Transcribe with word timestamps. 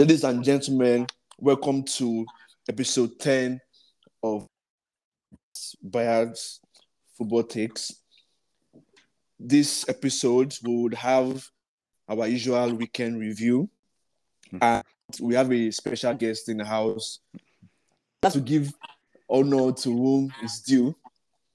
Ladies 0.00 0.24
and 0.24 0.42
gentlemen, 0.42 1.06
welcome 1.38 1.82
to 1.82 2.24
episode 2.70 3.18
10 3.20 3.60
of 4.22 4.46
Biased 5.82 6.62
Football 7.18 7.42
Takes. 7.42 7.96
This 9.38 9.86
episode, 9.90 10.56
we 10.64 10.74
would 10.74 10.94
have 10.94 11.46
our 12.08 12.26
usual 12.26 12.72
weekend 12.72 13.20
review, 13.20 13.68
and 14.62 14.82
we 15.20 15.34
have 15.34 15.52
a 15.52 15.70
special 15.70 16.14
guest 16.14 16.48
in 16.48 16.56
the 16.56 16.64
house 16.64 17.18
to 18.22 18.40
give 18.40 18.72
honor 19.28 19.70
to 19.70 19.90
whom 19.90 20.32
is 20.42 20.60
due. 20.60 20.96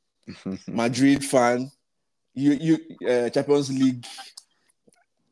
Madrid 0.68 1.26
fan, 1.26 1.72
you, 2.36 2.52
you 2.52 3.10
uh, 3.10 3.28
Champions 3.32 3.72
League 3.72 4.06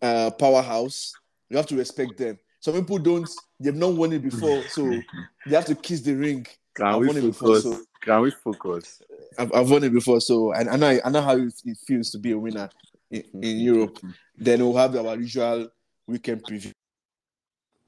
uh, 0.02 0.32
powerhouse. 0.32 1.14
You 1.52 1.58
have 1.58 1.68
to 1.68 1.76
respect 1.76 2.18
them. 2.18 2.40
Some 2.64 2.76
people 2.76 2.98
don't; 2.98 3.30
they've 3.60 3.76
not 3.76 3.94
won 3.94 4.14
it 4.14 4.24
before, 4.24 4.64
so 4.70 4.90
they 5.46 5.54
have 5.54 5.66
to 5.66 5.76
kiss 5.76 6.00
the 6.00 6.14
ring. 6.14 6.48
Can 6.74 6.86
I've 6.86 7.00
we 7.02 7.08
won 7.08 7.18
it 7.18 7.22
before, 7.22 7.60
focus? 7.60 7.64
so 7.64 7.84
Can 8.00 8.22
we 8.22 8.32
focus? 8.32 9.02
I've, 9.38 9.54
I've 9.54 9.70
won 9.70 9.84
it 9.84 9.92
before, 9.92 10.22
so 10.22 10.54
and 10.54 10.70
I 10.70 10.78
know 10.78 10.98
I 11.04 11.10
know 11.10 11.22
how 11.22 11.36
it 11.36 11.54
it 11.66 11.78
feels 11.86 12.10
to 12.12 12.20
be 12.20 12.32
a 12.32 12.38
winner 12.38 12.70
in, 13.12 13.26
in 13.34 13.60
Europe. 13.60 14.00
Then 14.38 14.62
we'll 14.62 14.78
have 14.78 14.96
our 14.96 15.18
usual 15.18 15.68
weekend 16.08 16.42
preview. 16.44 16.72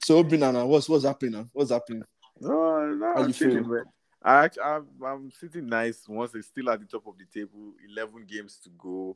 So, 0.04 0.22
Binana, 0.26 0.68
what's 0.68 0.90
what's 0.90 1.06
happening? 1.06 1.32
now? 1.32 1.50
What's 1.54 1.72
happening? 1.72 2.04
No, 2.42 2.86
no, 2.88 3.14
How 3.16 3.22
I'm 3.22 3.28
you 3.30 3.34
chilling, 3.34 3.64
feel? 3.64 3.84
I 4.22 4.44
actually, 4.44 4.64
I'm, 4.64 4.88
I'm 5.06 5.32
sitting 5.32 5.68
nice. 5.68 6.04
Once 6.06 6.36
it's 6.36 6.48
still 6.48 6.70
at 6.70 6.82
the 6.82 6.86
top 6.86 7.08
of 7.08 7.14
the 7.18 7.24
table, 7.34 7.72
eleven 7.90 8.26
games 8.28 8.60
to 8.66 8.70
go. 8.78 9.16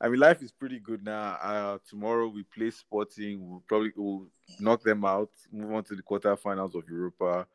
I 0.00 0.08
mean, 0.08 0.20
life 0.20 0.42
is 0.42 0.52
pretty 0.52 0.78
good 0.78 1.04
now. 1.04 1.38
Uh, 1.42 1.78
tomorrow 1.88 2.28
we 2.28 2.42
play 2.42 2.70
Sporting. 2.70 3.48
We'll 3.48 3.62
probably 3.66 3.92
will 3.96 4.26
knock 4.60 4.82
them 4.82 5.04
out. 5.04 5.30
Move 5.50 5.72
on 5.72 5.84
to 5.84 5.94
the 5.94 6.02
quarterfinals 6.02 6.74
of 6.74 6.88
Europa. 6.88 7.46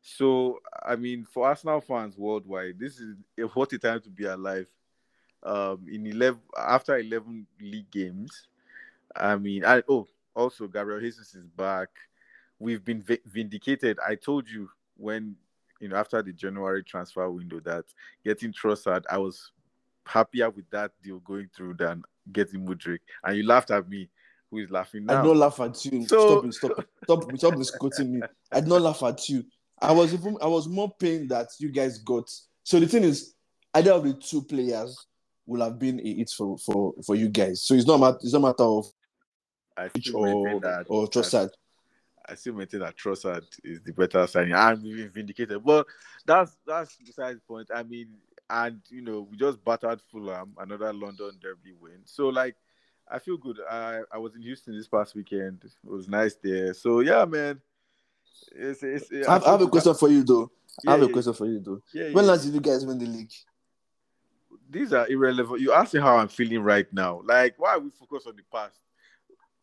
So, 0.00 0.60
I 0.86 0.96
mean, 0.96 1.24
for 1.24 1.48
Arsenal 1.48 1.80
fans 1.80 2.16
worldwide, 2.16 2.78
this 2.78 3.00
is 3.00 3.16
a, 3.38 3.42
what 3.42 3.72
a 3.72 3.78
time 3.78 4.00
to 4.00 4.10
be 4.10 4.24
alive. 4.24 4.66
Um, 5.42 5.86
in 5.90 6.06
eleven 6.06 6.40
after 6.56 6.98
eleven 6.98 7.46
league 7.60 7.90
games, 7.90 8.48
I 9.14 9.36
mean, 9.36 9.64
I 9.64 9.82
oh 9.88 10.06
also 10.34 10.66
Gabriel 10.66 11.00
Jesus 11.00 11.34
is 11.34 11.46
back. 11.46 11.88
We've 12.58 12.84
been 12.84 13.02
vi- 13.02 13.20
vindicated. 13.24 13.98
I 14.06 14.14
told 14.16 14.48
you 14.48 14.68
when 14.96 15.36
you 15.80 15.88
know 15.88 15.96
after 15.96 16.22
the 16.22 16.32
January 16.32 16.82
transfer 16.82 17.30
window 17.30 17.60
that 17.60 17.84
getting 18.24 18.52
Trossard, 18.52 19.04
I 19.10 19.18
was 19.18 19.52
happier 20.08 20.50
with 20.50 20.68
that 20.70 20.92
deal 21.02 21.18
going 21.20 21.48
through 21.54 21.74
than 21.74 22.02
getting 22.32 22.66
Mudryk. 22.66 23.00
And 23.24 23.36
you 23.36 23.46
laughed 23.46 23.70
at 23.70 23.88
me. 23.88 24.08
Who 24.50 24.58
is 24.58 24.70
laughing 24.70 25.04
now. 25.04 25.20
I 25.20 25.26
not 25.26 25.36
laugh 25.36 25.60
at 25.60 25.84
you. 25.84 26.06
So- 26.06 26.40
stop 26.40 26.44
it, 26.46 26.54
stop 26.54 26.78
it, 26.78 26.88
stop 27.04 27.38
stop 27.38 27.58
misquoting 27.58 28.12
me. 28.14 28.22
I 28.50 28.60
did 28.60 28.68
not 28.68 28.80
laugh 28.80 29.02
at 29.02 29.28
you. 29.28 29.44
I 29.78 29.92
was 29.92 30.14
even 30.14 30.38
I 30.40 30.46
was 30.46 30.66
more 30.66 30.90
pained 30.98 31.28
that 31.30 31.48
you 31.58 31.70
guys 31.70 31.98
got. 31.98 32.30
So 32.64 32.80
the 32.80 32.86
thing 32.88 33.04
is, 33.04 33.34
either 33.74 33.92
of 33.92 34.04
the 34.04 34.14
two 34.14 34.42
players 34.42 35.06
will 35.46 35.62
have 35.62 35.78
been 35.78 36.00
a 36.00 36.14
hit 36.14 36.30
for 36.30 36.56
for 36.58 36.94
for 37.04 37.14
you 37.14 37.28
guys. 37.28 37.62
So 37.62 37.74
it's 37.74 37.86
not 37.86 38.00
matter 38.00 38.16
it's 38.22 38.32
not 38.32 38.40
matter 38.42 38.62
of 38.64 38.86
I 39.76 39.88
which 39.88 40.12
or 40.14 40.60
that 40.60 40.86
or 40.88 41.06
Trossard. 41.08 41.50
I 42.26 42.34
still 42.34 42.54
maintain 42.54 42.80
that 42.80 42.96
Trossard 42.96 43.44
is 43.62 43.80
the 43.82 43.92
better 43.92 44.26
signing. 44.26 44.54
I'm 44.54 44.84
even 44.84 45.10
vindicated. 45.10 45.62
But 45.64 45.86
that's 46.26 46.56
that's 46.66 46.96
besides 46.96 47.38
the 47.38 47.44
point. 47.46 47.68
I 47.74 47.82
mean, 47.82 48.08
and 48.50 48.80
you 48.88 49.02
know, 49.02 49.26
we 49.30 49.36
just 49.36 49.64
battered 49.64 50.00
Fulham, 50.10 50.54
another 50.58 50.92
London 50.92 51.32
derby 51.40 51.72
win. 51.80 52.00
So 52.04 52.28
like 52.28 52.56
I 53.10 53.18
feel 53.18 53.36
good. 53.36 53.58
I, 53.70 54.00
I 54.12 54.18
was 54.18 54.34
in 54.34 54.42
Houston 54.42 54.76
this 54.76 54.88
past 54.88 55.14
weekend. 55.14 55.62
It 55.64 55.90
was 55.90 56.08
nice 56.08 56.36
there. 56.42 56.74
So 56.74 57.00
yeah, 57.00 57.24
man. 57.24 57.60
It's, 58.54 58.82
it's, 58.82 59.10
I 59.26 59.32
have, 59.32 59.44
I 59.44 59.50
have 59.52 59.62
a 59.62 59.68
question 59.68 59.94
for 59.94 60.08
you 60.08 60.22
though. 60.22 60.50
Yeah, 60.82 60.90
I 60.90 60.94
have 60.94 61.02
a 61.02 61.06
yeah, 61.06 61.12
question 61.12 61.32
for 61.34 61.46
you 61.46 61.60
though. 61.60 61.82
Yeah, 61.92 62.12
When 62.12 62.26
last 62.26 62.44
did 62.44 62.54
you 62.54 62.60
guys 62.60 62.86
win 62.86 62.98
the 62.98 63.06
league? 63.06 63.32
these 64.70 64.92
are 64.92 65.08
irrelevant. 65.08 65.60
You 65.60 65.72
ask 65.72 65.94
me 65.94 66.00
how 66.00 66.16
I'm 66.16 66.28
feeling 66.28 66.60
right 66.60 66.86
now. 66.92 67.22
Like, 67.24 67.54
why 67.58 67.70
are 67.74 67.80
we 67.80 67.90
focused 67.90 68.26
on 68.26 68.36
the 68.36 68.42
past? 68.52 68.78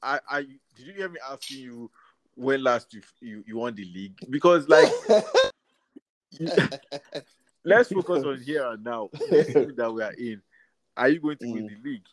I, 0.01 0.19
I 0.29 0.41
did 0.41 0.87
you 0.87 0.93
hear 0.93 1.09
me 1.09 1.19
asking 1.29 1.59
you 1.59 1.91
when 2.35 2.63
last 2.63 2.93
you 2.93 3.01
you, 3.21 3.43
you 3.47 3.57
won 3.57 3.75
the 3.75 3.85
league? 3.85 4.19
Because 4.29 4.67
like 4.67 4.91
let's 7.65 7.89
focus 7.93 8.23
on 8.23 8.39
here 8.41 8.65
and 8.67 8.83
now. 8.83 9.09
That 9.13 9.91
we 9.93 10.03
are 10.03 10.13
in. 10.13 10.41
Are 10.95 11.09
you 11.09 11.19
going 11.19 11.37
to 11.37 11.51
win 11.51 11.67
the 11.67 11.89
league? 11.89 12.05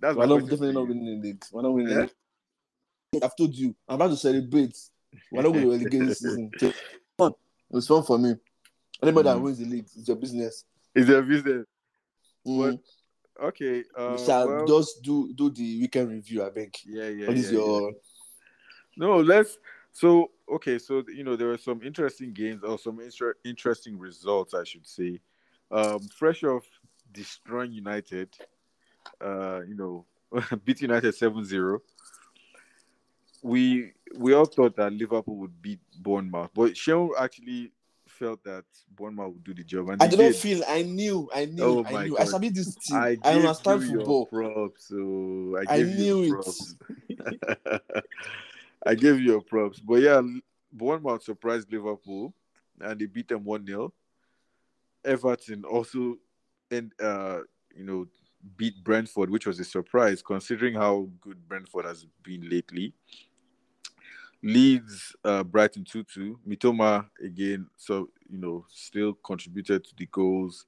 That's 0.00 0.16
We're 0.16 0.26
not, 0.26 0.40
question 0.40 0.50
definitely 0.50 0.74
not 0.74 0.88
winning 0.88 1.20
the 1.20 1.28
league. 1.28 1.44
We're 1.52 1.62
not 1.62 1.72
winning. 1.74 1.92
Yeah? 1.92 2.06
the 2.06 2.10
league. 3.14 3.24
I've 3.24 3.36
told 3.36 3.54
you. 3.54 3.74
I'm 3.88 3.96
about 3.96 4.10
to 4.10 4.16
celebrate. 4.16 4.76
We're 5.30 5.42
not 5.42 5.52
going 5.52 5.64
to 5.64 5.70
relegate 5.70 6.06
this 6.06 6.20
season. 6.20 6.50
It's 6.60 6.78
fun. 7.18 7.32
It 7.32 7.74
was 7.76 7.86
fun 7.86 8.02
for 8.02 8.18
me. 8.18 8.34
Anybody 9.02 9.28
that 9.28 9.36
Mm. 9.36 9.42
wins 9.42 9.58
the 9.58 9.66
league, 9.66 9.86
it's 9.96 10.06
your 10.08 10.16
business. 10.16 10.64
It's 10.94 11.08
your 11.08 11.22
business? 11.22 11.66
Mm. 12.46 12.78
Okay. 13.42 13.84
Uh, 13.96 14.16
we 14.16 14.24
shall 14.24 14.48
well, 14.48 14.66
just 14.66 15.02
do 15.02 15.32
do 15.34 15.50
the 15.50 15.80
weekend 15.80 16.10
review. 16.10 16.44
I 16.44 16.50
think. 16.50 16.78
yeah, 16.86 17.08
yeah. 17.08 17.26
what 17.26 17.36
is 17.36 17.50
yeah, 17.50 17.58
yeah. 17.58 17.64
your? 17.64 17.92
No, 18.96 19.20
let's. 19.20 19.58
So 19.92 20.30
okay, 20.50 20.78
so 20.78 21.04
you 21.14 21.22
know 21.22 21.36
there 21.36 21.48
were 21.48 21.58
some 21.58 21.82
interesting 21.82 22.32
games 22.32 22.62
or 22.64 22.78
some 22.78 23.00
inter- 23.00 23.36
interesting 23.44 23.98
results, 23.98 24.54
I 24.54 24.64
should 24.64 24.86
say. 24.86 25.20
Um, 25.70 26.00
fresh 26.00 26.44
off 26.44 26.64
destroying 27.12 27.72
United, 27.72 28.28
uh, 29.20 29.60
you 29.66 29.74
know, 29.74 30.06
beat 30.64 30.80
United 30.80 31.14
7-0. 31.14 31.80
We 33.42 33.92
we 34.16 34.34
all 34.34 34.44
thought 34.44 34.76
that 34.76 34.92
Liverpool 34.92 35.36
would 35.36 35.60
beat 35.60 35.80
Bournemouth, 35.98 36.50
but 36.54 36.76
Sheon 36.76 37.10
actually 37.18 37.72
felt 38.06 38.44
that 38.44 38.64
Bournemouth 38.94 39.34
would 39.34 39.44
do 39.44 39.54
the 39.54 39.64
job, 39.64 39.88
and 39.90 40.02
I 40.02 40.06
did 40.06 40.18
not 40.18 40.34
feel. 40.34 40.62
I 40.68 40.82
knew. 40.82 41.28
I 41.34 41.46
knew. 41.46 41.64
Oh 41.64 41.84
I 41.84 42.04
knew. 42.04 42.16
I 42.16 42.20
God. 42.20 42.28
sabi 42.28 42.50
this 42.50 42.74
team. 42.76 42.96
I, 42.96 43.18
I, 43.24 43.34
understand 43.34 43.82
football. 43.84 44.26
Props, 44.26 44.88
so 44.88 45.56
I 45.58 45.74
I 45.74 45.76
you 45.78 45.86
knew 45.86 46.42
it. 47.08 48.04
I 48.84 48.94
gave 48.94 49.20
you 49.20 49.32
your 49.32 49.40
props, 49.40 49.78
but 49.80 50.00
yeah, 50.00 50.20
Bournemouth 50.72 51.22
surprised 51.22 51.72
Liverpool, 51.72 52.34
and 52.80 53.00
they 53.00 53.06
beat 53.06 53.28
them 53.28 53.44
one 53.44 53.66
0 53.66 53.92
Everton 55.04 55.64
also, 55.64 56.16
and 56.70 56.92
uh, 57.00 57.40
you 57.74 57.84
know, 57.84 58.06
beat 58.56 58.82
Brentford, 58.82 59.30
which 59.30 59.46
was 59.46 59.60
a 59.60 59.64
surprise 59.64 60.22
considering 60.22 60.74
how 60.74 61.08
good 61.20 61.48
Brentford 61.48 61.84
has 61.84 62.06
been 62.22 62.48
lately. 62.48 62.92
Leeds, 64.42 65.14
uh, 65.24 65.44
Brighton 65.44 65.84
2 65.84 66.02
2. 66.02 66.40
Mitoma 66.48 67.06
again, 67.22 67.68
so 67.76 68.08
you 68.28 68.38
know, 68.38 68.64
still 68.68 69.14
contributed 69.24 69.84
to 69.84 69.94
the 69.96 70.06
goals. 70.06 70.66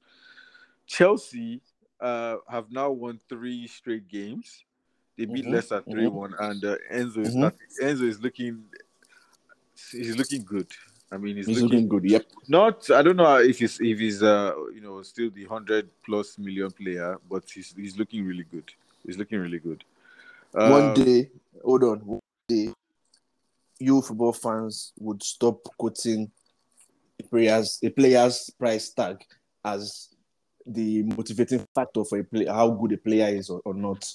Chelsea 0.86 1.60
uh, 2.00 2.36
have 2.48 2.70
now 2.70 2.90
won 2.90 3.18
three 3.28 3.66
straight 3.66 4.06
games. 4.06 4.64
They 5.16 5.26
beat 5.26 5.44
Mhm, 5.46 5.52
Leicester 5.52 5.80
mhm. 5.82 5.92
3 5.92 6.06
one, 6.08 6.34
and 6.40 6.64
uh, 6.64 6.76
Enzo, 6.92 7.18
is 7.18 7.34
Mhm. 7.34 7.38
starting, 7.38 7.58
Enzo 7.82 8.02
is 8.08 8.20
looking 8.20 8.64
he's 9.92 10.16
looking 10.16 10.44
good. 10.44 10.66
I 11.12 11.16
mean, 11.16 11.36
he's, 11.36 11.46
He's 11.46 11.60
looking, 11.62 11.82
looking 11.82 11.88
good. 11.88 12.04
Yep. 12.10 12.26
not. 12.48 12.90
I 12.90 13.02
don't 13.02 13.16
know 13.16 13.36
if 13.36 13.58
he's 13.58 13.78
if 13.80 13.98
he's 13.98 14.22
uh 14.22 14.54
you 14.74 14.80
know 14.80 15.02
still 15.02 15.30
the 15.30 15.44
hundred 15.44 15.88
plus 16.04 16.38
million 16.38 16.70
player, 16.70 17.18
but 17.30 17.44
he's 17.48 17.72
he's 17.76 17.96
looking 17.96 18.24
really 18.26 18.44
good. 18.44 18.72
He's 19.06 19.18
looking 19.18 19.38
really 19.38 19.58
good. 19.58 19.84
one 20.52 20.92
Uh, 20.92 20.94
day, 20.94 21.30
hold 21.62 21.84
on. 21.84 21.98
One 22.00 22.20
day, 22.48 22.72
you 23.78 24.00
football 24.02 24.32
fans 24.32 24.92
would 24.98 25.22
stop 25.22 25.62
quoting 25.78 26.30
a 27.20 27.22
player's 27.24 27.78
a 27.82 27.90
player's 27.90 28.50
price 28.58 28.90
tag 28.90 29.22
as 29.64 30.08
the 30.66 31.02
motivating 31.02 31.64
factor 31.74 32.04
for 32.04 32.18
a 32.18 32.24
play 32.24 32.46
how 32.46 32.70
good 32.70 32.92
a 32.92 32.96
player 32.98 33.28
is 33.36 33.50
or, 33.50 33.60
or 33.64 33.74
not. 33.74 34.10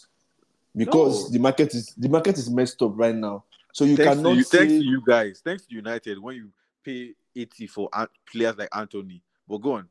Because 0.80 1.26
No. 1.26 1.30
the 1.34 1.40
market 1.40 1.74
is 1.76 1.94
the 1.98 2.10
market 2.10 2.38
is 2.38 2.50
messed 2.50 2.82
up 2.82 2.94
right 2.96 3.16
now. 3.16 3.44
So 3.74 3.86
you 3.86 3.96
thanks 3.98 4.16
cannot 4.16 4.30
to 4.32 4.36
you, 4.38 4.44
say 4.44 4.58
thanks 4.60 4.74
to 4.74 4.84
you 4.84 5.02
guys, 5.06 5.42
thanks 5.44 5.66
to 5.66 5.76
United 5.76 6.18
when 6.20 6.36
you 6.38 6.50
pay 6.84 7.14
eighty 7.36 7.68
for 7.68 7.90
players 8.32 8.58
like 8.58 8.70
Antony. 8.76 9.22
But 9.48 9.58
go 9.60 9.74
on. 9.74 9.90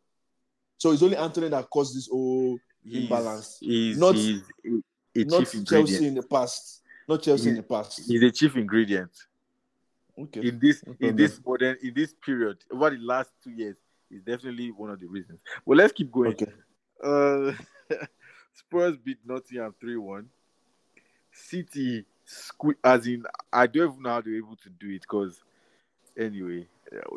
so 0.79 0.91
it's 0.93 1.03
only 1.03 1.17
Antony 1.17 1.49
that 1.49 1.69
caused 1.71 1.97
this 1.97 2.09
whole 2.09 2.59
He's, 2.85 3.03
Imbalance. 3.03 3.59
He's 3.61 3.99
Not- 3.99 4.15
he's 4.15 4.41
a, 4.65 5.21
a 5.21 5.25
not 5.25 5.41
Chelsea 5.45 5.59
ingredient. 5.59 6.07
in 6.07 6.15
the 6.15 6.23
past. 6.23 6.83
Not 7.09 7.23
Chelsea 7.23 7.51
in 7.51 7.57
the 7.57 7.63
past. 7.63 8.01
He's 8.07 8.23
a 8.23 8.31
chief 8.31 8.57
ingredient 8.57 9.11
Okay. 10.19 10.49
in 10.49 10.59
this 10.59 10.83
No 10.87 10.95
in 11.09 11.17
this 11.17 11.41
modern 11.45 11.77
in 11.83 11.93
this 11.95 12.15
period 12.25 12.59
over 12.73 12.91
the 12.91 12.99
last 12.99 13.31
two 13.45 13.51
years. 13.51 13.77
Is 14.11 14.23
definitely 14.23 14.71
one 14.71 14.89
of 14.91 14.99
the 15.01 15.07
reasons. 15.07 15.39
Well, 15.67 15.77
let's 15.77 15.93
keep 15.93 16.11
going. 16.11 16.33
Okay. 16.33 16.51
Uh, 17.05 17.53
Spurs 18.55 18.97
beat 18.97 19.19
Nottingham 19.25 19.75
3 19.81 19.97
1. 19.99 20.27
City, 21.39 22.05
as 22.85 23.07
in, 23.07 23.25
I 23.53 23.67
don't 23.67 23.91
even 23.91 24.03
know 24.03 24.11
how 24.11 24.21
they're 24.21 24.37
able 24.37 24.57
to 24.57 24.71
do 24.71 24.91
it 24.91 25.03
because, 25.03 25.43
anyway, 26.19 26.67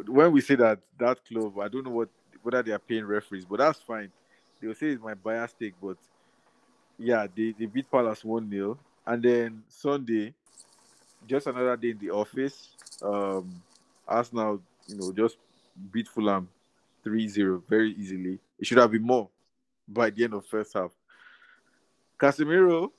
when 0.08 0.32
we 0.32 0.42
say 0.42 0.56
that 0.56 0.80
that 1.00 1.26
club, 1.26 1.60
I 1.60 1.68
don't 1.68 1.86
know 1.86 1.92
what 1.92 2.10
whether 2.44 2.64
they 2.64 2.72
are 2.72 2.80
paying 2.80 3.06
referees, 3.06 3.46
but 3.46 3.60
that's 3.60 3.80
fine. 3.80 4.12
They'll 4.60 4.74
say 4.76 4.88
it's 4.88 5.02
my 5.02 5.14
bias 5.14 5.54
take, 5.60 5.74
but 5.82 5.98
yeah, 6.98 7.28
they, 7.36 7.54
they 7.58 7.66
beat 7.66 7.90
Palace 7.90 8.24
1 8.24 8.50
0. 8.50 8.78
And 9.06 9.24
then 9.24 9.64
Sunday, 9.68 10.34
just 11.28 11.48
another 11.48 11.76
day 11.78 11.92
in 11.92 11.98
the 12.00 12.12
office, 12.12 12.76
Um, 13.02 13.62
Arsenal, 14.08 14.62
you 14.88 14.98
know, 14.98 15.12
just 15.12 15.38
beat 15.92 16.08
Fulham 16.08 16.48
3-0 17.06 17.64
very 17.68 17.94
easily. 17.94 18.40
It 18.60 18.68
should 18.68 18.78
have 18.78 18.92
been 18.92 19.02
more 19.02 19.30
by 19.88 20.10
the 20.10 20.24
end 20.24 20.34
of 20.34 20.46
first 20.46 20.74
half. 20.74 20.92
Casemiro, 22.20 22.92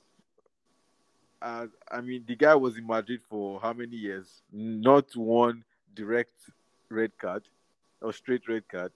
I 1.43 2.01
mean, 2.01 2.23
the 2.25 2.35
guy 2.35 2.55
was 2.55 2.77
in 2.77 2.87
Madrid 2.87 3.21
for 3.29 3.59
how 3.59 3.73
many 3.73 3.97
years? 3.97 4.41
Not 4.51 5.13
one 5.15 5.63
direct 5.93 6.31
red 6.89 7.17
card 7.17 7.43
or 8.01 8.13
straight 8.13 8.47
red 8.47 8.67
card. 8.69 8.93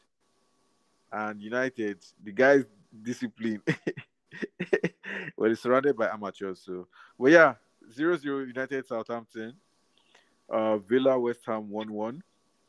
And 1.11 1.41
United, 1.41 1.97
the 2.23 2.31
guy's 2.31 2.63
discipline. 3.01 3.61
well, 5.37 5.49
he's 5.49 5.59
surrounded 5.59 5.97
by 5.97 6.07
amateurs. 6.07 6.61
So, 6.65 6.87
but 7.19 7.31
yeah, 7.31 7.55
0 7.91 8.15
0 8.17 8.39
United 8.39 8.87
Southampton. 8.87 9.53
Uh, 10.49 10.77
Villa 10.77 11.19
West 11.19 11.41
Ham 11.47 11.69
1 11.69 11.91
1. 11.91 12.23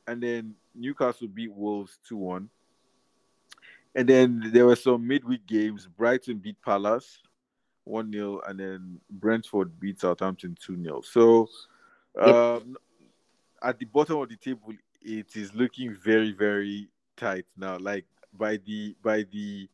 And 0.08 0.22
then 0.22 0.54
Newcastle 0.74 1.28
beat 1.28 1.52
Wolves 1.52 1.98
2 2.08 2.16
1. 2.16 2.50
And 3.94 4.08
then 4.08 4.50
there 4.52 4.66
were 4.66 4.76
some 4.76 5.06
midweek 5.06 5.46
games. 5.46 5.86
Brighton 5.86 6.38
beat 6.38 6.60
Palace 6.62 7.18
1 7.88 8.12
0. 8.12 8.40
And 8.46 8.60
then 8.60 9.00
Brentford 9.10 9.78
beat 9.80 10.00
Southampton 10.00 10.56
2 10.60 10.82
0. 10.82 11.00
So 11.02 11.48
um, 12.20 12.76
at 13.62 13.78
the 13.78 13.86
bottom 13.86 14.18
of 14.18 14.28
the 14.28 14.36
table, 14.36 14.72
it 15.02 15.36
is 15.36 15.54
looking 15.54 15.96
very, 15.96 16.32
very 16.32 16.88
tight 17.16 17.46
now. 17.56 17.78
Like 17.78 18.04
by 18.36 18.58
the 18.58 18.94
by 19.02 19.24
the 19.32 19.68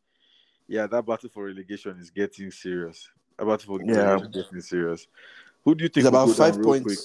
yeah, 0.67 0.87
that 0.87 1.05
battle 1.05 1.29
for 1.29 1.45
relegation 1.45 1.97
is 1.99 2.09
getting 2.09 2.49
serious. 2.51 3.09
A 3.37 3.45
battle 3.45 3.77
for 3.77 3.83
Yeah. 3.83 4.19
getting 4.31 4.61
serious. 4.61 5.07
Who 5.63 5.75
do 5.75 5.83
you 5.83 5.89
think 5.89 6.05
It's 6.05 6.09
about 6.09 6.29
five 6.31 6.61
points. 6.61 6.83
quick? 6.83 6.99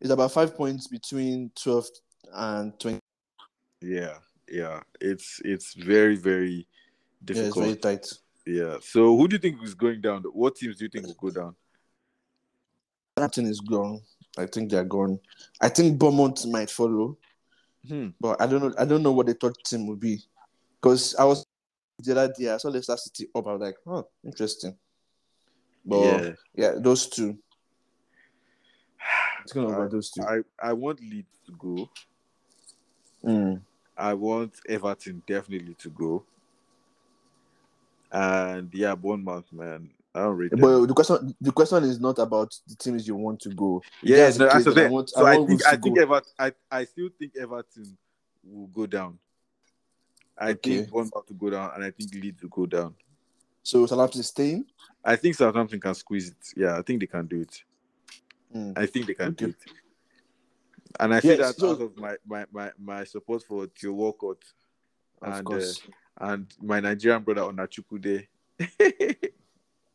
It's 0.00 0.10
about 0.10 0.32
five 0.32 0.56
points 0.56 0.86
between 0.86 1.50
12 1.54 1.88
and 2.32 2.78
20. 2.78 3.00
Yeah, 3.80 4.18
yeah. 4.48 4.82
It's 5.00 5.40
it's 5.44 5.74
very, 5.74 6.16
very 6.16 6.66
difficult. 7.24 7.56
Yeah, 7.56 7.72
it's 7.72 7.82
very 7.82 7.96
tight. 7.96 8.12
Yeah. 8.48 8.78
So 8.80 9.14
who 9.14 9.28
do 9.28 9.34
you 9.34 9.40
think 9.40 9.62
is 9.62 9.74
going 9.74 10.00
down? 10.00 10.22
What 10.32 10.56
teams 10.56 10.76
do 10.76 10.84
you 10.84 10.90
think 10.90 11.06
will 11.06 11.14
go 11.14 11.30
down? 11.30 11.54
Southampton 13.18 13.46
is 13.46 13.60
gone. 13.60 14.00
I 14.38 14.46
think 14.46 14.70
they're 14.70 14.84
gone. 14.84 15.18
I 15.60 15.68
think 15.68 15.98
Beaumont 15.98 16.46
might 16.46 16.70
follow, 16.70 17.18
Hmm. 17.86 18.08
but 18.18 18.40
I 18.40 18.46
don't 18.46 18.62
know. 18.62 18.74
I 18.78 18.86
don't 18.86 19.02
know 19.02 19.12
what 19.12 19.26
the 19.26 19.34
third 19.34 19.54
team 19.66 19.86
will 19.86 19.96
be, 19.96 20.22
because 20.80 21.14
I 21.16 21.24
was 21.24 21.44
the 21.98 22.12
other 22.12 22.32
day. 22.38 22.50
I 22.50 22.56
saw 22.56 22.68
Leicester 22.68 22.96
City 22.96 23.28
up. 23.34 23.46
I 23.46 23.52
was 23.52 23.60
like, 23.60 23.76
oh, 23.86 24.08
interesting. 24.24 24.78
But 25.84 26.00
yeah. 26.00 26.32
yeah, 26.54 26.72
those 26.78 27.06
two. 27.08 27.36
It's 29.42 29.52
gonna 29.52 29.68
about 29.68 29.90
those 29.90 30.10
two. 30.10 30.22
I, 30.22 30.40
I 30.62 30.72
want 30.72 31.00
Leeds 31.00 31.38
to 31.46 31.52
go. 31.52 31.90
Mm. 33.24 33.60
I 33.96 34.14
want 34.14 34.54
Everton 34.68 35.22
definitely 35.26 35.74
to 35.80 35.90
go. 35.90 36.24
And 38.10 38.70
yeah, 38.74 38.94
Bournemouth, 38.94 39.52
man. 39.52 39.90
I 40.14 40.20
don't 40.20 40.36
rate 40.36 40.50
them. 40.50 40.60
But 40.60 40.86
the 40.86 40.94
question, 40.94 41.34
the 41.40 41.52
question 41.52 41.84
is 41.84 42.00
not 42.00 42.18
about 42.18 42.54
the 42.66 42.74
teams 42.76 43.06
you 43.06 43.14
want 43.14 43.40
to 43.40 43.50
go. 43.50 43.82
If 44.02 44.08
Yeah, 44.08 44.16
that's 44.16 44.38
the 44.38 44.44
no, 44.46 44.50
that's 44.52 44.64
the 44.64 44.70
then 44.72 44.86
I 44.86 44.90
want- 44.90 45.10
so 45.10 45.24
I 45.26 45.32
I, 45.32 45.46
think 45.46 45.66
I 45.66 45.76
think. 45.76 45.98
Everton, 45.98 46.32
I, 46.38 46.52
I 46.70 46.84
still 46.84 47.10
think 47.18 47.32
Everton 47.38 47.96
will 48.42 48.66
go 48.68 48.86
down. 48.86 49.18
I 50.36 50.50
Okay. 50.50 50.78
think 50.78 50.90
Bournemouth 50.90 51.26
to 51.26 51.34
go 51.34 51.50
down, 51.50 51.70
and 51.74 51.84
I 51.84 51.90
think 51.90 52.14
Leeds 52.14 52.42
will 52.42 52.48
go 52.48 52.66
down. 52.66 52.94
So 53.62 53.84
Southampton 53.86 54.22
staying. 54.22 54.64
I 55.04 55.16
think 55.16 55.34
Southampton 55.34 55.80
can 55.80 55.94
squeeze 55.94 56.28
it. 56.28 56.36
Yeah, 56.56 56.78
I 56.78 56.82
think 56.82 57.00
they 57.00 57.06
can 57.06 57.26
do 57.26 57.42
it. 57.42 57.62
Mm. 58.56 58.78
I 58.78 58.86
think 58.86 59.06
they 59.06 59.14
can 59.14 59.34
do 59.34 59.48
it. 59.48 59.56
And 60.98 61.14
I 61.14 61.20
Yes, 61.22 61.38
that 61.38 61.56
so- 61.56 61.72
out 61.72 61.82
of 61.82 61.96
my, 61.98 62.16
my, 62.26 62.46
my, 62.50 62.70
my 62.78 63.04
support 63.04 63.42
for 63.42 63.66
Theo 63.66 63.92
Walcott 63.92 64.38
Of 65.20 65.28
and 65.28 65.34
uh, 65.34 65.42
course. 65.42 65.82
And 66.20 66.46
my 66.60 66.80
Nigerian 66.80 67.22
brother 67.22 67.42
Onachukude. 67.42 68.26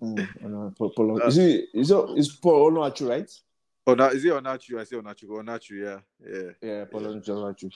Mm. 0.01 0.19
I 0.19 0.73
Paul- 0.77 0.89
Paul- 0.89 1.21
Uh, 1.21 1.27
is 1.27 1.37
it 1.37 1.65
is 1.73 1.91
it 1.91 2.09
is 2.17 2.31
Paul 2.31 2.71
right? 2.71 3.31
Oh, 3.87 3.93
now 3.93 4.07
is 4.09 4.23
it 4.25 4.33
Onachu? 4.33 4.79
I 4.79 4.83
say 4.83 4.95
Onachu. 4.97 5.25
Onachu, 5.29 5.71
yeah, 5.81 5.99
yeah. 6.29 6.51
Yeah, 6.61 6.85
Paul 6.85 7.01
Onuachu. 7.03 7.71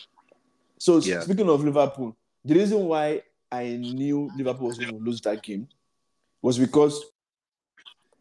So 0.78 0.98
Yeah. 1.00 1.22
speaking 1.22 1.50
of 1.50 1.64
Liverpool, 1.64 2.16
the 2.44 2.54
reason 2.56 2.80
why 2.86 3.24
I 3.52 3.78
knew 3.78 4.32
Liverpool 4.36 4.68
was 4.68 4.78
going 4.78 4.92
to 4.98 5.04
lose 5.04 5.22
that 5.22 5.42
game 5.42 5.68
was 6.42 6.58
because 6.60 7.04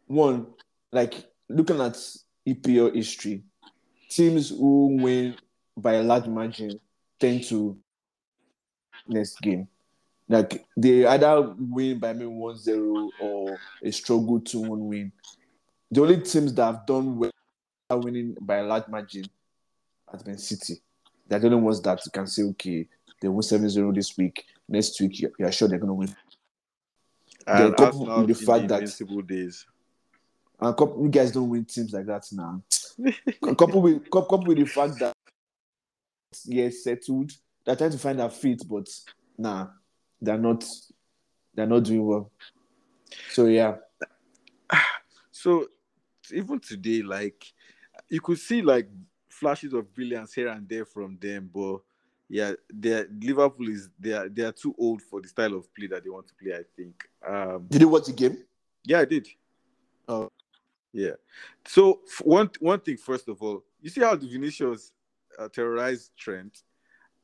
one, 0.05 0.47
like 0.91 1.13
looking 1.49 1.79
at 1.81 1.93
EPL 2.45 2.93
history, 2.95 3.43
teams 4.09 4.49
who 4.49 4.97
win 5.01 5.35
by 5.75 5.93
a 5.95 6.03
large 6.03 6.27
margin 6.27 6.79
tend 7.19 7.43
to 7.45 7.77
next 9.07 9.41
game. 9.41 9.67
Like 10.29 10.65
they 10.75 11.05
either 11.05 11.53
win 11.57 11.99
by 11.99 12.13
maybe 12.13 12.29
1-0 12.29 13.09
or 13.21 13.57
a 13.83 13.91
struggle 13.91 14.39
to 14.41 14.59
one 14.59 14.87
win. 14.87 15.11
The 15.89 16.01
only 16.01 16.21
teams 16.21 16.53
that 16.55 16.65
have 16.65 16.85
done 16.85 17.17
well 17.17 17.31
are 17.89 17.97
winning 17.97 18.35
by 18.41 18.57
a 18.57 18.63
large 18.63 18.87
margin 18.89 19.25
has 20.11 20.23
been 20.23 20.37
City. 20.37 20.81
They're 21.27 21.39
the 21.39 21.47
only 21.47 21.61
ones 21.61 21.81
that 21.81 22.05
you 22.05 22.11
can 22.11 22.27
say, 22.27 22.43
okay, 22.43 22.87
they 23.21 23.27
win 23.27 23.39
7-0 23.39 23.95
this 23.95 24.17
week. 24.17 24.45
Next 24.67 24.99
week, 24.99 25.21
you're, 25.21 25.31
you're 25.39 25.51
sure 25.51 25.67
they're 25.67 25.79
going 25.79 25.89
to 25.89 25.93
win. 25.93 26.15
And 27.45 27.75
couple 27.77 28.05
with 28.05 28.27
the 28.27 28.45
fact 28.45 28.67
that- 28.67 28.81
invincible 28.81 29.21
days. 29.21 29.65
And 30.59 30.75
couple, 30.75 31.03
you 31.03 31.09
guys 31.09 31.31
don't 31.31 31.49
win 31.49 31.65
teams 31.65 31.93
like 31.93 32.07
that 32.07 32.25
now. 32.31 32.61
couple 33.57 33.81
with 33.81 34.03
couple, 34.05 34.21
couple 34.23 34.45
with 34.45 34.57
the 34.57 34.65
fact 34.65 34.97
that 34.99 35.13
yes, 36.45 36.83
settled. 36.83 37.31
They're 37.63 37.75
trying 37.75 37.91
to 37.91 37.97
find 37.97 38.19
their 38.19 38.29
feet, 38.29 38.63
but 38.67 38.89
nah, 39.37 39.67
they're 40.21 40.37
not. 40.37 40.65
They're 41.53 41.65
not 41.65 41.83
doing 41.83 42.05
well. 42.05 42.31
So 43.31 43.45
yeah, 43.45 43.77
So 45.37 45.67
even 46.33 46.59
today, 46.59 47.03
like 47.03 47.53
you 48.09 48.19
could 48.19 48.39
see 48.39 48.63
like 48.63 48.89
flashes 49.29 49.71
of 49.73 49.93
brilliance 49.93 50.33
here 50.33 50.47
and 50.47 50.67
there 50.67 50.83
from 50.83 51.15
them, 51.21 51.49
but 51.53 51.77
yeah, 52.27 52.53
they 52.73 53.05
Liverpool 53.21 53.69
is 53.69 53.87
they 53.99 54.13
are 54.13 54.27
they 54.27 54.43
are 54.43 54.51
too 54.51 54.73
old 54.79 55.01
for 55.01 55.21
the 55.21 55.27
style 55.27 55.53
of 55.53 55.73
play 55.75 55.87
that 55.87 56.03
they 56.03 56.09
want 56.09 56.27
to 56.27 56.33
play. 56.33 56.53
I 56.53 56.63
think. 56.75 57.07
Um, 57.25 57.67
did 57.69 57.81
you 57.81 57.87
watch 57.87 58.07
the 58.07 58.13
game? 58.13 58.37
yeah, 58.83 58.99
I 58.99 59.05
did. 59.05 59.27
Oh. 60.07 60.31
Yeah. 60.91 61.15
So 61.67 62.01
one 62.23 62.49
one 62.59 62.79
thing 62.79 62.97
first 62.97 63.27
of 63.29 63.39
all, 63.41 63.63
you 63.79 63.91
see 63.91 64.01
how 64.01 64.15
the 64.15 64.27
Vinicius 64.27 64.91
uh, 65.37 65.49
terrorized 65.49 66.11
Trent. 66.17 66.63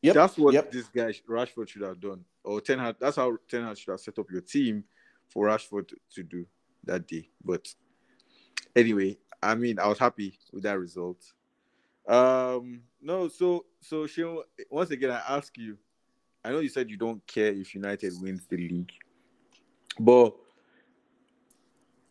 Yep. 0.03 0.15
That's 0.15 0.37
what 0.37 0.53
Yep. 0.53 0.71
this 0.71 0.87
guy 0.89 1.13
Rashford 1.29 1.69
should 1.69 1.81
have 1.81 1.99
done, 1.99 2.25
or 2.43 2.59
Ten 2.59 2.77
Hag. 2.77 2.97
That's 2.99 3.15
how 3.15 3.37
Ten 3.47 3.63
Hag 3.63 3.77
should 3.77 3.91
have 3.91 4.01
set 4.01 4.19
up 4.19 4.29
your 4.29 4.41
team 4.41 4.83
for 5.29 5.47
Rashford 5.47 5.93
to, 6.15 6.23
do 6.23 6.45
that 6.83 7.07
day. 7.07 7.29
But 7.43 7.73
anyway, 8.75 9.17
I 9.41 9.55
mean, 9.55 9.79
I 9.79 9.87
was 9.87 9.97
happy 9.97 10.37
with 10.51 10.63
that 10.63 10.77
result. 10.77 11.23
Um, 12.05 12.81
no, 13.01 13.29
so 13.29 13.65
so 13.79 14.05
Sheon, 14.05 14.43
once 14.69 14.91
again, 14.91 15.11
I 15.11 15.37
ask 15.37 15.57
you. 15.57 15.77
I 16.43 16.51
know 16.51 16.59
you 16.59 16.67
said 16.67 16.89
you 16.89 16.97
don't 16.97 17.25
care 17.25 17.53
if 17.53 17.73
United 17.73 18.11
wins 18.21 18.45
the 18.45 18.57
league, 18.57 18.91
but 19.97 20.35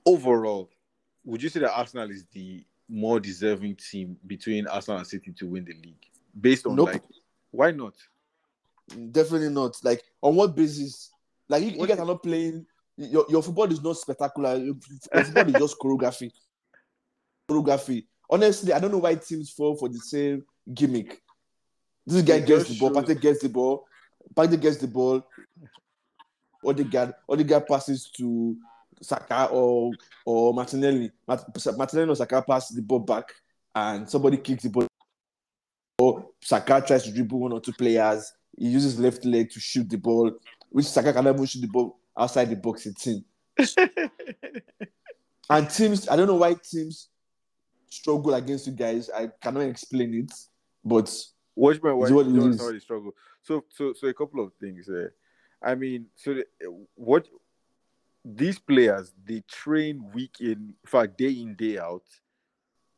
overall, 0.06 0.70
would 1.26 1.42
you 1.42 1.50
say 1.50 1.60
that 1.60 1.76
Arsenal 1.76 2.10
is 2.10 2.24
the 2.32 2.64
more 2.88 3.20
deserving 3.20 3.76
team 3.76 4.16
between 4.26 4.66
Arsenal 4.66 4.96
and 4.98 5.06
City 5.06 5.32
to 5.32 5.46
win 5.46 5.66
the 5.66 5.74
league? 5.74 6.06
Based 6.40 6.66
on 6.66 6.76
Nope. 6.76 6.94
like, 6.94 7.02
why 7.52 7.70
not? 7.70 7.94
Definitely 9.12 9.50
not. 9.50 9.76
Like 9.84 10.02
on 10.20 10.34
what 10.34 10.56
basis? 10.56 11.10
Like 11.48 11.62
you, 11.62 11.70
you 11.70 11.86
guys 11.86 11.98
are 11.98 12.06
not 12.06 12.22
playing. 12.22 12.66
Your, 12.96 13.24
your 13.28 13.42
football 13.42 13.70
is 13.70 13.82
not 13.82 13.96
spectacular. 13.96 14.56
Your, 14.56 14.74
your 15.14 15.24
football 15.24 15.48
is 15.48 15.54
just 15.54 15.78
choreography. 15.78 16.32
Choreography. 17.48 18.06
Honestly, 18.28 18.72
I 18.72 18.80
don't 18.80 18.90
know 18.90 18.98
why 18.98 19.14
teams 19.14 19.50
fall 19.50 19.76
for 19.76 19.88
the 19.88 19.98
same 19.98 20.44
gimmick. 20.74 21.22
This 22.06 22.22
guy 22.22 22.40
gets 22.40 22.68
the 22.68 22.78
ball, 22.78 22.90
Partey 22.90 23.20
gets 23.20 23.42
the 23.42 23.48
ball, 23.48 23.86
Partey 24.34 24.60
gets 24.60 24.78
the 24.78 24.88
ball, 24.88 25.24
Odegaard, 26.64 27.14
Odegaard 27.28 27.66
passes 27.66 28.10
to 28.16 28.56
Saka 29.00 29.46
or 29.46 29.92
or 30.24 30.52
Martinelli. 30.54 31.10
Mart- 31.26 31.44
Martinelli 31.76 32.10
or 32.10 32.16
Saka 32.16 32.42
pass 32.42 32.68
the 32.70 32.82
ball 32.82 33.00
back, 33.00 33.32
and 33.74 34.08
somebody 34.08 34.36
kicks 34.36 34.64
the 34.64 34.70
ball. 34.70 34.86
Saka 36.42 36.82
tries 36.86 37.04
to 37.04 37.12
dribble 37.12 37.38
one 37.38 37.52
or 37.52 37.60
two 37.60 37.72
players. 37.72 38.32
He 38.58 38.68
uses 38.68 38.98
left 38.98 39.24
leg 39.24 39.50
to 39.50 39.60
shoot 39.60 39.88
the 39.88 39.96
ball, 39.96 40.32
which 40.70 40.86
Saka 40.86 41.12
can 41.12 41.26
even 41.26 41.46
shoot 41.46 41.60
the 41.60 41.68
ball 41.68 41.98
outside 42.16 42.50
the 42.50 42.56
box. 42.56 42.86
It's 42.86 43.06
in. 43.06 43.24
And 45.50 45.68
teams, 45.68 46.08
I 46.08 46.16
don't 46.16 46.28
know 46.28 46.36
why 46.36 46.54
teams 46.54 47.08
struggle 47.90 48.32
against 48.32 48.66
you 48.66 48.72
guys. 48.72 49.10
I 49.10 49.28
cannot 49.42 49.62
explain 49.62 50.14
it, 50.14 50.32
but 50.82 51.12
Watch 51.54 51.82
my 51.82 51.92
why 51.92 52.10
what 52.10 52.26
you 52.26 52.40
already 52.40 52.80
struggle. 52.80 53.12
So 53.42 53.64
so 53.68 53.92
so 53.92 54.06
a 54.06 54.14
couple 54.14 54.42
of 54.42 54.52
things. 54.54 54.88
Uh, 54.88 55.08
I 55.62 55.74
mean, 55.74 56.06
so 56.14 56.34
the, 56.34 56.46
what 56.94 57.28
these 58.24 58.58
players 58.58 59.12
they 59.24 59.42
train 59.48 60.10
week 60.12 60.36
in, 60.40 60.48
in 60.48 60.74
fact 60.86 61.18
day 61.18 61.30
in 61.30 61.54
day 61.54 61.78
out 61.78 62.04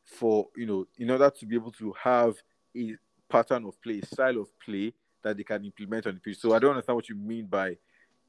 for 0.05 0.47
you 0.55 0.65
know 0.65 0.87
in 0.97 1.09
order 1.11 1.29
to 1.29 1.45
be 1.45 1.55
able 1.55 1.71
to 1.73 1.93
have 2.01 2.35
a 2.77 2.95
pattern 3.29 3.65
of 3.65 3.81
play, 3.81 4.01
style 4.01 4.37
of 4.39 4.47
play 4.59 4.93
that 5.23 5.37
they 5.37 5.43
can 5.43 5.63
implement 5.65 6.07
on 6.07 6.13
the 6.15 6.19
pitch. 6.19 6.37
So 6.37 6.53
I 6.53 6.59
don't 6.59 6.71
understand 6.71 6.95
what 6.95 7.09
you 7.09 7.15
mean 7.15 7.45
by 7.47 7.77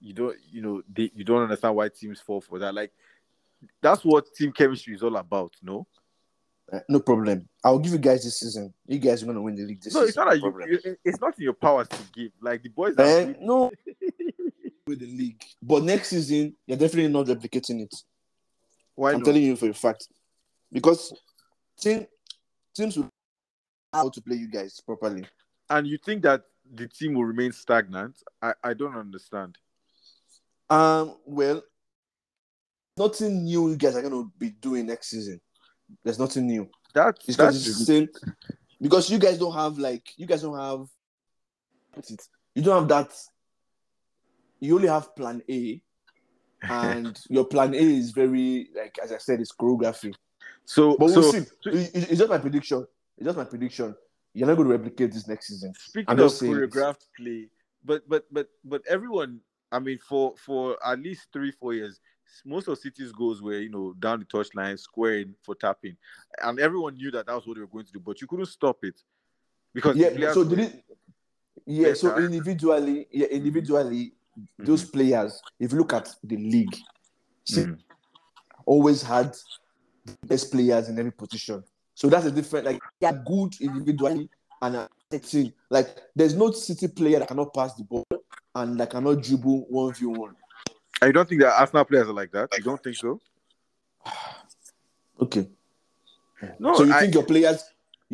you 0.01 0.13
don't 0.13 0.37
you 0.51 0.63
know 0.63 0.83
they, 0.93 1.11
you 1.15 1.25
don't 1.25 1.43
understand 1.43 1.75
why 1.75 1.89
teams 1.89 2.21
fall 2.21 2.41
for 2.41 2.59
that. 2.59 2.75
Like 2.75 2.93
that's 3.81 4.05
what 4.05 4.33
team 4.35 4.53
chemistry 4.53 4.95
is 4.95 5.03
all 5.03 5.17
about, 5.17 5.53
no? 5.63 5.87
Uh, 6.73 6.81
no 6.89 7.01
problem. 7.01 7.49
I'll 7.63 7.79
give 7.79 7.93
you 7.93 7.99
guys 7.99 8.25
this 8.25 8.41
season. 8.41 8.75
You 8.87 8.99
guys 8.99 9.23
are 9.23 9.27
gonna 9.27 9.43
win 9.43 9.55
the 9.55 9.63
league 9.63 9.81
this 9.81 9.95
no, 9.95 10.05
season. 10.05 10.09
it's 10.09 10.43
not 10.43 10.59
no 10.59 10.67
you, 10.67 10.97
it's 11.05 11.21
not 11.21 11.39
in 11.39 11.45
your 11.45 11.53
powers 11.53 11.89
to 11.89 11.99
give. 12.13 12.33
Like 12.41 12.63
the 12.63 12.69
boys 12.71 12.97
Uh, 12.99 13.35
no, 13.41 13.71
with 14.87 15.01
the 15.01 15.07
league. 15.07 15.43
But 15.63 15.85
next 15.85 16.09
season, 16.09 16.55
you're 16.67 16.79
definitely 16.79 17.13
not 17.13 17.27
replicating 17.27 17.83
it. 17.83 17.95
why 18.95 19.13
I'm 19.13 19.19
not? 19.19 19.27
telling 19.27 19.43
you 19.43 19.57
for 19.57 19.69
a 19.69 19.75
fact. 19.75 20.09
Because 20.73 21.13
team, 21.81 22.07
teams 22.75 22.97
will 22.97 23.09
how 23.97 24.09
to 24.11 24.21
play 24.21 24.37
you 24.37 24.49
guys 24.49 24.81
properly. 24.81 25.25
and 25.71 25.87
you 25.87 25.99
think 25.99 26.23
that 26.23 26.43
the 26.75 26.87
team 26.89 27.15
will 27.15 27.25
remain 27.25 27.53
stagnant? 27.53 28.17
I, 28.43 28.53
I 28.63 28.75
don't 28.75 28.97
understand. 28.97 29.57
Um, 30.69 31.17
well, 31.27 31.63
nothing 32.97 33.45
new 33.45 33.71
you 33.71 33.77
guys 33.77 33.97
are 33.97 34.03
gonna 34.03 34.25
be 34.39 34.51
doing 34.51 34.87
next 34.87 35.09
season. 35.11 35.41
There's 36.05 36.19
nothing 36.19 36.47
new. 36.47 36.69
That's 36.95 37.19
It's 37.29 37.37
because 37.37 37.55
that's 37.65 37.69
it's 37.69 37.79
the 37.79 37.85
same. 37.85 38.09
Because 38.81 39.09
you 39.11 39.19
guys 39.19 39.39
don't 39.39 39.55
have 39.55 39.79
like 39.79 40.07
you 40.17 40.27
guys 40.27 40.43
don't 40.43 40.59
have 40.59 40.87
it? 41.97 42.29
You 42.55 42.63
don't 42.63 42.81
have 42.81 42.89
that. 42.89 43.15
You 44.61 44.77
only 44.77 44.89
have 44.89 45.15
plan 45.15 45.43
A, 45.51 45.81
and 46.63 47.19
your 47.29 47.45
plan 47.45 47.75
A 47.75 47.79
is 47.79 48.11
very 48.11 48.69
like 48.77 48.99
as 49.03 49.13
I 49.13 49.19
said, 49.19 49.41
it's 49.41 49.53
choreography. 49.55 50.15
so. 50.65 50.97
But 50.99 51.11
so 51.11 51.21
we'll 51.21 51.33
see. 51.33 51.39
It- 51.39 51.95
it- 51.95 52.11
It's 52.11 52.19
just 52.19 52.31
my 52.31 52.39
prediction. 52.39 52.87
It's 53.19 53.27
just 53.27 53.39
my 53.39 53.45
prediction. 53.45 53.95
You're 54.35 54.49
not 54.49 54.57
going 54.57 54.69
to 54.69 54.77
replicate 54.77 55.13
this 55.13 55.27
next 55.27 55.49
season. 55.49 55.73
Speaking 55.79 56.07
I'm 56.09 56.21
of 56.21 56.33
choreographed 56.33 57.07
play, 57.17 57.49
but 57.85 58.07
but 58.09 58.27
but 58.31 58.49
but 58.65 58.83
everyone, 58.89 59.41
I 59.73 59.79
mean, 59.79 59.99
for 59.99 60.35
for 60.37 60.77
at 60.85 60.99
least 60.99 61.29
three 61.33 61.51
four 61.53 61.73
years, 61.73 62.01
most 62.45 62.69
of 62.69 62.79
City's 62.79 63.13
goals 63.13 63.41
were 63.41 63.59
you 63.59 63.71
know 63.71 63.95
down 63.99 64.19
the 64.19 64.27
touchline, 64.27 64.79
squaring 64.79 65.35
for 65.43 65.55
tapping, 65.55 65.97
and 66.43 66.59
everyone 66.59 66.97
knew 66.97 67.11
that 67.13 67.27
that 67.27 67.35
was 67.35 67.47
what 67.47 67.55
they 67.55 67.63
were 67.63 67.67
going 67.67 67.87
to 67.87 67.93
do, 67.93 68.01
but 68.01 68.21
you 68.21 68.27
couldn't 68.27 68.47
stop 68.47 68.79
it 68.83 69.01
because 69.73 69.97
Yeah. 69.97 70.33
So 70.33 70.45
did 70.45 70.59
it? 70.59 70.85
Yeah. 71.65 71.95
So 71.95 72.17
individually, 72.19 73.07
yeah, 73.11 73.29
individually, 73.29 74.13
those 74.59 74.85
players. 74.85 75.43
If 75.59 75.73
you 75.73 75.79
look 75.79 75.95
at 75.95 76.15
the 76.23 76.37
league, 76.37 76.77
Mhm. 77.49 77.79
always 78.67 79.03
had 79.03 79.35
the 80.05 80.17
best 80.27 80.51
players 80.53 80.89
in 80.89 80.99
every 80.99 81.13
position. 81.13 81.65
So 81.97 82.09
that's 82.09 82.27
a 82.27 82.31
different. 82.31 82.67
Like 82.67 82.79
they 83.01 83.07
are 83.07 83.23
good 83.27 83.55
individually 83.61 84.29
and 84.61 84.77
as 84.77 84.89
a 85.11 85.19
team. 85.19 85.53
Like 85.71 85.97
there's 86.15 86.35
no 86.35 86.51
City 86.53 86.89
player 86.89 87.19
that 87.19 87.29
cannot 87.29 87.53
pass 87.55 87.75
the 87.75 87.85
ball 87.85 88.05
and 88.55 88.79
that 88.79 88.91
cannot 88.91 89.23
dribble 89.23 89.67
one 89.71 89.95
v 89.95 90.05
one. 90.07 90.37
I 91.01 91.11
don't 91.11 91.27
think 91.29 91.41
that 91.41 91.59
Arsenal 91.59 91.87
players 91.87 92.07
are 92.09 92.13
like 92.13 92.31
that. 92.33 92.51
I 92.55 92.59
don't 92.61 92.81
think 92.83 92.97
so? 92.97 93.21
Okay. 95.19 95.49
No, 96.59 96.75
so 96.75 96.83
you 96.85 96.93
I- 96.93 97.01
think 97.01 97.15
your 97.15 97.23
players? 97.25 97.65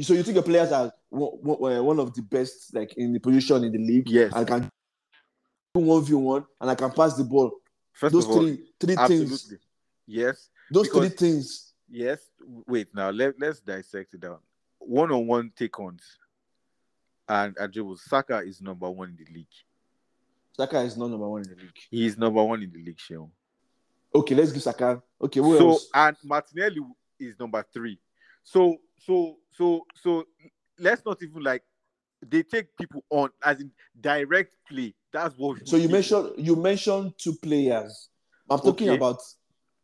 So 0.01 0.15
you 0.15 0.23
think 0.23 0.37
your 0.37 0.45
players 0.45 0.71
are 0.71 0.87
uh, 0.87 0.93
one 1.11 1.99
of 1.99 2.15
the 2.15 2.23
best, 2.23 2.73
like 2.73 2.95
in 2.97 3.13
the 3.13 3.19
position 3.19 3.65
in 3.65 3.73
the 3.73 3.79
league? 3.79 4.09
Yes. 4.09 4.33
I 4.33 4.45
can 4.45 4.71
do 5.75 5.81
one 5.81 6.05
v 6.05 6.15
one 6.15 6.47
and 6.61 6.71
I 6.71 6.77
can 6.77 6.93
pass 6.93 7.15
the 7.17 7.25
ball. 7.25 7.51
First 7.93 8.13
those 8.13 8.25
of 8.27 8.31
all, 8.31 8.39
three 8.43 8.63
three 8.79 8.97
absolutely 8.97 9.27
things. 9.27 9.55
yes. 10.07 10.49
Those 10.71 10.87
because- 10.89 11.09
three 11.09 11.17
things. 11.17 11.72
Yes. 11.93 12.31
Wait, 12.67 12.89
now 12.95 13.11
let, 13.11 13.35
let's 13.39 13.61
dissect 13.61 14.15
it 14.15 14.21
down. 14.21 14.39
One 14.79 15.13
on 15.13 15.27
one 15.27 15.53
take 15.55 15.79
ons 15.79 16.03
and 17.29 17.55
and. 17.61 17.99
Saka 17.99 18.39
is 18.39 18.61
number 18.63 18.91
one 18.91 19.11
in 19.11 19.17
the 19.25 19.31
league. 19.33 19.47
Saka 20.57 20.81
is 20.81 20.97
not 20.97 21.11
number 21.11 21.29
one 21.29 21.43
in 21.43 21.51
the 21.51 21.63
league. 21.63 21.79
He 21.91 22.07
is 22.07 22.17
number 22.17 22.43
one 22.43 22.63
in 22.63 22.73
the 22.73 22.83
league, 22.83 22.99
Sheon. 22.99 23.29
Okay, 24.15 24.35
let's 24.35 24.53
give 24.53 24.63
Saka. 24.63 25.03
Okay, 25.21 25.41
So 25.41 25.71
else? 25.71 25.89
and 25.95 26.17
Martinelli 26.25 26.81
is 27.21 27.39
number 27.39 27.65
three. 27.73 27.99
So 28.43 28.77
so 28.99 29.37
so 29.51 29.87
so 30.03 30.25
let's 30.79 31.05
not 31.05 31.23
even 31.23 31.43
like 31.43 31.63
they 32.27 32.43
take 32.43 32.75
people 32.77 33.05
on 33.11 33.31
as 33.45 33.61
in 33.61 33.71
direct 34.01 34.53
play. 34.69 34.95
That's 35.13 35.35
what. 35.37 35.67
So 35.69 35.77
you 35.77 35.89
mentioned 35.89 36.33
you 36.39 36.57
mentioned 36.57 37.13
two 37.19 37.35
players. 37.35 38.09
I'm 38.51 38.59
talking 38.59 38.89
Okay. 38.89 38.97
about 38.97 39.19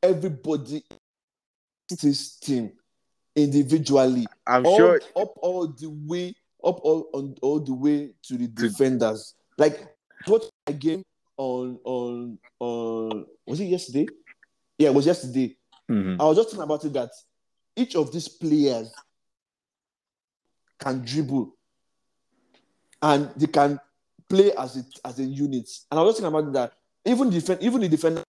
everybody 0.03 0.85
this 1.97 2.37
team 2.37 2.73
individually. 3.37 4.27
I'm 4.47 4.67
all, 4.67 4.77
sure. 4.77 5.01
up 5.17 5.35
all 5.43 5.69
the 5.69 5.89
way 6.07 6.35
up 6.65 6.81
all 6.83 7.09
on 7.13 7.37
all 7.41 7.61
the 7.61 7.75
way 7.75 8.11
to 8.25 8.37
the 8.37 8.49
defenders. 8.49 9.35
Like 9.57 9.89
what 10.27 10.49
a 10.67 10.73
game 10.73 11.03
on 11.37 11.79
on 11.85 12.39
on 12.61 13.27
was 13.47 13.61
it 13.61 13.67
yesterday? 13.67 14.09
Yeah, 14.77 14.89
it 14.89 14.95
was 14.95 15.07
yesterday. 15.07 15.57
Mhm. 15.91 16.21
I 16.21 16.25
was 16.25 16.37
just 16.37 16.51
thinking 16.51 16.65
about 16.65 16.85
it 16.85 16.93
that 16.93 17.11
each 17.77 17.95
of 17.95 18.13
these 18.13 18.29
players 18.29 18.93
can 20.79 21.05
dribble 21.05 21.55
and 23.03 23.31
they 23.37 23.47
can 23.47 23.81
play 24.29 24.53
as 24.53 24.77
it 24.77 24.87
as 25.05 25.19
a 25.19 25.25
unit. 25.25 25.69
And 25.91 25.99
I 25.99 26.03
was 26.03 26.15
just 26.15 26.23
thinking 26.23 26.39
about 26.39 26.53
that. 26.53 26.73
Even 27.05 27.31
defend 27.31 27.63
even 27.63 27.81
the 27.81 27.89
defender 27.89 28.23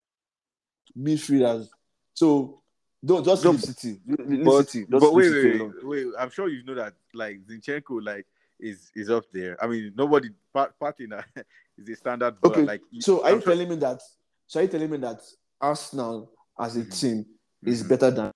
midfielders. 0.98 1.68
So 2.14 2.62
don't 3.04 3.24
just 3.24 3.44
No, 3.44 3.50
leave 3.50 3.60
City. 3.62 4.00
Leave 4.06 4.44
But, 4.44 4.68
City. 4.68 4.86
Just 4.90 5.00
but 5.00 5.12
wait, 5.14 5.24
City 5.30 5.58
wait, 5.62 5.72
wait, 5.84 6.06
wait. 6.06 6.14
I'm 6.18 6.30
sure 6.30 6.48
you 6.48 6.62
know 6.64 6.74
that 6.74 6.94
like 7.14 7.40
Zinchenko 7.46 8.04
like 8.04 8.26
is 8.58 8.90
is 8.94 9.10
up 9.10 9.24
there. 9.32 9.62
I 9.62 9.66
mean, 9.66 9.92
nobody 9.96 10.30
part 10.52 10.78
party 10.78 11.06
now 11.06 11.20
is 11.78 11.88
a 11.88 11.96
standard. 11.96 12.36
But 12.40 12.52
Okay, 12.52 12.62
like 12.62 12.80
So 13.00 13.22
are 13.22 13.28
I'm 13.28 13.34
you 13.36 13.40
sure- 13.42 13.52
telling 13.52 13.68
me 13.68 13.76
that 13.76 14.00
so 14.46 14.60
are 14.60 14.62
you 14.62 14.68
telling 14.68 14.90
me 14.90 14.96
that 14.98 15.20
Arsenal 15.60 16.32
as 16.58 16.76
a 16.76 16.80
Mhm. 16.84 17.00
team 17.00 17.26
is 17.64 17.82
Mhm. 17.84 17.88
better 17.88 18.10
than 18.10 18.30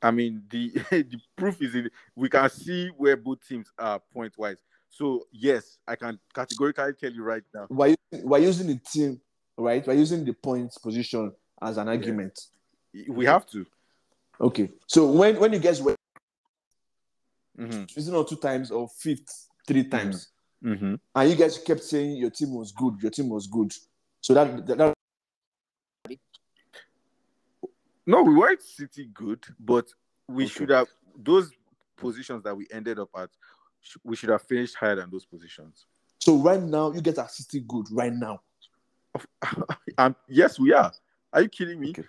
I 0.00 0.10
mean, 0.12 0.44
the 0.48 0.68
the 0.90 1.18
proof 1.36 1.60
is 1.60 1.74
in 1.74 1.90
we 2.14 2.28
can 2.28 2.48
see 2.50 2.88
where 2.96 3.16
both 3.16 3.46
teams 3.46 3.70
are 3.78 4.00
point 4.12 4.32
wise. 4.38 4.58
So 4.88 5.26
yes, 5.32 5.78
I 5.86 5.96
can 5.96 6.18
categorically 6.32 6.92
tell 6.94 7.12
you 7.12 7.22
right 7.22 7.42
now. 7.52 7.66
we're, 7.68 7.96
using- 8.12 8.28
we're 8.28 8.38
using 8.38 8.66
the 8.68 8.76
team, 8.78 9.20
right? 9.56 9.84
We're 9.86 9.94
using 9.94 10.24
the 10.24 10.32
points 10.32 10.78
position 10.78 11.32
as 11.62 11.76
an 11.76 11.88
argument. 11.88 12.38
We 13.08 13.24
have 13.26 13.46
to. 13.50 13.66
Okay. 14.40 14.70
So 14.86 15.10
when 15.10 15.38
when 15.38 15.52
you 15.52 15.58
guys 15.58 15.82
were 15.82 15.94
Mhm. 17.58 17.96
is 17.96 18.06
it 18.08 18.12
not 18.12 18.28
two 18.28 18.36
times 18.36 18.70
or 18.70 18.88
fifth 18.88 19.48
three 19.66 19.84
times, 19.84 20.28
Mhm. 20.62 21.00
and 21.14 21.30
you 21.30 21.36
guys 21.36 21.58
kept 21.58 21.82
saying 21.82 22.16
your 22.16 22.30
team 22.30 22.54
was 22.54 22.70
good, 22.72 23.02
your 23.02 23.10
team 23.10 23.28
was 23.28 23.46
good. 23.46 23.72
So 24.20 24.34
that 24.34 24.66
that, 24.66 24.78
that 24.78 24.94
No, 28.06 28.22
we 28.22 28.34
weren't 28.34 28.62
City 28.62 29.04
good, 29.12 29.44
but 29.60 29.86
we 30.28 30.44
Okay. 30.44 30.52
should 30.52 30.70
have 30.70 30.88
those 31.14 31.52
positions 31.96 32.42
that 32.44 32.56
we 32.56 32.66
ended 32.70 32.98
up 32.98 33.10
at. 33.16 33.28
We 34.02 34.16
should 34.16 34.30
have 34.30 34.42
finished 34.42 34.76
higher 34.76 34.96
than 34.96 35.10
those 35.10 35.26
positions. 35.26 35.86
so 36.20 36.36
right 36.36 36.60
now 36.62 36.90
you 36.92 37.00
guys 37.02 37.18
are 37.18 37.28
City 37.28 37.60
good 37.60 37.86
right 37.92 38.12
now. 38.12 38.40
um, 39.98 40.16
yes, 40.28 40.58
we 40.58 40.72
are. 40.72 40.92
Are 41.32 41.42
you 41.42 41.48
kidding 41.48 41.80
me? 41.80 41.90
Okay. 41.90 42.04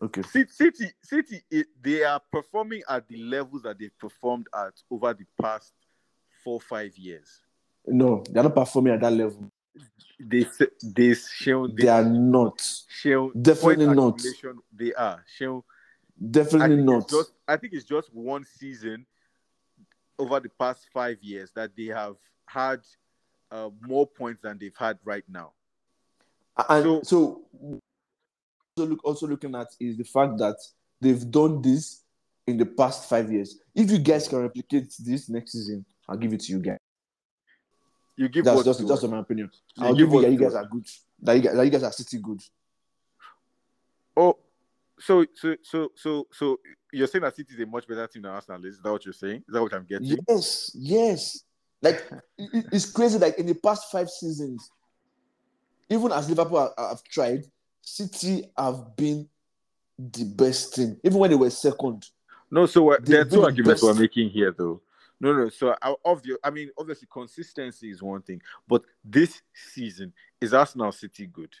Okay. 0.00 0.22
City, 0.22 0.50
City, 0.52 0.92
City 1.02 1.42
it, 1.50 1.66
they 1.82 2.04
are 2.04 2.20
performing 2.30 2.82
at 2.88 3.06
the 3.08 3.16
levels 3.16 3.62
that 3.62 3.78
they've 3.78 3.96
performed 3.98 4.46
at 4.54 4.72
over 4.90 5.12
the 5.12 5.24
past 5.40 5.72
four, 6.44 6.60
five 6.60 6.96
years. 6.96 7.40
No, 7.86 8.22
they're 8.30 8.42
not 8.44 8.54
performing 8.54 8.94
at 8.94 9.00
that 9.00 9.12
level. 9.12 9.50
They 10.20 10.44
they 10.82 11.14
shown 11.14 11.74
They 11.76 11.88
are 11.88 12.04
not. 12.04 12.60
shown 12.88 13.32
Definitely 13.40 13.86
not. 13.86 14.20
They 14.72 14.92
are 14.94 15.24
shown. 15.26 15.62
Definitely 16.30 16.76
think 16.76 16.86
not. 16.86 17.08
just 17.08 17.32
I 17.46 17.56
think 17.56 17.72
it's 17.72 17.84
just 17.84 18.12
one 18.12 18.44
season 18.44 19.06
over 20.18 20.40
the 20.40 20.48
past 20.48 20.86
five 20.92 21.18
years 21.22 21.50
that 21.54 21.76
they 21.76 21.86
have 21.86 22.16
had 22.46 22.80
uh, 23.50 23.70
more 23.80 24.06
points 24.06 24.42
than 24.42 24.58
they've 24.58 24.76
had 24.76 24.98
right 25.04 25.24
now. 25.28 25.52
And 26.68 26.84
So- 26.84 27.02
so, 27.04 27.80
look, 28.84 29.04
also 29.04 29.26
looking 29.26 29.54
at 29.54 29.68
is 29.80 29.96
the 29.96 30.04
fact 30.04 30.38
that 30.38 30.56
they've 31.00 31.30
done 31.30 31.62
this 31.62 32.02
in 32.46 32.56
the 32.56 32.66
past 32.66 33.08
five 33.08 33.30
years. 33.30 33.58
If 33.74 33.90
you 33.90 33.98
guys 33.98 34.26
can 34.28 34.38
replicate 34.40 34.92
this 34.98 35.28
next 35.28 35.52
season, 35.52 35.84
I'll 36.08 36.16
give 36.16 36.32
it 36.32 36.40
to 36.40 36.52
you 36.52 36.60
guys. 36.60 36.78
You 38.16 38.28
give 38.28 38.44
That's 38.44 38.64
just 38.64 38.86
that's 38.88 39.02
my 39.04 39.18
opinion. 39.20 39.50
You 39.76 39.84
I'll 39.84 39.94
give 39.94 40.08
give 40.10 40.14
you 40.14 40.22
that 40.22 40.32
you 40.32 40.38
guys 40.38 40.54
are 40.54 40.66
good. 40.66 40.86
That 41.22 41.32
you 41.34 41.42
guys, 41.42 41.54
that 41.54 41.64
you 41.64 41.70
guys 41.70 41.82
are 41.84 41.92
City 41.92 42.18
good. 42.18 42.40
Oh, 44.16 44.36
so 44.98 45.24
so 45.34 45.56
so 45.62 45.88
so 45.94 46.26
so 46.32 46.58
you're 46.92 47.06
saying 47.06 47.22
that 47.22 47.36
City 47.36 47.54
is 47.54 47.60
a 47.60 47.66
much 47.66 47.86
better 47.86 48.06
team 48.08 48.22
than 48.22 48.32
Arsenal 48.32 48.64
is? 48.64 48.80
That 48.82 48.90
what 48.90 49.04
you're 49.04 49.12
saying? 49.12 49.44
Is 49.46 49.54
that 49.54 49.62
what 49.62 49.72
I'm 49.72 49.84
getting? 49.84 50.18
Yes, 50.28 50.72
yes. 50.74 51.44
Like 51.80 52.04
it- 52.38 52.50
it- 52.54 52.66
it's 52.72 52.90
crazy. 52.90 53.18
Like 53.18 53.38
in 53.38 53.46
the 53.46 53.54
past 53.54 53.92
five 53.92 54.10
seasons, 54.10 54.68
even 55.88 56.10
as 56.10 56.28
Liverpool 56.28 56.58
have, 56.76 56.88
have 56.90 57.02
tried, 57.04 57.44
City 57.88 58.44
have 58.56 58.96
been 58.96 59.28
the 59.98 60.24
best 60.24 60.74
team. 60.74 60.96
Even 61.02 61.18
when 61.18 61.30
they 61.30 61.36
were 61.36 61.50
second, 61.50 62.06
No, 62.50 62.66
so 62.66 62.82
we're, 62.84 63.00
there 63.00 63.20
are 63.22 63.24
two 63.24 63.42
arguments 63.44 63.82
we're 63.82 63.94
making 63.94 64.30
here, 64.30 64.54
though. 64.56 64.80
No, 65.20 65.32
no. 65.34 65.48
So 65.48 65.74
I- 65.82 65.94
of 66.04 66.22
the, 66.22 66.38
I 66.44 66.50
mean, 66.50 66.70
obviously 66.78 67.08
consistency 67.10 67.90
is 67.90 68.02
one 68.02 68.22
thing, 68.22 68.40
but 68.68 68.82
this 69.04 69.42
season 69.72 70.12
is 70.40 70.54
Arsenal 70.54 70.92
City 70.92 71.26
good? 71.26 71.52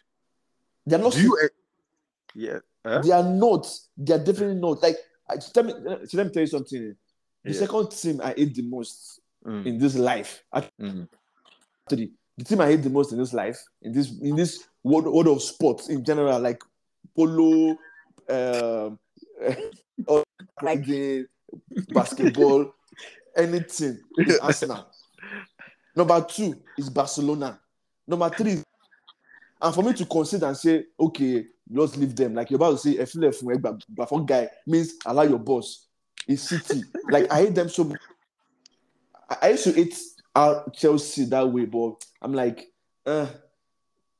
They're 0.86 0.98
not. 0.98 1.12
Do 1.12 1.20
you? 1.20 1.38
eh, 1.42 1.48
Yeah. 2.34 2.58
Huh? 2.86 3.00
They 3.02 3.10
are 3.10 3.24
not. 3.24 3.66
They 3.96 4.14
are 4.14 4.18
definitely 4.24 4.60
not. 4.60 4.82
Like, 4.82 4.96
I, 5.28 5.36
tell 5.36 5.64
me, 5.64 5.72
so 6.06 6.16
let 6.16 6.26
me 6.26 6.32
tell 6.32 6.42
you 6.42 6.46
something. 6.46 6.94
The 7.44 7.50
Yeah. 7.52 7.58
second 7.58 7.90
team 7.90 8.20
I 8.22 8.34
hate 8.36 8.54
the 8.54 8.62
most 8.62 9.20
Mm, 9.46 9.66
in 9.66 9.78
this 9.78 9.94
life, 9.94 10.42
mm. 10.52 11.08
actually, 11.86 12.10
the 12.38 12.44
team 12.44 12.60
I 12.60 12.68
hate 12.68 12.82
the 12.82 12.90
most 12.90 13.10
in 13.12 13.18
this 13.18 13.34
life, 13.34 13.58
in 13.82 13.92
this 13.92 14.12
in 14.20 14.36
this 14.36 14.68
world, 14.84 15.06
world 15.06 15.26
of 15.26 15.42
sports 15.42 15.88
in 15.88 16.04
general, 16.04 16.38
like 16.38 16.62
polo, 17.16 17.76
um, 18.28 18.98
or 20.06 20.24
riding, 20.62 21.26
basketball, 21.88 22.72
anything 23.36 23.98
is 24.16 24.38
Arsenal. 24.42 24.86
Number 25.96 26.24
two 26.30 26.54
is 26.78 26.88
Barcelona. 26.88 27.58
Number 28.06 28.30
three, 28.30 28.62
and 29.60 29.74
for 29.74 29.82
me 29.82 29.92
to 29.94 30.06
consider 30.06 30.46
and 30.46 30.56
say, 30.56 30.84
okay, 30.98 31.44
let's 31.68 31.96
leave 31.96 32.14
them. 32.14 32.34
Like 32.34 32.50
you're 32.50 32.56
about 32.56 32.70
to 32.70 32.78
say, 32.78 32.90
if 32.92 33.16
you 33.16 33.20
left 33.20 33.42
from 34.08 34.26
guy 34.26 34.48
means 34.64 34.94
allow 35.04 35.22
your 35.22 35.40
boss. 35.40 35.86
Is 36.28 36.42
City. 36.42 36.82
like 37.10 37.30
I 37.32 37.38
hate 37.46 37.54
them 37.54 37.70
so 37.70 37.84
much. 37.84 38.00
I, 39.30 39.36
I 39.42 39.48
used 39.50 39.64
to 39.64 39.72
hate 39.72 39.98
Chelsea 40.72 41.24
that 41.26 41.48
way, 41.48 41.64
but 41.64 42.04
I'm 42.20 42.32
like, 42.34 42.68
uh, 43.06 43.26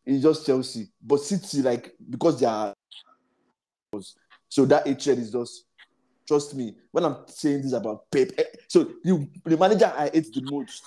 it's 0.04 0.22
just 0.22 0.46
Chelsea. 0.46 0.88
But 1.02 1.20
City, 1.20 1.62
like, 1.62 1.94
because 2.08 2.40
they 2.40 2.46
are 2.46 2.74
so 4.50 4.64
that 4.66 4.86
hatred 4.86 5.18
is 5.18 5.32
just 5.32 5.64
trust 6.26 6.54
me 6.54 6.74
when 6.90 7.04
I'm 7.04 7.16
saying 7.26 7.62
this 7.62 7.72
about 7.72 8.10
Pep. 8.10 8.30
eh, 8.38 8.44
So 8.68 8.92
you 9.04 9.28
the 9.44 9.56
manager 9.56 9.92
I 9.96 10.10
hate 10.12 10.32
the 10.32 10.42
most 10.42 10.82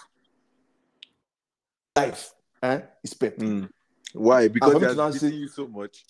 life 1.95 2.31
eh, 2.61 2.81
is 3.03 3.13
Pep. 3.13 3.37
Mm. 3.37 3.69
Why? 4.13 4.47
Because 4.47 4.79
they 4.79 5.01
are 5.01 5.11
say- 5.11 5.29
you 5.29 5.47
so 5.47 5.67
much. 5.67 6.05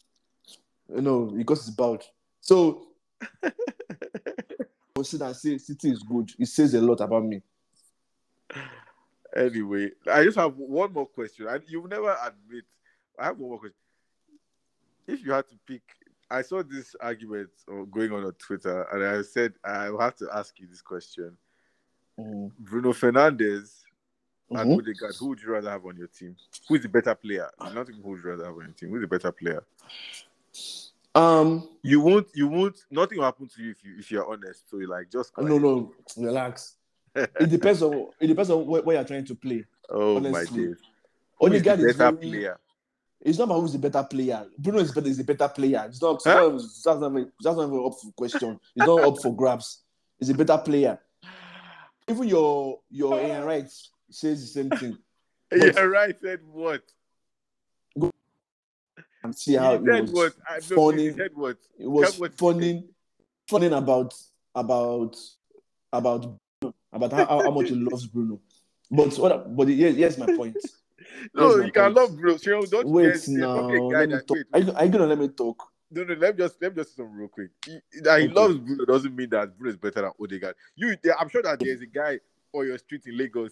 No, 0.90 1.26
because 1.26 1.60
it's 1.68 1.74
about 1.74 2.04
So 2.42 2.88
consider 4.96 5.34
say 5.34 5.58
City 5.58 5.92
is 5.92 6.04
good. 6.04 6.32
It 6.38 6.48
says 6.48 6.74
a 6.74 6.82
lot 6.82 7.00
about 7.02 7.24
me. 7.24 7.42
Anyway, 9.36 9.92
I 10.12 10.24
just 10.24 10.38
have 10.38 10.56
one 10.58 10.92
more 10.94 11.08
question, 11.08 11.48
and 11.48 11.64
you 11.68 11.88
never 11.88 12.16
admit. 12.24 12.66
I 13.18 13.26
have 13.26 13.38
one 13.38 13.50
more 13.52 13.60
question. 13.60 13.76
If 15.08 15.24
you 15.26 15.32
had 15.32 15.48
to 15.50 15.56
pick, 15.66 15.82
I 16.30 16.42
saw 16.42 16.64
this 16.64 16.96
argument 17.00 17.50
going 17.90 18.12
on 18.12 18.24
on 18.26 18.34
Twitter, 18.34 18.84
and 18.92 19.04
I 19.04 19.22
said 19.22 19.54
I 19.64 19.90
will 19.90 20.02
have 20.02 20.16
to 20.18 20.30
ask 20.34 20.60
you 20.60 20.68
this 20.68 20.82
question: 20.82 21.38
Bruno 22.18 22.92
Fernandes 22.94 23.84
and 24.50 24.70
Mhm. 24.70 24.80
Odegaard, 24.80 25.16
who 25.16 25.30
would 25.30 25.42
you 25.42 25.50
rather 25.52 25.70
have 25.70 25.86
on 25.86 25.96
your 25.96 26.08
team? 26.08 26.36
Who 26.68 26.76
is 26.76 26.82
the 26.82 26.90
better 26.90 27.16
player? 27.16 27.50
Not 27.60 27.90
even 27.90 28.02
who 28.02 28.10
would 28.10 28.24
you 28.24 28.30
rather 28.30 28.46
have 28.46 28.56
on 28.56 28.62
your 28.66 28.74
team. 28.74 28.90
Who's 28.90 29.02
the 29.02 29.08
better 29.08 29.32
player? 29.32 29.64
Um, 31.16 31.68
You 31.84 32.00
won't. 32.00 32.28
You 32.34 32.48
won't. 32.48 32.86
Nothing 32.90 33.18
will 33.18 33.26
happen 33.26 33.48
to 33.48 33.64
you 33.64 33.72
if 33.72 33.84
you 33.84 33.98
if 33.98 34.12
you're 34.12 34.30
honest. 34.30 34.70
So 34.70 34.78
you 34.78 34.88
like 34.88 35.10
just 35.10 35.32
no, 35.38 35.58
no, 35.58 35.94
relax. 36.16 36.78
It 37.16 37.50
depends 37.50 37.82
on 37.82 38.08
it 38.20 38.28
depends 38.28 38.50
on 38.50 38.66
where, 38.66 38.82
where 38.82 38.96
you're 38.96 39.06
trying 39.06 39.26
to 39.26 39.36
play. 39.36 39.66
oh 39.90 40.18
honestly. 40.18 40.32
my 40.32 40.68
days. 40.68 40.78
Who 41.40 41.48
is 41.48 41.64
the 41.64 41.70
Odegaard 41.72 41.80
is 41.80 41.98
better 41.98 42.16
very, 42.18 42.30
player? 42.32 42.60
It's 43.22 43.38
not 43.38 43.44
about 43.46 43.60
who's 43.62 43.74
the 43.74 43.80
better 43.80 44.04
player. 44.04 44.46
Bruno 44.58 44.80
is 44.80 44.92
better. 44.92 45.08
Is 45.08 45.20
a 45.20 45.24
better 45.24 45.48
player. 45.50 45.86
It's 45.88 46.02
not. 46.02 46.22
Huh? 46.24 46.50
That's 46.50 46.86
not. 46.86 47.12
even- 47.12 47.32
That's 47.42 47.58
not 47.58 47.68
even 47.68 47.86
up 47.86 47.94
for 48.02 48.12
question. 48.16 48.60
It's 48.76 48.86
not 48.86 49.02
up 49.02 49.22
for 49.22 49.36
grabs. 49.36 49.82
He's 50.20 50.30
a 50.30 50.34
better 50.34 50.58
player. 50.58 51.00
Even 52.08 52.28
your 52.28 52.80
your 52.90 53.20
Ian 53.26 53.44
Wright 53.44 53.70
says 54.10 54.42
the 54.42 54.48
same 54.48 54.70
thing. 54.70 54.98
But- 55.50 55.60
Yeah, 55.76 55.82
right. 55.82 56.16
Said 56.22 56.40
what? 56.52 56.82
And 59.24 59.36
see 59.38 59.54
how 59.56 59.78
he 59.78 59.84
it 59.84 59.86
said 59.86 60.02
was 60.02 60.12
what? 60.14 60.64
Funny. 60.64 61.12
Said 61.12 61.32
what? 61.36 61.58
It 61.78 61.88
was 61.88 62.20
what 62.20 62.34
funny, 62.34 62.86
funny 63.48 63.68
about 63.68 64.14
about 64.56 65.16
about 65.94 66.40
about 66.94 67.14
how, 67.14 67.26
how, 67.26 67.52
much 67.52 67.70
he 67.70 67.76
loves 67.76 68.06
Bruno. 68.06 68.40
But 68.90 69.16
what? 69.18 69.56
But 69.56 69.68
here, 69.70 69.92
here's 69.92 70.18
my 70.18 70.28
point. 70.28 70.58
No, 71.34 71.58
my 71.58 71.66
you 71.66 71.72
can 71.72 71.84
point. 71.84 71.96
love 71.96 72.16
Bruno. 72.16 72.38
Cheryl, 72.38 72.62
oh, 72.64 72.66
don't 72.68 72.88
Wait 72.88 73.28
now. 73.28 73.90
guy 73.90 74.00
Let 74.02 74.10
me 74.10 74.18
talk. 74.20 74.38
wait, 74.38 74.46
Are 74.54 74.60
you, 74.60 74.74
are 74.74 74.86
you 74.86 74.92
gonna 74.92 75.08
let 75.08 75.18
me 75.18 75.28
talk? 75.30 75.64
No, 75.90 76.04
no, 76.04 76.14
let 76.14 76.38
me 76.38 76.44
just 76.44 76.62
let 76.62 76.72
me 76.76 76.82
just 76.82 76.96
say 76.96 77.02
something 77.02 77.16
real 77.16 77.28
quick. 77.28 77.50
He, 77.66 77.80
that 78.02 78.22
he 78.22 78.28
Okay. 78.28 78.34
loves 78.34 78.58
Bruno 78.58 78.86
doesn't 78.86 79.16
mean 79.16 79.30
that 79.32 79.58
Bruno 79.58 79.72
is 79.72 79.78
better 79.78 80.02
than 80.02 80.12
Odegaard. 80.22 80.56
You, 80.76 80.96
I'm 81.20 81.28
sure 81.30 81.42
that 81.42 81.60
there's 81.60 81.82
a 81.82 81.88
guy 81.88 82.20
on 82.54 82.68
your 82.68 82.78
street 82.78 83.02
in 83.08 83.18
Lagos 83.18 83.52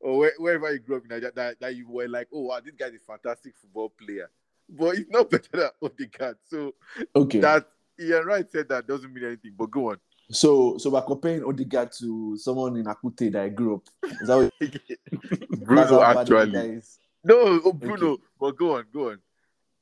or 0.00 0.18
where, 0.18 0.32
wherever 0.38 0.72
you 0.72 0.78
grew 0.78 0.96
up 0.96 1.02
in 1.02 1.08
Nigeria 1.08 1.32
that, 1.34 1.60
that 1.60 1.74
you 1.74 1.88
were 1.88 2.08
like, 2.08 2.28
oh 2.32 2.42
wow, 2.42 2.60
this 2.60 2.74
guy's 2.74 2.94
a 2.94 2.98
fantastic 2.98 3.54
football 3.56 3.90
player, 3.90 4.30
but 4.68 4.96
he's 4.96 5.08
not 5.08 5.30
better 5.30 5.48
than 5.52 5.70
Odegaard. 5.82 6.36
So 6.48 6.74
Okay. 7.16 7.40
that 7.40 7.66
Ian 8.00 8.24
Wright 8.24 8.50
said 8.50 8.68
that 8.68 8.86
doesn't 8.86 9.12
mean 9.12 9.24
anything. 9.24 9.52
But 9.56 9.70
go 9.70 9.90
on. 9.90 9.98
So 10.30 10.78
so 10.78 10.90
we're 10.90 11.02
comparing 11.02 11.44
Odegaard 11.44 11.92
to 11.98 12.36
someone 12.38 12.76
in 12.76 12.84
Akute 12.84 13.32
that 13.32 13.42
I 13.42 13.48
grew 13.48 13.76
up. 13.76 14.12
Is 14.20 14.28
that 14.28 14.36
what, 14.36 15.60
Bruno 15.64 16.00
how 16.00 16.14
bad 16.14 16.26
the 16.26 16.38
actually. 16.38 16.68
is? 16.76 16.98
No, 17.22 17.60
oh, 17.64 17.72
Bruno. 17.72 18.18
But 18.38 18.56
go 18.56 18.76
on, 18.76 18.84
go 18.92 19.10
on. 19.10 19.18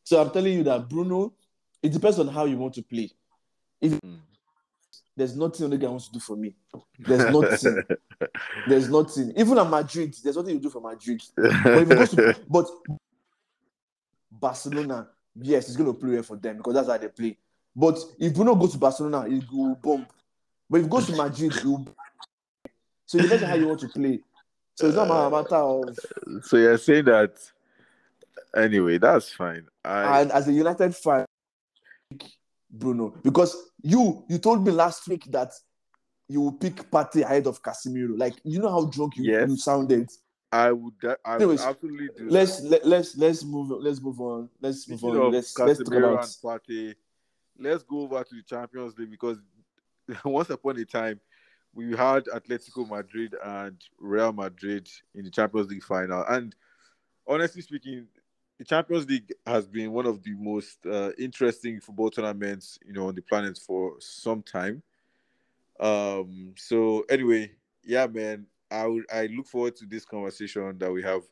So 0.05 0.21
I'm 0.21 0.31
telling 0.31 0.53
you 0.53 0.63
that 0.65 0.89
Bruno, 0.89 1.33
it 1.83 1.93
depends 1.93 2.19
on 2.19 2.29
how 2.29 2.45
you 2.45 2.57
want 2.57 2.75
to 2.75 2.83
play. 2.83 3.11
Mm. 3.83 4.21
There's 5.17 5.37
nothing 5.37 5.67
Odegaard 5.67 5.91
wants 5.91 6.07
to 6.07 6.13
do 6.15 6.21
for 6.21 6.37
me. 6.37 6.55
There's 6.99 7.31
nothing. 7.33 7.83
there's 8.69 8.89
nothing. 8.89 9.33
Even 9.37 9.59
at 9.59 9.69
Madrid, 9.69 10.15
there's 10.23 10.37
nothing 10.37 10.55
you 10.55 10.61
do 10.61 10.71
for 10.71 10.81
Madrid. 10.81 11.23
But 11.37 11.53
if 11.67 11.89
he 11.89 11.95
goes 11.95 12.11
to 12.11 12.37
but 12.49 12.67
Barcelona, 14.31 15.09
yes, 15.35 15.67
he's 15.67 15.77
going 15.77 15.93
to 15.93 15.99
play 15.99 16.15
well 16.15 16.23
for 16.23 16.37
them 16.37 16.57
because 16.57 16.75
that's 16.75 16.89
how 16.89 16.97
they 16.97 17.09
play. 17.09 17.37
But 17.75 17.99
if 18.19 18.35
Bruno 18.35 18.55
goes 18.55 18.73
to 18.73 18.79
Barcelona, 18.79 19.29
he 19.29 19.43
will 19.53 19.75
bump. 19.77 20.13
But 20.73 20.79
if 20.79 20.85
he 20.85 20.89
goes 20.89 21.07
to 21.09 21.13
Madrid, 21.17 21.53
will. 21.67 21.87
So 23.05 23.19
it 23.19 23.23
depends 23.23 23.43
on 23.43 23.51
how 23.51 23.57
you 23.57 23.69
want 23.69 23.81
to 23.81 23.89
play. 23.89 24.21
So 24.75 24.87
it's 24.87 24.97
not 24.97 25.11
a 25.11 25.31
matter 25.31 25.57
of. 25.57 25.99
so 26.45 26.57
you're 26.57 26.79
saying 26.79 27.05
that 27.05 27.35
anyway, 28.57 28.97
that's 28.97 29.31
fine. 29.35 29.67
I 29.85 30.23
And 30.23 30.33
as 30.33 30.49
a 30.49 30.53
United 30.53 30.97
fan, 30.97 31.27
Bruno, 32.71 33.15
because 33.23 33.55
you 33.83 34.25
you 34.31 34.39
told 34.39 34.65
me 34.65 34.73
last 34.73 35.07
week 35.09 35.27
that 35.31 35.51
you 36.27 36.41
will 36.41 36.53
pick 36.53 36.91
Partey 36.91 37.21
ahead 37.21 37.47
of 37.47 37.63
Casemiro. 37.63 38.19
Like 38.19 38.37
you 38.43 38.59
know 38.59 38.71
how 38.71 38.87
drunk 38.87 39.19
you, 39.19 39.25
Yes. 39.25 39.51
you 39.51 39.57
sounded. 39.59 40.09
I 40.51 40.73
would 40.73 40.95
I 41.23 41.35
would 41.35 41.43
Anyways, 41.43 41.61
absolutely 41.61 42.09
do. 42.17 42.31
Let's 42.31 42.63
let, 42.63 42.87
let's 42.87 43.15
let's 43.19 43.45
move 43.45 43.73
let's 43.79 44.01
move 44.01 44.19
on. 44.23 44.49
Let's 44.59 44.89
move 44.89 45.01
Speaking 45.01 45.17
on. 45.19 45.33
Let's 45.33 45.59
let's 45.59 45.79
talk 45.81 45.89
Casemiro 45.89 46.13
about 46.15 46.63
Partey, 46.63 46.95
let's 47.59 47.83
go 47.83 48.01
over 48.01 48.25
to 48.25 48.35
the 48.35 48.43
Champions 48.43 48.97
League 48.99 49.11
because 49.11 49.39
once 50.25 50.51
upon 50.51 50.79
a 50.79 50.85
time 50.85 51.21
we 51.75 51.97
had 51.97 52.25
Atletico 52.27 52.89
Madrid 52.89 53.35
and 53.43 53.77
Real 53.99 54.33
Madrid 54.33 54.89
in 55.15 55.25
the 55.25 55.31
Champions 55.31 55.71
League 55.71 55.83
final. 55.83 56.25
And 56.29 56.55
honestly 57.27 57.63
speaking, 57.63 58.07
the 58.59 58.65
Champions 58.65 59.09
League 59.09 59.33
has 59.47 59.67
been 59.67 59.93
one 59.93 60.07
of 60.07 60.23
the 60.23 60.35
most 60.35 60.79
uh, 60.87 61.11
interesting 61.19 61.81
football 61.81 62.11
tournaments, 62.11 62.79
you 62.85 62.93
know, 62.93 63.09
on 63.09 63.15
the 63.15 63.23
planet 63.23 63.59
for 63.59 63.95
some 64.01 64.43
time. 64.43 64.83
Um. 65.81 66.53
So 66.57 67.05
anyway, 67.09 67.53
yeah, 67.83 68.07
man, 68.07 68.47
I 68.71 68.87
I 69.13 69.27
look 69.27 69.47
forward 69.47 69.75
to 69.77 69.87
this 69.87 70.05
conversation 70.05 70.77
that 70.79 70.93
we 70.93 71.03
have, 71.03 71.23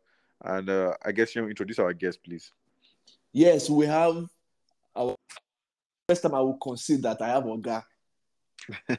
and 0.42 0.68
uh, 0.68 0.94
I 1.04 1.12
guess 1.12 1.36
you 1.36 1.46
introduce 1.46 1.78
our 1.78 1.92
guest, 1.92 2.22
please. 2.24 2.50
yes, 3.32 3.68
we 3.70 3.86
have 3.86 4.26
our 4.96 5.14
first 6.08 6.22
time 6.22 6.34
I 6.34 6.40
will 6.40 6.56
concede 6.56 7.02
that 7.02 7.20
I 7.22 7.28
have 7.28 7.44
Oga 7.44 7.84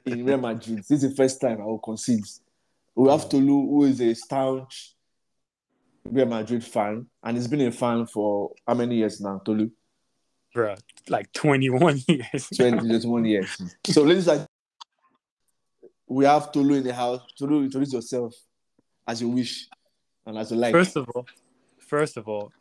in 0.05 0.25
Real 0.25 0.37
Madrid. 0.37 0.79
This 0.79 0.91
is 0.91 1.01
the 1.01 1.15
first 1.15 1.39
time 1.41 1.61
I 1.61 1.65
will 1.65 1.79
concede. 1.79 2.25
We 2.95 3.09
have 3.09 3.29
Tolu, 3.29 3.67
who 3.69 3.83
is 3.85 4.01
a 4.01 4.13
staunch 4.13 4.95
Real 6.03 6.25
Madrid 6.25 6.63
fan, 6.63 7.07
and 7.23 7.37
he's 7.37 7.47
been 7.47 7.61
a 7.61 7.71
fan 7.71 8.05
for 8.07 8.51
how 8.67 8.73
many 8.73 8.95
years 8.95 9.21
now, 9.21 9.41
Tolu? 9.43 9.69
Bruh, 10.55 10.77
like 11.07 11.31
21 11.33 12.01
years. 12.07 12.49
20, 12.55 12.87
21 12.87 13.25
years. 13.25 13.61
So, 13.85 14.03
ladies 14.03 14.27
and 14.27 14.45
we 16.07 16.25
have 16.25 16.51
Tolu 16.51 16.75
in 16.75 16.83
the 16.83 16.93
house. 16.93 17.21
Tolu, 17.37 17.63
introduce 17.63 17.93
yourself 17.93 18.35
as 19.07 19.21
you 19.21 19.29
wish 19.29 19.67
and 20.25 20.37
as 20.37 20.51
you 20.51 20.57
like. 20.57 20.73
First 20.73 20.97
of 20.97 21.07
all, 21.15 21.25
first 21.79 22.17
of 22.17 22.27
all, 22.27 22.51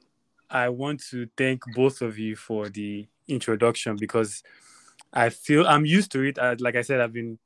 I 0.48 0.68
want 0.68 1.02
to 1.10 1.28
thank 1.36 1.62
both 1.74 2.00
of 2.02 2.18
you 2.18 2.36
for 2.36 2.68
the 2.68 3.06
introduction 3.26 3.96
because 3.96 4.42
I 5.12 5.28
feel 5.30 5.66
I'm 5.66 5.84
used 5.84 6.12
to 6.12 6.22
it. 6.22 6.38
Uh, 6.38 6.56
like 6.58 6.76
I 6.76 6.82
said, 6.82 7.00
I've 7.00 7.12
been 7.12 7.38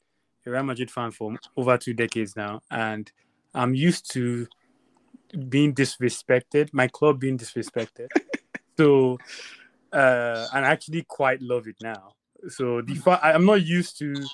a 0.46 0.50
Real 0.50 0.62
Madrid 0.62 0.90
fan 0.90 1.10
for 1.10 1.36
over 1.56 1.78
two 1.78 1.94
decades 1.94 2.36
now, 2.36 2.60
and 2.70 3.10
I'm 3.54 3.74
used 3.74 4.10
to 4.12 4.46
being 5.48 5.74
disrespected, 5.74 6.70
my 6.72 6.88
club 6.88 7.20
being 7.20 7.38
disrespected. 7.38 8.08
so, 8.76 9.18
uh, 9.92 10.46
and 10.52 10.64
I 10.64 10.70
actually 10.70 11.04
quite 11.08 11.40
love 11.40 11.66
it 11.66 11.76
now. 11.80 12.12
So 12.48 12.82
the 12.82 12.94
fa- 12.96 13.20
I- 13.22 13.32
I'm 13.32 13.46
not 13.46 13.62
used 13.64 13.98
to 14.00 14.26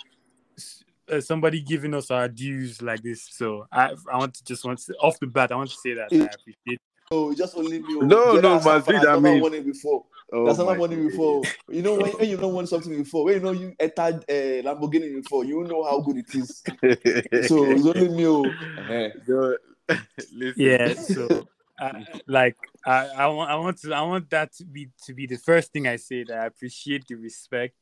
uh, 1.10 1.20
somebody 1.20 1.60
giving 1.60 1.94
us 1.94 2.10
our 2.10 2.28
dues 2.28 2.82
like 2.82 3.02
this. 3.02 3.28
So 3.30 3.66
I 3.70 3.94
I 4.10 4.18
want 4.18 4.34
to 4.34 4.44
just 4.44 4.64
want 4.64 4.78
to 4.80 4.94
off 4.94 5.18
the 5.20 5.26
bat 5.26 5.52
I 5.52 5.56
want 5.56 5.70
to 5.70 5.76
say 5.76 5.94
that 5.94 6.12
I 6.12 6.34
appreciate. 6.34 6.80
No, 7.12 7.34
just 7.34 7.56
only 7.56 7.80
me. 7.80 7.96
oh. 7.96 8.00
No, 8.06 8.36
The 8.36 8.42
no, 8.42 8.54
other 8.54 8.70
Aston 8.70 8.72
Madrid, 8.72 8.84
fans 8.96 9.06
I 9.06 9.10
never 9.14 9.20
mean- 9.20 9.40
won 9.42 9.54
it 9.54 9.66
before. 9.66 10.04
Oh 10.32 10.46
That's 10.46 10.58
never 10.58 10.70
my 10.74 10.78
won 10.78 10.92
it 10.92 11.08
before. 11.08 11.42
You 11.68 11.82
know 11.82 11.94
when, 11.96 12.12
when 12.12 12.28
you 12.28 12.36
don't 12.36 12.54
want 12.54 12.68
something 12.68 12.96
before, 12.96 13.24
when 13.24 13.34
you 13.34 13.40
know 13.40 13.50
you 13.50 13.74
entered 13.80 14.24
uh, 14.28 14.62
Lamborghini 14.62 15.20
before, 15.20 15.44
you 15.44 15.64
know 15.64 15.82
how 15.82 16.00
good 16.00 16.18
it 16.18 16.32
is. 16.36 16.62
So 17.48 17.64
it's 17.64 17.84
only 17.84 18.08
me. 18.10 18.26
oh. 18.28 18.44
Eh. 18.88 19.96
Yeah. 20.56 20.94
So 20.94 21.48
I, 21.80 22.04
like 22.28 22.56
I, 22.86 23.08
I 23.08 23.26
want 23.26 23.50
I 23.50 23.56
want 23.56 23.78
to 23.78 23.92
I 23.92 24.02
want 24.02 24.30
that 24.30 24.52
to 24.58 24.64
be 24.64 24.90
to 25.06 25.12
be 25.14 25.26
the 25.26 25.38
first 25.38 25.72
thing 25.72 25.88
I 25.88 25.96
say 25.96 26.22
that 26.22 26.38
I 26.38 26.46
appreciate 26.46 27.08
the 27.08 27.16
respect. 27.16 27.74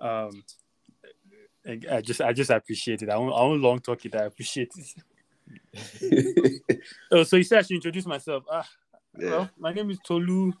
Um. 0.00 0.44
I, 1.66 1.80
I 1.96 2.00
just 2.00 2.20
I 2.20 2.32
just 2.32 2.50
appreciate 2.50 3.02
it. 3.02 3.10
I 3.10 3.16
won't, 3.16 3.34
I 3.34 3.42
won't 3.42 3.60
long 3.60 3.80
talk 3.80 4.04
it. 4.06 4.14
I 4.14 4.22
appreciate 4.26 4.70
it. 4.76 5.02
Oh, 7.10 7.22
so 7.22 7.36
you 7.36 7.42
said 7.44 7.58
I 7.58 7.62
should 7.62 7.74
introduce 7.76 8.06
myself. 8.06 8.44
Ah, 8.50 8.68
Yeah. 9.18 9.30
Well, 9.30 9.50
my 9.58 9.72
name 9.72 9.90
is 9.90 9.98
Tolu. 10.06 10.52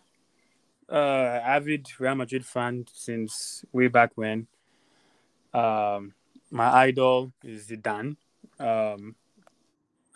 Uh, 0.90 1.40
avid 1.44 1.86
Real 1.98 2.14
Madrid 2.14 2.44
fan 2.46 2.86
since 2.92 3.64
way 3.72 3.88
back 3.88 4.12
when. 4.14 4.46
Um, 5.52 6.14
my 6.50 6.68
idol 6.86 7.32
is 7.44 7.66
Zidane. 7.66 8.16
Um, 8.58 9.14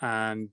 and 0.01 0.49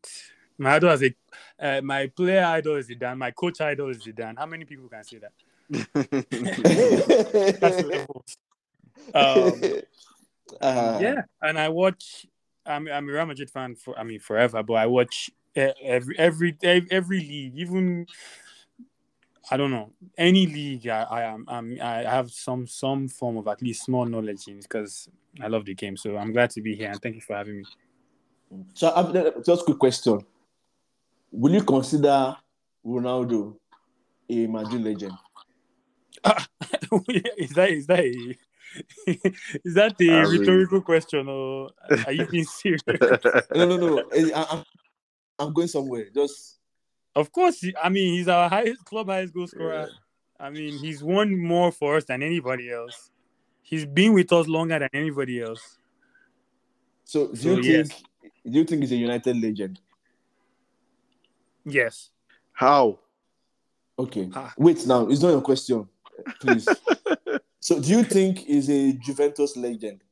my 0.59 0.75
idol 0.75 0.91
is 0.91 1.03
a 1.03 1.15
uh, 1.59 1.81
my 1.83 2.07
player 2.09 2.45
idol 2.45 2.77
is 2.77 2.89
Zidane. 2.89 3.17
My 3.17 3.31
coach 3.31 3.61
idol 3.61 3.89
is 3.89 3.99
Zidane. 4.05 4.37
How 4.39 4.47
many 4.47 4.65
people 4.67 4.89
can 4.89 5.05
say 5.05 5.19
that? 5.19 5.33
That's. 7.61 7.83
Um, 9.15 9.63
Uh, 10.61 10.99
yeah, 11.01 11.23
and 11.41 11.59
I 11.59 11.69
watch. 11.69 12.27
I'm 12.66 12.88
I'm 12.88 13.09
a 13.09 13.12
Real 13.12 13.27
Madrid 13.27 13.51
fan 13.51 13.75
for 13.75 13.99
I 13.99 14.05
mean 14.05 14.20
forever, 14.20 14.62
but 14.62 14.75
I 14.75 14.87
watch 14.87 15.31
e- 15.57 15.73
every 15.83 16.18
every 16.18 16.57
every, 16.62 17.20
league, 17.20 17.57
even 17.57 18.07
I 19.51 19.57
don't 19.57 19.70
know 19.70 19.92
any 20.16 20.46
league. 20.46 20.87
I 20.88 21.03
I 21.03 21.23
am 21.23 21.44
I'm, 21.49 21.79
I 21.81 22.03
have 22.03 22.31
some 22.31 22.66
some 22.66 23.09
form 23.09 23.37
of 23.38 23.49
at 23.49 23.62
least 23.62 23.85
small 23.85 24.05
knowledge 24.07 24.49
in 24.49 24.61
because 24.61 25.09
I 25.40 25.49
love 25.49 25.64
the 25.64 25.75
game. 25.75 25.96
So 25.96 26.16
I'm 26.16 26.33
glad 26.33 26.51
to 26.51 26.61
be 26.61 26.75
here 26.75 26.90
and 26.90 27.01
thank 27.01 27.16
you 27.16 27.20
for 27.20 27.37
having 27.37 27.59
me. 27.59 27.66
So 28.75 28.88
uh, 28.88 29.40
just 29.44 29.64
quick 29.64 29.79
question: 29.79 30.20
Will 31.33 31.55
you 31.55 31.62
consider 31.62 32.37
Ronaldo 32.85 33.57
a 34.29 34.46
Madrid 34.46 34.83
legend? 34.83 35.12
is 37.38 37.53
that 37.53 37.70
is 37.70 37.87
that 37.87 38.01
a 38.01 38.37
is 39.07 39.75
that 39.75 39.95
a 40.01 40.11
I 40.11 40.23
mean- 40.23 40.39
rhetorical 40.41 40.81
question 40.83 41.29
or 41.29 41.71
are 42.07 42.13
you 42.13 42.27
being 42.27 42.45
serious? 42.45 42.83
No, 43.55 43.65
no, 43.67 43.77
no. 43.77 44.05
I, 44.13 44.47
I'm, 44.51 44.65
I'm 45.39 45.53
going 45.53 45.69
somewhere. 45.69 46.07
Just 46.15 46.59
Of 47.15 47.33
course, 47.33 47.65
I 47.83 47.89
mean 47.89 48.15
he's 48.15 48.29
our 48.29 48.49
highest 48.49 48.85
club 48.85 49.09
highest 49.09 49.35
goal 49.35 49.47
scorer. 49.47 49.89
I 50.39 50.51
mean 50.51 50.79
he's 50.79 51.03
won 51.03 51.37
more 51.37 51.73
for 51.73 51.97
us 51.97 52.05
than 52.05 52.23
anybody 52.23 52.71
else. 52.71 53.11
He's 53.63 53.87
been 53.87 54.13
with 54.15 54.33
us 54.33 54.47
longer 54.49 54.79
than 54.79 54.89
anybody 54.93 55.41
else. 55.43 55.79
so. 57.05 57.29
Do 57.29 57.37
So, 57.37 57.49
you 57.57 57.63
yes. 57.63 57.89
think? 57.89 58.03
Do 58.45 58.59
you 58.59 58.65
think 58.65 58.81
he's 58.83 58.93
a 58.93 58.97
United 58.97 59.37
legend? 59.41 59.81
Yes. 61.65 62.11
How? 62.53 62.99
Okay. 63.99 64.31
Ah. 64.35 64.53
Wait 64.57 64.87
now. 64.87 65.09
It's 65.09 65.21
not 65.23 65.31
your 65.31 65.43
question, 65.43 65.87
please. 66.41 66.67
so, 67.61 67.81
do 67.81 67.88
you 67.88 68.05
think 68.05 68.38
he's 68.38 68.68
a 68.70 68.92
Juventus 68.94 69.57
legend? 69.57 70.03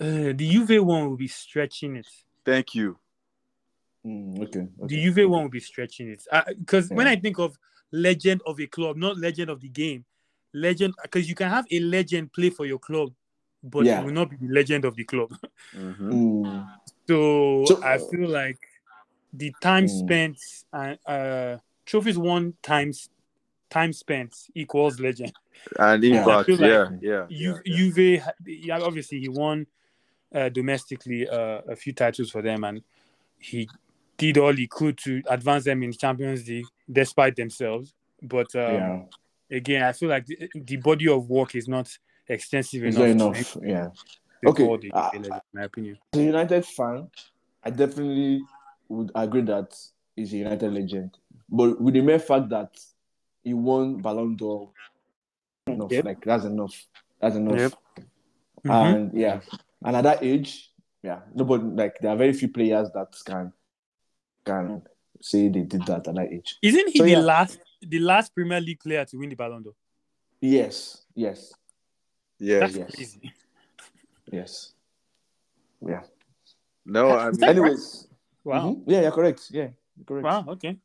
Uh, 0.00 0.32
the 0.34 0.48
Juve 0.50 0.82
one 0.84 1.08
will 1.10 1.16
be 1.16 1.28
stretching 1.28 1.96
it. 1.96 2.06
Thank 2.44 2.74
you. 2.74 2.98
Mm, 4.06 4.40
okay. 4.44 4.66
The 4.78 4.84
okay. 4.84 5.02
Juve 5.02 5.28
one 5.28 5.42
will 5.42 5.50
be 5.50 5.60
stretching 5.60 6.08
it. 6.10 6.24
Because 6.58 6.88
when 6.90 7.06
Yeah. 7.06 7.12
I 7.12 7.16
think 7.16 7.38
of 7.38 7.58
legend 7.92 8.40
of 8.46 8.58
a 8.60 8.66
club, 8.66 8.96
not 8.96 9.18
legend 9.18 9.50
of 9.50 9.60
the 9.60 9.68
game, 9.68 10.04
legend 10.54 10.94
because 11.02 11.28
you 11.28 11.34
can 11.34 11.50
have 11.50 11.66
a 11.70 11.80
legend 11.80 12.32
play 12.32 12.50
for 12.50 12.64
your 12.64 12.78
club, 12.78 13.12
but 13.62 13.84
Yeah. 13.84 14.00
it 14.00 14.04
will 14.06 14.12
not 14.12 14.30
be 14.30 14.36
the 14.36 14.48
legend 14.48 14.84
of 14.84 14.96
the 14.96 15.04
club. 15.04 15.30
Mhm. 15.74 16.12
Mm, 16.12 16.66
So, 17.06 17.64
So- 17.66 17.82
I 17.82 17.98
feel 17.98 18.28
like 18.28 18.58
the 19.32 19.52
time 19.60 19.84
Mm. 19.86 19.98
spent 19.98 20.38
and 20.72 20.98
uh, 21.06 21.58
trophies 21.84 22.16
won 22.16 22.54
times 22.62 23.10
time 23.70 23.92
spent 23.92 24.34
equals 24.54 25.00
legend. 25.00 25.32
And 25.78 26.02
Yeah. 26.04 26.20
impact, 26.20 26.48
yeah, 26.48 26.56
like 26.56 26.70
yeah, 26.70 26.86
Ju- 26.90 27.26
yeah, 27.30 27.54
yeah. 27.64 27.76
Juve, 27.76 28.22
yeah, 28.46 28.80
obviously 28.80 29.20
he 29.20 29.28
won 29.28 29.66
uh, 30.34 30.48
domestically 30.48 31.28
uh, 31.28 31.60
a 31.68 31.76
few 31.76 31.92
titles 31.92 32.30
for 32.30 32.42
them, 32.42 32.64
and 32.64 32.82
he 33.38 33.68
did 34.16 34.36
all 34.38 34.52
he 34.52 34.66
could 34.66 34.98
to 34.98 35.22
advance 35.28 35.64
them 35.64 35.82
in 35.82 35.92
Champions 35.92 36.46
League 36.46 36.66
despite 36.90 37.36
themselves. 37.36 37.94
But 38.22 38.54
um, 38.54 38.62
yeah. 38.62 39.02
again, 39.50 39.82
I 39.82 39.92
feel 39.92 40.08
like 40.08 40.26
the, 40.26 40.50
the 40.54 40.76
body 40.76 41.08
of 41.08 41.28
work 41.28 41.54
is 41.54 41.66
not 41.68 41.88
extensive 42.28 42.84
It's 42.84 42.96
enough. 42.96 43.16
not 43.16 43.34
to 43.34 43.42
enough. 43.42 43.56
Yeah. 43.62 43.88
Okay, 44.50 44.64
called 44.66 44.84
a- 44.84 44.96
uh, 44.96 45.10
in 45.14 45.26
my 45.52 45.62
opinion. 45.62 45.98
As 46.12 46.20
a 46.20 46.24
United 46.24 46.64
fan, 46.66 47.08
I 47.62 47.70
definitely 47.70 48.42
would 48.88 49.10
agree 49.14 49.42
that 49.42 49.74
he's 50.16 50.32
a 50.32 50.38
United 50.38 50.72
legend. 50.72 51.18
But 51.48 51.80
with 51.80 51.94
the 51.94 52.00
mere 52.00 52.18
fact 52.18 52.48
that 52.50 52.70
he 53.42 53.54
won 53.54 53.96
Ballon 54.00 54.36
d'Or, 54.36 54.70
enough. 55.66 55.90
Yep. 55.92 56.04
Like 56.04 56.24
that's 56.24 56.44
enough. 56.44 56.86
That's 57.20 57.36
enough. 57.36 57.58
Yep. 57.58 57.72
Mhm. 58.64 58.94
And 58.94 59.18
yeah, 59.18 59.40
and 59.84 59.96
at 59.96 60.02
that 60.04 60.22
age, 60.22 60.70
yeah, 61.02 61.20
nobody 61.34 61.64
like 61.64 61.98
there 62.00 62.10
are 62.10 62.16
very 62.16 62.32
few 62.32 62.48
players 62.48 62.90
that 62.92 63.08
can 63.24 63.52
can 64.44 64.82
say 65.20 65.48
they 65.48 65.62
did 65.62 65.84
that 65.86 66.06
at 66.08 66.14
that 66.14 66.28
age. 66.32 66.56
Isn't 66.62 66.88
he 66.88 66.98
so, 66.98 67.04
the 67.04 67.10
yeah. 67.10 67.18
last 67.20 67.58
the 67.80 67.98
last 67.98 68.34
Premier 68.34 68.60
League 68.60 68.80
player 68.80 69.04
to 69.04 69.16
win 69.16 69.28
the 69.30 69.36
Ballon 69.36 69.62
d'Or? 69.62 69.74
Yes, 70.40 71.04
yes, 71.14 71.52
Yeah. 72.38 72.60
That's 72.60 72.76
yes. 72.76 72.94
crazy. 72.94 73.32
yes. 74.32 74.72
Yeah. 75.86 76.02
No, 76.84 77.10
I 77.10 77.30
mean, 77.30 77.40
that 77.40 77.50
Anyways, 77.50 78.08
Wow. 78.44 78.70
mhm. 78.70 78.84
yeah, 78.86 79.02
you're 79.02 79.12
correct. 79.12 79.48
Yeah, 79.50 79.68
you're 79.96 80.04
correct. 80.06 80.24
Wow. 80.24 80.44
Okay. 80.54 80.76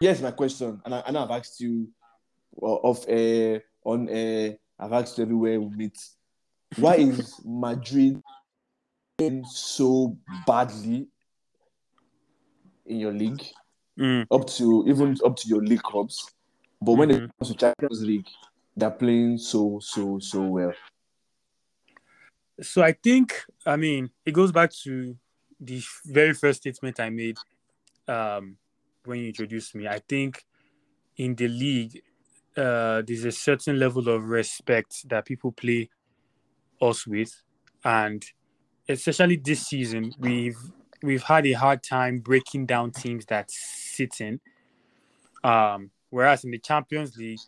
Here's 0.00 0.20
my 0.20 0.32
question, 0.32 0.80
and 0.84 0.94
I, 0.94 1.02
I 1.06 1.10
know 1.10 1.24
I've 1.24 1.30
asked 1.30 1.60
you 1.60 1.88
off 2.60 3.04
air, 3.08 3.62
on 3.84 4.08
air. 4.08 4.56
I've 4.78 4.92
asked 4.92 5.16
you 5.18 5.24
everywhere 5.24 5.60
we 5.60 5.68
meet. 5.76 5.98
Why 6.76 6.96
is 6.96 7.40
Madrid 7.44 8.20
so 9.46 10.16
badly 10.46 11.08
in 12.86 12.98
your 13.00 13.12
league, 13.12 13.42
Mm. 13.96 14.26
up 14.28 14.44
to 14.48 14.84
even 14.88 15.16
up 15.24 15.36
to 15.36 15.48
your 15.48 15.62
league 15.62 15.82
clubs? 15.82 16.34
But 16.82 16.94
when 16.94 17.10
it 17.12 17.22
Mhm. 17.22 17.30
comes 17.38 17.52
to 17.52 17.54
Champions 17.56 18.02
League, 18.02 18.28
they're 18.76 18.90
playing 18.90 19.38
so 19.38 19.78
so 19.80 20.18
so 20.18 20.42
well. 20.42 20.72
So 22.60 22.82
I 22.82 22.92
think, 22.92 23.44
I 23.64 23.76
mean, 23.76 24.10
it 24.24 24.32
goes 24.32 24.50
back 24.52 24.72
to 24.82 25.16
the 25.60 25.82
very 26.04 26.34
first 26.34 26.60
statement 26.62 26.98
I 27.00 27.10
made 27.10 27.38
um, 28.08 28.58
when 29.04 29.20
you 29.20 29.28
introduced 29.28 29.74
me. 29.74 29.86
I 29.86 30.00
think 30.00 30.44
in 31.16 31.34
the 31.34 31.48
league, 31.48 32.02
uh, 32.56 33.02
there's 33.06 33.24
a 33.24 33.32
certain 33.32 33.78
level 33.78 34.08
of 34.08 34.28
respect 34.28 35.08
that 35.08 35.24
people 35.24 35.52
play 35.52 35.88
us 36.80 37.06
with, 37.06 37.42
and 37.84 38.24
especially 38.88 39.36
this 39.36 39.66
season, 39.66 40.12
we've 40.18 40.58
we've 41.02 41.22
had 41.22 41.46
a 41.46 41.52
hard 41.52 41.82
time 41.82 42.18
breaking 42.20 42.66
down 42.66 42.90
teams 42.90 43.26
that 43.26 43.50
sit 43.50 44.20
in. 44.20 44.40
Um, 45.42 45.90
whereas 46.10 46.44
in 46.44 46.50
the 46.50 46.58
Champions 46.58 47.16
League, 47.16 47.40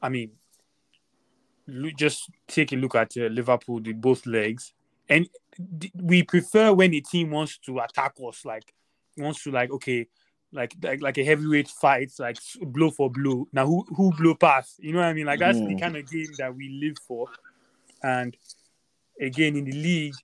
I 0.00 0.08
mean, 0.08 0.32
just 1.96 2.30
take 2.48 2.72
a 2.72 2.76
look 2.76 2.94
at 2.94 3.16
uh, 3.16 3.26
Liverpool, 3.26 3.80
the 3.80 3.92
both 3.92 4.26
legs, 4.26 4.72
and 5.08 5.28
we 5.94 6.22
prefer 6.22 6.72
when 6.72 6.94
a 6.94 7.00
team 7.00 7.30
wants 7.30 7.58
to 7.58 7.78
attack 7.78 8.14
us, 8.26 8.44
like 8.44 8.74
wants 9.16 9.42
to 9.44 9.50
like 9.50 9.70
okay, 9.70 10.08
like 10.52 10.74
like, 10.82 11.00
like 11.02 11.18
a 11.18 11.24
heavyweight 11.24 11.68
fight, 11.68 12.12
like 12.18 12.38
blow 12.60 12.90
for 12.90 13.10
blow. 13.10 13.48
Now 13.52 13.66
who 13.66 13.84
who 13.96 14.12
blow 14.12 14.34
past? 14.34 14.78
You 14.82 14.92
know 14.92 14.98
what 14.98 15.06
I 15.08 15.12
mean? 15.14 15.26
Like 15.26 15.40
that's 15.40 15.60
the 15.60 15.74
Mhm. 15.74 15.80
kind 15.80 15.96
of 15.96 16.10
game 16.10 16.34
that 16.38 16.54
we 16.54 16.68
live 16.68 16.98
for. 16.98 17.28
And 18.02 18.36
again, 19.20 19.56
in 19.56 19.64
the 19.64 19.72
league, 19.72 20.14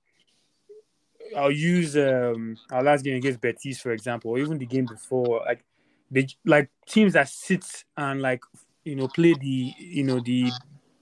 I'll 1.37 1.51
use 1.51 1.97
um 1.97 2.57
our 2.71 2.83
last 2.83 3.05
game 3.05 3.17
against 3.17 3.41
Betis, 3.41 3.81
for 3.81 3.93
example, 3.93 4.31
or 4.33 4.38
even 4.38 4.59
the 4.59 4.67
game 4.67 4.87
before, 4.87 5.43
like 5.47 5.64
they 6.11 6.27
like 6.45 6.71
teams 6.87 7.12
that 7.14 7.29
sit 7.29 7.85
and 7.97 8.23
like 8.23 8.43
you 8.85 8.97
know 8.97 9.09
play 9.09 9.35
the 9.35 9.75
you 9.79 10.05
know 10.05 10.21
the 10.21 10.53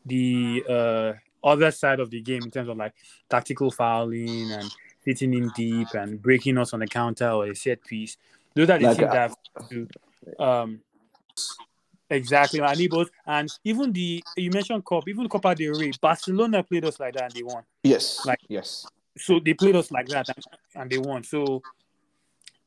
the 0.04 0.64
uh 0.68 1.12
other 1.44 1.70
side 1.70 2.00
of 2.00 2.10
the 2.10 2.20
game 2.20 2.44
in 2.44 2.50
terms 2.50 2.68
of 2.68 2.76
like 2.76 2.92
tactical 3.30 3.70
fouling 3.70 4.50
and 4.50 4.70
hitting 5.04 5.32
in 5.32 5.48
deep 5.50 5.94
and 5.94 6.20
breaking 6.20 6.58
us 6.58 6.72
on 6.74 6.80
the 6.80 6.86
counter 6.88 7.30
or 7.30 7.46
a 7.46 7.54
set 7.54 7.80
piece. 7.84 8.16
Those 8.56 8.70
are 8.70 8.78
the 8.78 8.86
Like, 8.86 8.96
teams 8.96 9.08
uh, 9.10 9.12
that 9.12 9.68
to 9.70 10.42
um 10.42 10.80
Exactly, 12.08 12.60
I 12.60 12.74
need 12.74 12.90
both. 12.90 13.10
And 13.26 13.50
even 13.64 13.92
the 13.92 14.22
you 14.36 14.50
mentioned 14.50 14.84
Cup, 14.86 15.08
even 15.08 15.28
Copa 15.28 15.54
del 15.54 15.72
Rey, 15.74 15.92
Barcelona 16.00 16.62
played 16.62 16.84
us 16.84 16.98
like 17.00 17.14
that 17.14 17.24
and 17.24 17.34
they 17.34 17.42
won. 17.42 17.62
Yes. 17.82 18.24
Like- 18.24 18.40
yes. 18.48 18.86
So 19.18 19.40
they 19.40 19.54
played 19.54 19.76
us 19.76 19.90
like 19.90 20.08
that 20.08 20.28
and, 20.28 20.44
and 20.74 20.90
they 20.90 20.98
won. 20.98 21.24
So 21.24 21.62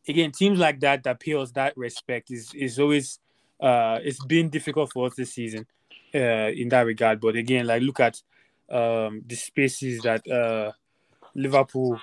again, 0.07 0.31
teams 0.31 0.59
like 0.59 0.79
that 0.81 1.03
that 1.03 1.19
pay 1.19 1.33
us 1.35 1.51
that 1.51 1.75
respect 1.77 2.31
is 2.31 2.53
is 2.53 2.79
always 2.79 3.19
uh 3.59 3.99
it's 4.03 4.23
been 4.23 4.49
difficult 4.49 4.91
for 4.91 5.07
us 5.07 5.15
this 5.15 5.33
season 5.33 5.65
uh 6.13 6.51
in 6.53 6.69
that 6.69 6.85
regard. 6.85 7.19
But 7.21 7.35
again, 7.35 7.65
like 7.65 7.81
look 7.81 7.99
at 7.99 8.21
um 8.69 9.21
the 9.25 9.35
spaces 9.35 10.01
that 10.03 10.27
uh 10.29 10.71
Liverpool 11.35 11.99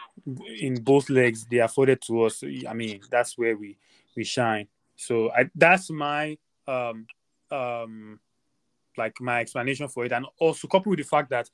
in 0.61 0.83
both 0.83 1.11
legs 1.11 1.47
they 1.51 1.59
afforded 1.59 2.01
to 2.03 2.23
us. 2.23 2.43
I 2.69 2.73
mean, 2.75 3.01
that's 3.11 3.37
where 3.37 3.57
we 3.57 3.77
we 4.17 4.25
shine. 4.25 4.69
So 4.97 5.31
I 5.31 5.51
that's 5.55 5.91
my 5.91 6.39
um 6.67 7.07
um 7.51 8.21
like 8.97 9.21
my 9.21 9.41
explanation 9.41 9.89
for 9.89 10.05
it, 10.05 10.13
and 10.13 10.27
also 10.39 10.69
coupled 10.69 10.97
with 10.97 10.99
the 10.99 11.09
fact 11.09 11.31
that 11.31 11.51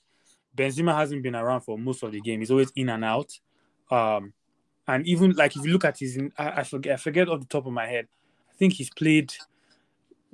Benzema 0.56 0.94
hasn't 0.94 1.22
been 1.22 1.34
around 1.34 1.62
for 1.62 1.78
most 1.78 2.02
of 2.02 2.12
the 2.12 2.20
game. 2.20 2.40
He's 2.40 2.50
always 2.50 2.72
in 2.76 2.88
and 2.88 3.04
out. 3.04 3.32
Um, 3.90 4.32
and 4.86 5.06
even 5.06 5.32
like 5.32 5.56
if 5.56 5.64
you 5.64 5.72
look 5.72 5.84
at 5.84 5.98
his, 5.98 6.18
I, 6.38 6.50
I 6.50 6.62
forget, 6.64 6.94
I 6.94 6.96
forget 6.96 7.28
off 7.28 7.40
the 7.40 7.46
top 7.46 7.66
of 7.66 7.72
my 7.72 7.86
head. 7.86 8.08
I 8.50 8.54
think 8.54 8.74
he's 8.74 8.90
played 8.90 9.32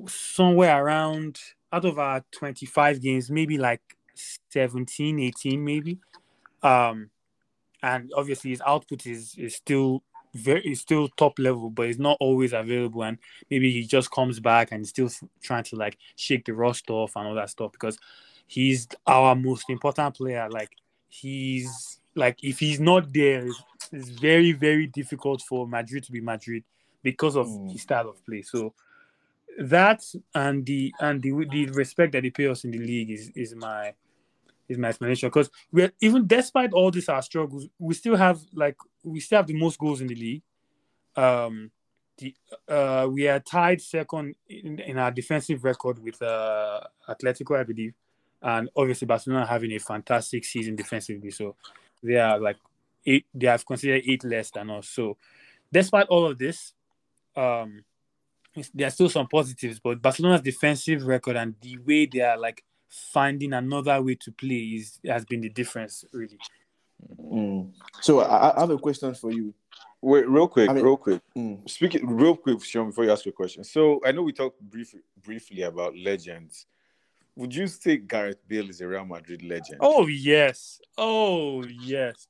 somewhere 0.07 0.85
around 0.85 1.39
out 1.73 1.85
of 1.85 1.99
our 1.99 2.25
25 2.33 3.01
games, 3.01 3.31
maybe 3.31 3.59
like 3.59 3.81
17, 4.51 5.21
18, 5.21 5.65
maybe. 5.65 5.99
Um, 6.63 7.11
and 7.83 8.11
obviously 8.17 8.51
his 8.51 8.63
output 8.67 9.07
is 9.07 9.35
is 9.37 9.55
still 9.55 10.03
very 10.35 10.61
is 10.73 10.81
still 10.81 11.09
top 11.09 11.39
level, 11.39 11.71
but 11.71 11.87
it's 11.87 11.99
not 11.99 12.17
always 12.21 12.53
available. 12.53 13.03
And 13.03 13.19
maybe 13.51 13.71
he 13.73 13.85
just 13.85 14.11
comes 14.11 14.41
back 14.41 14.73
and 14.73 14.87
still 14.87 15.11
trying 15.43 15.65
to 15.65 15.77
like 15.77 15.97
shake 16.17 16.45
the 16.45 16.53
rust 16.55 16.91
off 16.91 17.17
and 17.17 17.27
all 17.27 17.35
that 17.35 17.51
stuff 17.51 17.73
because 17.73 17.99
he's 18.47 18.89
our 19.07 19.35
most 19.35 19.71
important 19.71 20.17
player. 20.17 20.49
Like 20.51 20.71
he's 21.09 22.01
like 22.15 22.43
if 22.43 22.59
he's 22.59 22.81
not 22.81 23.13
there, 23.13 23.47
it's, 23.47 23.63
it's 23.93 24.09
very 24.09 24.53
very 24.53 24.87
difficult 24.87 25.43
for 25.43 25.67
Madrid 25.67 26.05
to 26.05 26.13
be 26.13 26.21
Madrid 26.21 26.65
because 27.03 27.37
of 27.37 27.47
Mm. 27.47 27.73
his 27.73 27.83
style 27.83 28.09
of 28.11 28.25
play. 28.27 28.43
So 28.43 28.75
that 29.61 30.05
and 30.35 30.65
the 30.67 30.95
and 31.01 31.23
the 31.23 31.33
the 31.51 31.67
respect 31.71 32.13
that 32.13 32.25
he 32.25 32.31
pay 32.31 32.47
us 32.49 32.65
in 32.65 32.71
the 32.71 32.79
league 32.79 33.11
is 33.11 33.31
is 33.35 33.55
my 33.55 33.95
is 34.69 34.79
my 34.79 34.89
explanation 34.89 35.29
because 35.29 35.51
we're 35.73 35.93
even 36.01 36.27
despite 36.27 36.73
all 36.73 36.91
this 36.91 37.09
our 37.09 37.23
struggles 37.23 37.69
we 37.79 37.95
still 37.95 38.17
have 38.17 38.41
like 38.55 38.77
we 39.05 39.21
still 39.21 39.39
have 39.39 39.47
the 39.47 39.59
most 39.59 39.79
goals 39.79 40.01
in 40.01 40.07
the 40.07 40.15
league. 40.15 40.43
Um 41.17 41.71
the 42.19 42.35
uh 42.69 43.09
we 43.11 43.29
are 43.29 43.41
tied 43.41 43.81
second 43.81 44.35
in, 44.49 44.79
in 44.81 44.99
our 44.99 45.11
defensive 45.11 45.65
record 45.65 46.03
with 46.03 46.21
uh 46.21 46.81
atletico 47.09 47.59
i 47.59 47.63
believe. 47.63 47.95
And 48.43 48.69
obviously 48.77 49.07
barcelona 49.07 49.47
having 49.47 49.73
a 49.73 49.79
fantastic 49.79 50.45
season 50.45 50.77
defensively. 50.77 51.31
So 51.31 51.57
they 52.03 52.17
are 52.17 52.39
like 52.39 52.57
eight 53.07 53.27
they 53.35 53.47
have 53.47 53.65
considered 53.65 54.03
eight 54.07 54.25
less 54.25 54.51
than 54.51 54.71
us. 54.71 54.89
So 54.89 55.17
despite 55.73 56.07
all 56.09 56.27
of 56.27 56.39
this 56.39 56.75
um 57.37 57.85
there 58.75 58.89
are 58.89 58.91
still 58.91 59.09
some 59.09 59.29
positives 59.29 59.79
but 59.79 60.03
barcelona's 60.03 60.41
defensive 60.41 61.07
record 61.07 61.37
and 61.37 61.55
the 61.61 61.79
way 61.79 62.07
they 62.07 62.21
are 62.21 62.37
like 62.37 62.65
finding 62.89 63.53
another 63.53 64.03
way 64.03 64.15
to 64.15 64.33
play 64.33 64.57
is 64.77 64.99
has 65.07 65.25
been 65.25 65.41
the 65.41 65.49
difference 65.51 66.05
really 66.13 66.39
Mm. 67.21 67.73
So 68.01 68.21
I, 68.21 68.57
I 68.57 68.61
have 68.61 68.71
a 68.71 68.79
question 68.79 69.15
for 69.15 69.31
you. 69.31 69.55
Wait, 70.01 70.29
real 70.29 70.49
quick, 70.49 70.69
I 70.71 70.73
mean- 70.73 70.85
real 70.85 70.97
quick. 70.97 71.21
Mm. 71.37 71.69
Speaking 71.69 72.07
real 72.09 72.37
quick, 72.37 72.59
Sheon, 72.59 72.87
before 72.87 73.05
you 73.05 73.13
ask 73.13 73.25
your 73.25 73.33
question. 73.33 73.65
So 73.65 74.01
I 74.05 74.13
know 74.13 74.23
we 74.23 74.33
talked 74.33 74.61
briefly 74.61 75.01
briefly 75.23 75.63
about 75.63 75.97
legends. 75.97 76.67
Would 77.37 77.55
you 77.55 77.69
say 77.69 77.99
Gareth 77.99 78.41
Bale 78.49 78.69
is 78.69 78.81
a 78.81 78.89
Real 78.89 79.05
Madrid 79.05 79.43
legend? 79.45 79.79
oh 79.81 80.07
yes 80.09 80.81
oh 80.97 81.65
yes 81.65 82.27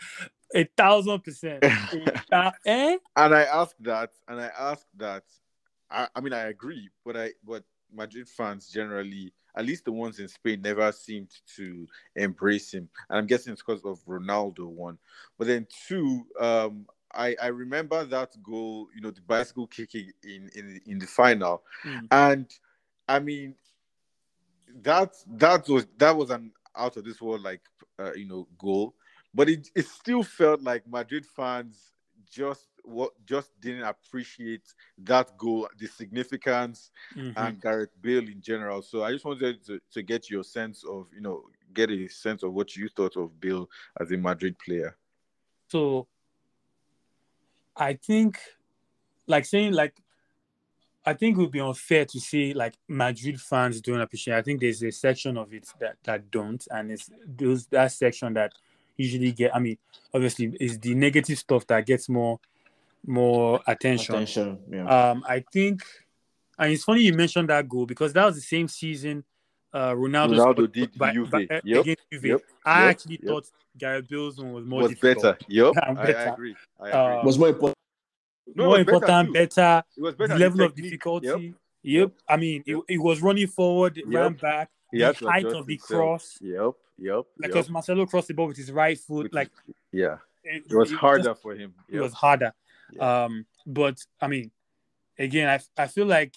a 0.54 0.64
thousand 0.76 1.24
percent 1.24 1.64
A 1.64 2.52
eh? 2.66 2.98
And 3.16 3.34
I 3.34 3.42
ask 3.44 3.74
that, 3.80 4.10
and 4.28 4.40
I 4.40 4.50
ask 4.58 4.86
that. 4.96 5.24
I, 5.90 6.08
I 6.14 6.20
mean, 6.20 6.32
I 6.32 6.48
agree, 6.48 6.88
but 7.04 7.16
I 7.16 7.32
but 7.42 7.64
Madrid 7.92 8.28
fans 8.28 8.68
generally, 8.68 9.32
at 9.56 9.64
least 9.64 9.84
the 9.84 9.92
ones 9.92 10.18
in 10.18 10.28
Spain, 10.28 10.62
never 10.62 10.90
seemed 10.92 11.30
to 11.56 11.86
embrace 12.16 12.72
him. 12.72 12.88
And 13.08 13.18
I'm 13.18 13.26
guessing 13.26 13.52
it's 13.52 13.62
because 13.62 13.84
of 13.84 14.04
Ronaldo 14.06 14.66
one. 14.66 14.98
But 15.38 15.46
then 15.48 15.66
two, 15.88 16.26
um, 16.38 16.86
I 17.12 17.36
I 17.42 17.48
remember 17.48 18.04
that 18.04 18.30
goal, 18.42 18.88
you 18.94 19.00
know, 19.00 19.10
the 19.10 19.22
bicycle 19.22 19.66
kicking 19.66 20.12
in 20.22 20.50
in 20.54 20.80
in 20.86 20.98
the 20.98 21.06
final, 21.06 21.62
Mm. 21.84 22.06
and 22.10 22.46
I 23.08 23.18
mean, 23.18 23.54
that 24.82 25.14
that 25.36 25.68
was 25.68 25.86
that 25.98 26.16
was 26.16 26.30
an 26.30 26.52
out 26.76 26.96
of 26.96 27.04
this 27.04 27.20
world 27.20 27.42
like 27.42 27.62
uh, 27.98 28.12
you 28.12 28.26
know 28.26 28.46
goal, 28.58 28.94
but 29.34 29.48
it 29.48 29.68
it 29.74 29.86
still 29.86 30.22
felt 30.22 30.62
like 30.62 30.86
Madrid 30.88 31.26
fans 31.26 31.92
just 32.30 32.68
what 32.90 33.12
just 33.26 33.50
didn't 33.60 33.84
appreciate 33.84 34.74
that 34.98 35.36
goal, 35.36 35.68
the 35.78 35.86
significance, 35.86 36.90
Mhm. 37.16 37.32
and 37.36 37.60
Gareth 37.60 37.94
Bale 38.02 38.28
in 38.28 38.40
general. 38.40 38.82
So 38.82 39.02
I 39.04 39.12
just 39.12 39.24
wanted 39.24 39.64
to, 39.66 39.80
to 39.92 40.02
get 40.02 40.28
your 40.30 40.44
sense 40.44 40.84
of 40.84 41.06
you 41.14 41.20
know 41.20 41.44
get 41.72 41.90
a 41.90 42.08
sense 42.08 42.42
of 42.42 42.52
what 42.52 42.76
you 42.76 42.88
thought 42.88 43.16
of 43.16 43.40
Bale 43.40 43.68
as 44.00 44.10
a 44.10 44.16
Madrid 44.16 44.58
player. 44.58 44.96
So 45.68 46.08
I 47.76 47.94
think 47.94 48.38
like 49.26 49.44
saying 49.44 49.72
like 49.72 49.94
I 51.06 51.14
think 51.14 51.36
it 51.38 51.40
would 51.40 51.50
be 51.50 51.60
unfair 51.60 52.04
to 52.04 52.20
say 52.20 52.52
like 52.52 52.74
Madrid 52.86 53.40
fans 53.40 53.80
don't 53.80 54.00
appreciate. 54.00 54.36
I 54.36 54.42
think 54.42 54.60
there's 54.60 54.82
a 54.82 54.90
section 54.92 55.38
of 55.38 55.52
it 55.54 55.66
that 55.78 55.96
that 56.04 56.30
don't, 56.30 56.66
and 56.70 56.90
it's 56.90 57.10
those 57.26 57.66
that 57.68 57.92
section 57.92 58.34
that 58.34 58.52
usually 58.96 59.32
get. 59.32 59.54
I 59.56 59.60
mean, 59.60 59.78
obviously, 60.12 60.54
it's 60.60 60.76
the 60.76 60.94
negative 60.94 61.38
stuff 61.38 61.66
that 61.68 61.86
gets 61.86 62.08
more 62.08 62.38
more 63.06 63.60
attention. 63.66 64.14
Attention. 64.14 64.58
Yeah. 64.70 65.10
Um, 65.10 65.24
I 65.28 65.44
think, 65.52 65.82
and 66.58 66.72
it's 66.72 66.84
funny 66.84 67.02
you 67.02 67.12
mentioned 67.14 67.48
that 67.48 67.68
goal 67.68 67.86
because 67.86 68.12
that 68.12 68.24
was 68.26 68.34
the 68.36 68.40
same 68.42 68.68
season 68.68 69.24
uh, 69.72 69.92
Ronaldo, 69.92 70.36
Ronaldo 70.36 70.72
did 70.72 70.98
by- 70.98 71.12
Juve. 71.12 71.30
by- 71.30 71.46
uh, 71.50 71.60
Yep, 71.64 71.80
against 71.82 72.02
Juve. 72.12 72.24
yep, 72.24 72.40
I 72.64 72.80
yep, 72.86 72.90
actually 72.90 73.18
yep. 73.22 73.24
thought 73.30 73.46
Gareth 73.78 74.08
Bale's 74.08 74.36
one 74.38 74.52
was 74.52 74.64
more 74.64 74.82
was 74.82 74.90
difficult. 74.90 75.22
better. 75.22 75.38
Yep, 75.48 75.72
Yeah, 75.76 75.80
I, 75.86 75.90
I 75.92 76.32
agree. 76.32 76.56
I 76.80 76.88
agree. 76.88 76.92
Uh, 77.20 77.22
was 77.24 77.38
more 77.38 77.48
important. 77.48 77.76
No, 78.56 78.64
more 78.64 78.70
was 78.78 78.78
better 78.84 78.96
important, 78.96 79.26
too. 79.28 79.32
better, 79.32 79.82
it 79.96 80.00
was 80.02 80.14
better. 80.16 80.28
the 80.28 80.34
the 80.34 80.40
level 80.40 80.62
of 80.62 80.74
difficulty. 80.74 81.26
Yep. 81.28 81.40
Yep. 81.82 82.12
I 82.28 82.36
mean, 82.36 82.62
Yep. 82.66 82.78
it, 82.88 82.94
it 82.94 82.98
was 82.98 83.22
running 83.22 83.46
forward, 83.46 83.96
Yep. 83.96 84.06
ran 84.08 84.32
back, 84.34 84.70
He 84.92 84.98
the 84.98 85.12
height 85.12 85.46
of 85.46 85.66
the 85.66 85.74
himself. 85.74 85.88
cross. 85.88 86.38
Yep, 86.40 86.54
yep, 86.98 87.14
Like, 87.14 87.14
yep. 87.18 87.24
because 87.42 87.70
Marcelo 87.70 88.06
crossed 88.06 88.26
the 88.28 88.34
ball 88.34 88.48
with 88.48 88.56
his 88.56 88.72
right 88.72 88.98
foot. 88.98 89.22
Which 89.22 89.32
like, 89.34 89.50
yeah, 89.92 90.16
it, 90.42 90.64
it 90.68 90.74
was 90.76 90.90
it 90.90 90.96
harder 90.98 91.22
just- 91.22 91.42
for 91.42 91.54
him. 91.54 91.74
it 91.88 92.00
was 92.00 92.12
harder. 92.12 92.52
Yeah. 92.92 93.24
Um, 93.24 93.46
but 93.66 94.04
I 94.20 94.28
mean, 94.28 94.50
again, 95.18 95.48
I 95.48 95.82
I 95.82 95.86
feel 95.86 96.06
like 96.06 96.34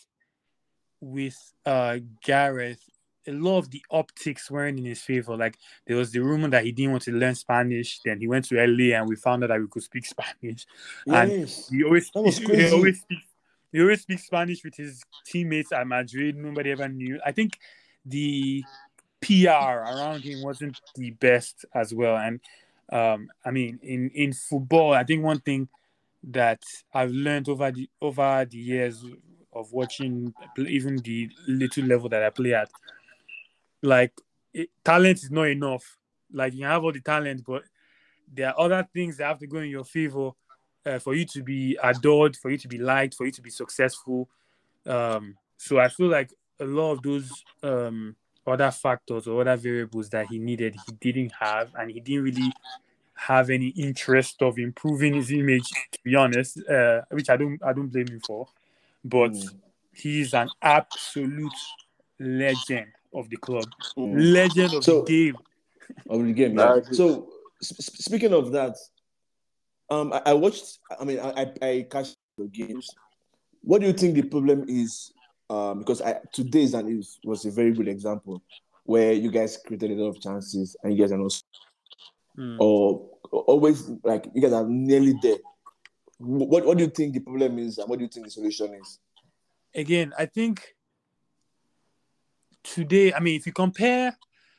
with 1.02 1.38
uh 1.66 1.98
Gareth, 2.24 2.82
a 3.28 3.32
lot 3.32 3.60
of 3.60 3.70
the 3.72 3.84
optics 3.92 4.50
weren't 4.52 4.80
in 4.80 4.86
his 4.86 5.02
favor. 5.02 5.36
Like 5.38 5.58
there 5.88 5.98
was 5.98 6.12
the 6.12 6.20
rumor 6.20 6.50
that 6.50 6.63
he 6.63 6.72
didn't 6.72 6.92
want 6.92 7.04
to 7.04 7.12
learn 7.12 7.36
Spanish. 7.36 8.00
Then 8.04 8.20
he 8.20 8.28
went 8.28 8.46
to 8.46 8.56
LA 8.56 8.96
and 8.98 9.08
we 9.08 9.16
found 9.16 9.44
out 9.44 9.48
that 9.48 9.60
we 9.60 9.68
could 9.68 9.84
speak 9.84 10.06
Spanish. 10.16 10.66
And 11.08 11.32
Yes. 11.32 11.70
He 11.70 11.84
always 11.84 12.12
was 12.13 12.38
he, 12.38 12.46
crazy. 12.46 12.68
he 12.68 12.74
always 12.74 13.02
speaks 13.02 13.24
he 13.72 13.82
always 13.82 14.02
speaks 14.02 14.26
Spanish 14.26 14.63
with 14.63 14.76
his 14.76 15.04
teammates 15.26 15.72
at 15.72 15.88
Madrid. 15.88 16.38
Nobody 16.38 16.72
ever 16.72 16.88
knew. 16.88 17.20
I 17.26 17.32
think 17.32 17.58
the 18.06 18.63
PR 19.22 19.50
around 19.50 20.22
him 20.24 20.44
wasn't 20.44 20.80
the 20.96 21.10
best 21.12 21.66
as 21.74 21.94
well. 21.94 22.18
And 22.18 22.39
um, 22.92 23.30
I 23.44 23.52
mean, 23.52 23.80
in 23.82 24.10
in 24.12 24.34
football, 24.34 24.94
I 24.94 25.04
think 25.04 25.24
one 25.24 25.39
thing 25.39 25.70
that 26.23 26.63
I've 26.93 27.12
learned 27.12 27.49
over 27.49 27.71
the 27.71 27.89
over 28.01 28.45
the 28.49 28.57
years 28.57 29.05
of 29.51 29.71
watching 29.71 30.33
even 30.57 30.97
the 30.97 31.29
little 31.47 31.86
level 31.86 32.09
that 32.09 32.23
I 32.23 32.29
play 32.29 32.53
at, 32.53 32.69
like 33.81 34.13
it, 34.53 34.69
talent 34.83 35.23
is 35.23 35.31
not 35.31 35.47
enough. 35.47 35.97
Like 36.31 36.53
you 36.53 36.65
have 36.65 36.83
all 36.83 36.91
the 36.91 37.01
talent, 37.01 37.43
but 37.45 37.63
there 38.31 38.49
are 38.49 38.59
other 38.59 38.88
things 38.93 39.17
that 39.17 39.27
have 39.27 39.39
to 39.39 39.47
go 39.47 39.59
in 39.59 39.69
your 39.69 39.83
favor 39.83 40.31
uh, 40.86 40.99
for 40.99 41.13
you 41.13 41.25
to 41.25 41.43
be 41.43 41.77
adored, 41.81 42.36
for 42.36 42.49
you 42.49 42.57
to 42.57 42.67
be 42.67 42.77
liked, 42.77 43.15
for 43.15 43.25
you 43.25 43.31
to 43.31 43.41
be 43.41 43.49
successful. 43.49 44.29
Um, 44.86 45.38
so 45.57 45.79
I 45.79 45.89
feel 45.89 46.07
like 46.07 46.33
a 46.59 46.65
lot 46.65 46.93
of 46.93 47.03
those 47.03 47.43
um, 47.62 48.15
other 48.45 48.71
factors 48.71 49.27
or 49.27 49.41
other 49.41 49.55
variables 49.55 50.09
that 50.09 50.27
he 50.27 50.39
needed, 50.39 50.75
he 50.86 50.93
didn't 50.99 51.31
have, 51.39 51.71
and 51.75 51.91
he 51.91 51.99
didn't 51.99 52.23
really 52.23 52.53
have 53.27 53.49
any 53.49 53.67
interest 53.69 54.41
of 54.41 54.57
improving 54.57 55.13
his 55.15 55.31
image. 55.31 55.69
To 55.91 55.99
be 56.03 56.15
honest, 56.15 56.59
uh, 56.69 57.01
which 57.12 57.29
I 57.29 57.38
don't, 57.38 57.59
I 57.63 57.73
don't 57.73 57.88
blame 57.89 58.07
him 58.07 58.19
for. 58.25 58.47
But 59.03 59.31
Mm. 59.31 59.55
he's 59.93 60.33
an 60.33 60.49
absolute 60.62 61.53
legend 62.19 62.88
of 63.13 63.29
the 63.29 63.38
club, 63.38 63.65
Mm. 63.97 64.33
legend 64.33 64.73
of 64.73 64.83
So- 64.83 65.01
the 65.01 65.12
game. 65.12 65.38
of 66.09 66.23
the 66.25 66.33
game. 66.33 66.57
Yeah. 66.57 66.81
So 66.91 67.29
sp- 67.62 67.81
sp- 67.83 68.01
speaking 68.07 68.33
of 68.33 68.51
that, 68.53 68.75
um, 69.89 70.12
I, 70.13 70.21
I 70.27 70.33
watched. 70.33 70.79
I 70.99 71.03
mean, 71.05 71.19
I 71.19 71.29
I, 71.41 71.67
I 71.69 71.88
catch 71.89 72.09
the 72.38 72.47
games. 72.47 72.89
What 73.62 73.81
do 73.81 73.88
you 73.88 73.93
think 73.93 74.15
the 74.15 74.23
problem 74.23 74.65
is 74.67 75.12
um, 75.49 75.79
because 75.79 76.01
I, 76.01 76.19
today's 76.33 76.73
and 76.73 76.89
it 76.89 77.05
was 77.25 77.45
a 77.45 77.51
very 77.51 77.71
good 77.73 77.88
example 77.88 78.41
where 78.86 79.13
you 79.13 79.29
guys 79.31 79.57
created 79.57 79.91
a 79.91 79.95
lot 79.95 80.09
of 80.09 80.21
chances 80.21 80.75
and 80.83 80.93
you 80.93 80.99
guys 81.03 81.12
are 81.12 81.17
not, 81.17 81.41
Mm. 82.38 82.57
or, 82.59 83.09
or 83.12 83.12
always 83.39 83.89
like 84.04 84.28
you 84.34 84.41
guys 84.41 84.54
are 84.54 84.67
nearly 84.67 85.13
there. 85.22 85.38
What 86.19 86.65
what 86.65 86.78
do 86.78 86.84
you 86.84 86.89
think 86.89 87.13
the 87.13 87.19
problem 87.19 87.60
is, 87.60 87.78
and 87.78 87.89
what 87.89 88.00
do 88.00 88.06
you 88.06 88.10
think 88.10 88.26
the 88.26 88.32
solution 88.32 88.74
is? 88.76 89.00
again, 89.76 90.13
I 90.17 90.28
think 90.28 90.76
today, 92.63 93.12
I 93.13 93.19
mean, 93.19 93.36
if 93.36 93.46
you 93.48 93.52
compare, 93.54 94.15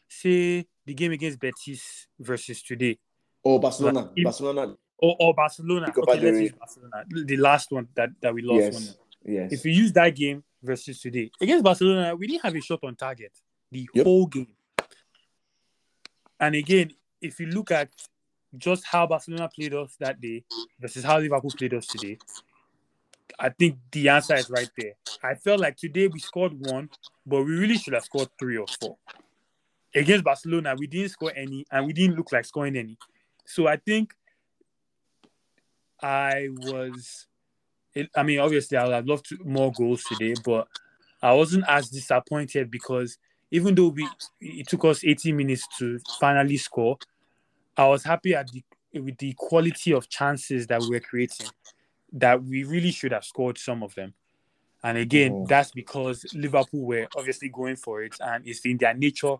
say, 0.08 0.66
the 0.84 0.94
game 0.94 1.12
against 1.12 1.38
Betis 1.38 2.08
versus 2.18 2.62
today, 2.62 2.98
Or 3.42 3.60
Barcelona, 3.60 4.10
if- 4.16 4.24
Barcelona, 4.24 4.76
or, 4.98 5.16
or 5.20 5.34
Barcelona, 5.34 5.92
okay, 5.96 6.20
let's 6.20 6.40
use 6.40 6.52
Barcelona, 6.52 7.04
the 7.08 7.36
last 7.36 7.70
one 7.70 7.88
that, 7.94 8.10
that 8.20 8.34
we 8.34 8.42
lost. 8.42 8.72
yes, 8.72 8.74
One. 8.74 9.34
yes, 9.34 9.52
If 9.52 9.64
you 9.64 9.72
use 9.72 9.92
that 9.92 10.14
game 10.14 10.42
versus 10.62 11.00
today, 11.00 11.30
against 11.40 11.62
Barcelona, 11.64 12.14
we 12.16 12.26
didn't 12.26 12.42
have 12.42 12.56
a 12.56 12.60
shot 12.60 12.80
on 12.82 12.96
target 12.96 13.32
the 13.70 13.88
Yep. 13.94 14.04
whole 14.04 14.26
game. 14.26 14.54
And 16.40 16.54
again, 16.54 16.92
if 17.20 17.38
you 17.40 17.46
look 17.46 17.70
at 17.70 17.90
just 18.58 18.84
how 18.84 19.06
Barcelona 19.06 19.48
played 19.54 19.74
us 19.74 19.96
that 20.00 20.20
day 20.20 20.44
versus 20.80 21.04
how 21.04 21.18
Liverpool 21.18 21.50
played 21.56 21.74
us 21.74 21.86
today, 21.86 22.18
I 23.38 23.48
think 23.48 23.78
the 23.92 24.08
answer 24.08 24.34
is 24.36 24.50
right 24.50 24.70
there. 24.78 24.92
I 25.22 25.34
felt 25.34 25.60
like 25.60 25.76
today 25.76 26.06
we 26.08 26.18
scored 26.18 26.52
one, 26.66 26.90
but 27.26 27.42
we 27.42 27.52
really 27.56 27.78
should 27.78 27.94
have 27.94 28.04
scored 28.04 28.28
three 28.38 28.56
or 28.56 28.66
four. 28.80 28.96
Against 29.94 30.24
Barcelona, 30.24 30.74
we 30.76 30.86
didn't 30.86 31.10
score 31.10 31.32
any, 31.34 31.64
and 31.70 31.86
we 31.86 31.92
didn't 31.92 32.16
look 32.16 32.32
like 32.32 32.44
scoring 32.44 32.76
any. 32.76 32.96
So 33.46 33.66
I 33.66 33.76
think 33.76 34.12
I 36.02 36.48
was. 36.50 37.26
I 38.16 38.24
mean, 38.24 38.40
obviously, 38.40 38.76
I 38.76 38.84
would 38.84 38.94
have 38.94 39.06
loved 39.06 39.28
more 39.44 39.72
goals 39.72 40.02
today, 40.02 40.34
but 40.44 40.66
I 41.22 41.32
wasn't 41.32 41.64
as 41.68 41.88
disappointed 41.88 42.70
because 42.70 43.16
even 43.52 43.74
though 43.74 43.88
we 43.88 44.08
it 44.40 44.68
took 44.68 44.84
us 44.84 45.04
80 45.04 45.32
minutes 45.32 45.66
to 45.78 46.00
finally 46.18 46.56
score, 46.56 46.98
I 47.76 47.86
was 47.88 48.04
happy 48.04 48.34
at 48.34 48.50
the 48.50 48.62
with 48.92 49.18
the 49.18 49.34
quality 49.36 49.92
of 49.92 50.08
chances 50.08 50.66
that 50.68 50.80
we 50.80 50.90
were 50.90 51.00
creating. 51.00 51.48
That 52.12 52.42
we 52.44 52.62
really 52.64 52.92
should 52.92 53.10
have 53.12 53.24
scored 53.24 53.58
some 53.58 53.82
of 53.82 53.94
them. 53.94 54.14
And 54.84 54.98
again, 54.98 55.32
Mhm. 55.32 55.48
that's 55.48 55.72
because 55.72 56.26
Liverpool 56.32 56.82
were 56.84 57.08
obviously 57.16 57.48
going 57.48 57.76
for 57.76 58.02
it, 58.02 58.16
and 58.20 58.46
it's 58.46 58.64
in 58.64 58.76
their 58.76 58.94
nature 58.94 59.36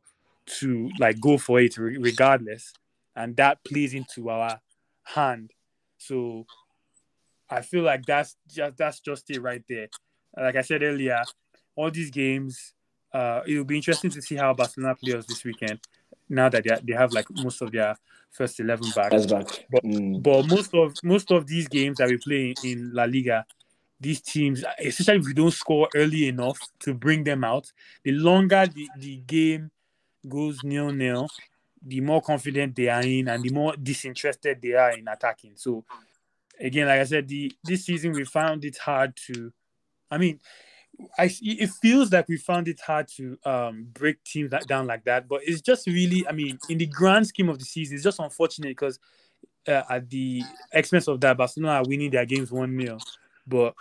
to 0.47 0.91
like 0.99 1.21
go 1.21 1.39
for 1.39 1.61
it 1.61 1.77
regardless, 1.79 2.75
and 3.15 3.37
that 3.37 3.63
plays 3.65 3.95
into 3.95 4.29
our 4.31 4.61
hand. 5.05 5.53
So 5.99 6.47
I 7.49 7.61
feel 7.63 7.83
like 7.83 8.05
that's 8.07 8.37
just 8.49 8.77
that's 8.77 9.01
just 9.01 9.31
it 9.31 9.41
right 9.41 9.63
there. 9.69 9.89
Like 10.37 10.57
I 10.57 10.63
said 10.63 10.83
earlier, 10.83 11.25
all 11.77 11.91
these 11.91 12.11
games, 12.11 12.75
uh, 13.13 13.43
it 13.47 13.57
will 13.57 13.65
be 13.65 13.77
interesting 13.77 14.11
to 14.11 14.23
see 14.23 14.35
how 14.37 14.53
Barcelona 14.55 14.97
play 14.97 15.13
us 15.13 15.27
this 15.27 15.45
weekend. 15.45 15.79
Now 16.29 16.49
that 16.49 16.65
they, 16.65 16.77
they 16.85 16.93
have 16.95 17.13
like 17.13 17.27
most 17.31 17.61
of 17.63 17.71
their 17.73 17.97
first 18.31 18.59
eleven 18.61 18.91
back, 18.91 19.11
back. 19.11 19.67
But- 19.71 19.85
Mm. 19.85 20.23
but 20.23 20.47
most 20.47 20.75
of 20.75 20.97
most 21.03 21.31
of 21.31 21.47
these 21.47 21.69
games 21.69 21.99
that 21.99 22.09
we 22.09 22.17
play 22.17 22.57
in 22.63 22.93
La 22.95 23.05
Liga, 23.05 23.45
these 24.01 24.21
teams, 24.21 24.65
especially 24.83 25.19
if 25.21 25.27
we 25.27 25.35
don't 25.35 25.51
score 25.53 25.89
early 25.95 26.29
enough 26.29 26.59
to 26.81 26.95
bring 26.95 27.25
them 27.25 27.45
out, 27.45 27.71
the 28.03 28.13
longer 28.13 28.67
the, 28.67 28.89
the 28.97 29.17
game 29.19 29.71
goes 30.29 30.65
nil 30.65 30.91
nil, 30.93 31.29
the 31.87 32.01
more 32.01 32.23
confident 32.23 32.75
they 32.75 32.89
are 32.89 33.03
in 33.03 33.29
and 33.29 33.43
the 33.45 33.51
more 33.51 33.77
disinterested 33.77 34.61
they 34.63 34.73
are 34.73 34.93
in 34.93 35.07
attacking. 35.07 35.53
So 35.57 35.85
again, 36.59 36.87
like 36.87 37.01
I 37.01 37.05
said, 37.05 37.29
the 37.29 37.53
this 37.63 37.85
season 37.85 38.15
we 38.15 38.25
found 38.25 38.65
it 38.65 38.79
hard 38.79 39.15
to. 39.27 39.53
I 40.11 40.19
mean, 40.19 40.41
I 41.19 41.31
it 41.43 41.71
feels 41.71 42.13
like 42.13 42.29
we 42.29 42.37
found 42.37 42.69
it 42.69 42.81
hard 42.81 43.09
to 43.17 43.39
um, 43.45 43.89
break 43.93 44.23
teams 44.25 44.53
down 44.67 44.87
like 44.87 45.05
that, 45.05 45.29
but 45.29 45.41
it's 45.45 45.61
just 45.61 45.87
really, 45.87 46.27
I 46.27 46.33
mean, 46.33 46.59
in 46.69 46.79
the 46.79 46.87
grand 46.87 47.27
scheme 47.27 47.49
of 47.49 47.59
the 47.59 47.65
season, 47.65 47.95
it's 47.95 48.05
just 48.05 48.21
unfortunate 48.21 48.71
because 48.71 48.99
uh, 49.67 49.83
at 49.89 50.09
the 50.11 50.43
expense 50.73 51.09
of 51.09 51.21
that, 51.21 51.37
Barcelona 51.37 51.75
are 51.75 51.85
winning 51.85 52.11
their 52.11 52.27
games 52.27 52.53
one 52.53 52.79
0 52.79 52.99
but 53.47 53.75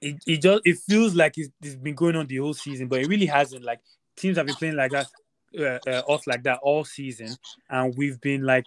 it, 0.00 0.16
it 0.26 0.42
just 0.42 0.62
it 0.64 0.78
feels 0.78 1.14
like 1.14 1.36
it's, 1.36 1.50
it's 1.62 1.76
been 1.76 1.94
going 1.94 2.16
on 2.16 2.26
the 2.26 2.36
whole 2.36 2.54
season, 2.54 2.88
but 2.88 3.00
it 3.00 3.08
really 3.08 3.26
hasn't. 3.26 3.64
Like 3.64 3.80
teams 4.16 4.36
have 4.36 4.46
been 4.46 4.56
playing 4.56 4.76
like 4.76 4.92
that, 4.92 5.06
uh, 5.58 5.90
uh, 5.90 6.02
off 6.06 6.26
like 6.26 6.42
that 6.44 6.60
all 6.62 6.84
season, 6.84 7.36
and 7.68 7.96
we've 7.96 8.20
been 8.20 8.42
like 8.42 8.66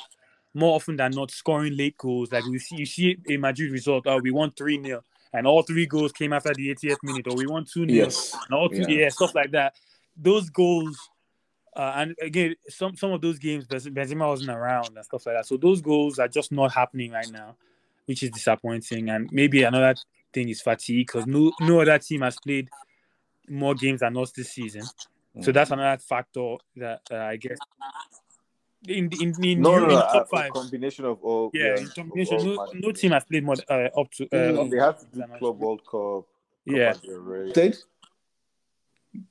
more 0.54 0.76
often 0.76 0.96
than 0.98 1.12
not 1.12 1.32
scoring 1.32 1.76
late 1.76 1.98
goals. 1.98 2.32
Like 2.32 2.46
we 2.46 2.60
see, 2.60 2.78
you 2.78 2.86
see 2.86 3.18
a 3.30 3.38
Madrid 3.38 3.72
result, 3.72 4.06
oh, 4.06 4.20
we 4.20 4.32
won 4.32 4.52
three 4.52 4.82
0 4.82 5.04
and 5.34 5.48
all 5.48 5.62
three 5.64 5.86
goals 5.86 6.12
came 6.12 6.32
after 6.34 6.54
the 6.54 6.70
80th 6.74 6.98
minute, 7.04 7.28
or 7.28 7.36
we 7.36 7.48
won 7.48 7.66
two 7.66 7.86
0 7.88 7.90
Yes, 7.90 8.34
and 8.34 8.54
all 8.58 8.70
two, 8.70 8.78
Yeah. 8.88 8.88
yeah. 9.04 9.10
stuff 9.10 9.34
like 9.36 9.52
that. 9.52 9.76
Those 10.16 10.50
goals, 10.50 11.10
uh, 11.76 11.94
and 11.96 12.16
again, 12.22 12.56
some 12.70 12.96
some 12.96 13.12
of 13.12 13.22
those 13.22 13.40
games, 13.40 13.66
Benz- 13.66 13.88
Benzema 13.88 14.28
wasn't 14.28 14.52
around 14.52 14.96
and 14.96 15.04
stuff 15.06 15.26
like 15.26 15.36
that. 15.36 15.46
So 15.48 15.58
those 15.58 15.82
goals 15.82 16.20
are 16.20 16.28
just 16.28 16.52
not 16.52 16.72
happening 16.74 17.12
right 17.12 17.30
now, 17.32 17.56
which 18.06 18.22
is 18.24 18.30
disappointing. 18.30 19.10
And 19.10 19.28
maybe 19.32 19.64
another 19.64 19.96
thing 20.32 20.50
is 20.50 20.62
fatigue 20.62 21.08
because 21.08 21.26
no 21.26 21.52
no 21.62 21.80
other 21.82 21.98
team 21.98 22.22
has 22.22 22.38
played 22.40 22.70
more 23.50 23.74
games 23.76 24.02
than 24.02 24.16
us 24.18 24.32
this 24.32 24.52
season. 24.52 24.84
So 25.42 25.50
Mm. 25.50 25.54
that's 25.56 25.72
another 25.72 26.00
factor 26.00 26.56
that 26.78 27.02
uh, 27.12 27.16
I 27.16 27.38
guess 27.38 27.58
in 28.88 29.10
in 29.22 29.44
in, 29.44 29.62
No, 29.62 29.76
Eu- 29.76 29.80
no, 29.80 29.84
in 29.84 29.90
no, 29.90 30.00
top 30.02 30.16
a, 30.16 30.20
a 30.22 30.26
five. 30.26 30.52
combination 30.54 31.06
of 31.06 31.20
all. 31.24 31.52
Yeah, 31.54 31.74
of 31.76 31.82
in 31.82 31.90
combination, 31.90 32.38
all 32.38 32.46
no, 32.46 32.68
no 32.74 32.92
team 32.92 33.12
has 33.12 33.24
played 33.26 33.44
more 33.44 33.56
uh, 33.70 33.90
up 34.00 34.12
to 34.12 34.26
uh, 34.26 34.28
Mm. 34.36 34.60
up 34.66 34.70
They 34.70 34.78
have 34.80 35.00
to 35.00 35.06
do 35.06 35.20
than. 35.20 35.38
Club 35.40 35.60
World 35.60 35.82
Cup. 35.86 36.26
Yeah, 36.66 36.94
Copa 36.94 37.08
del 37.08 37.20
Rey. 37.20 37.52
Played? 37.52 37.78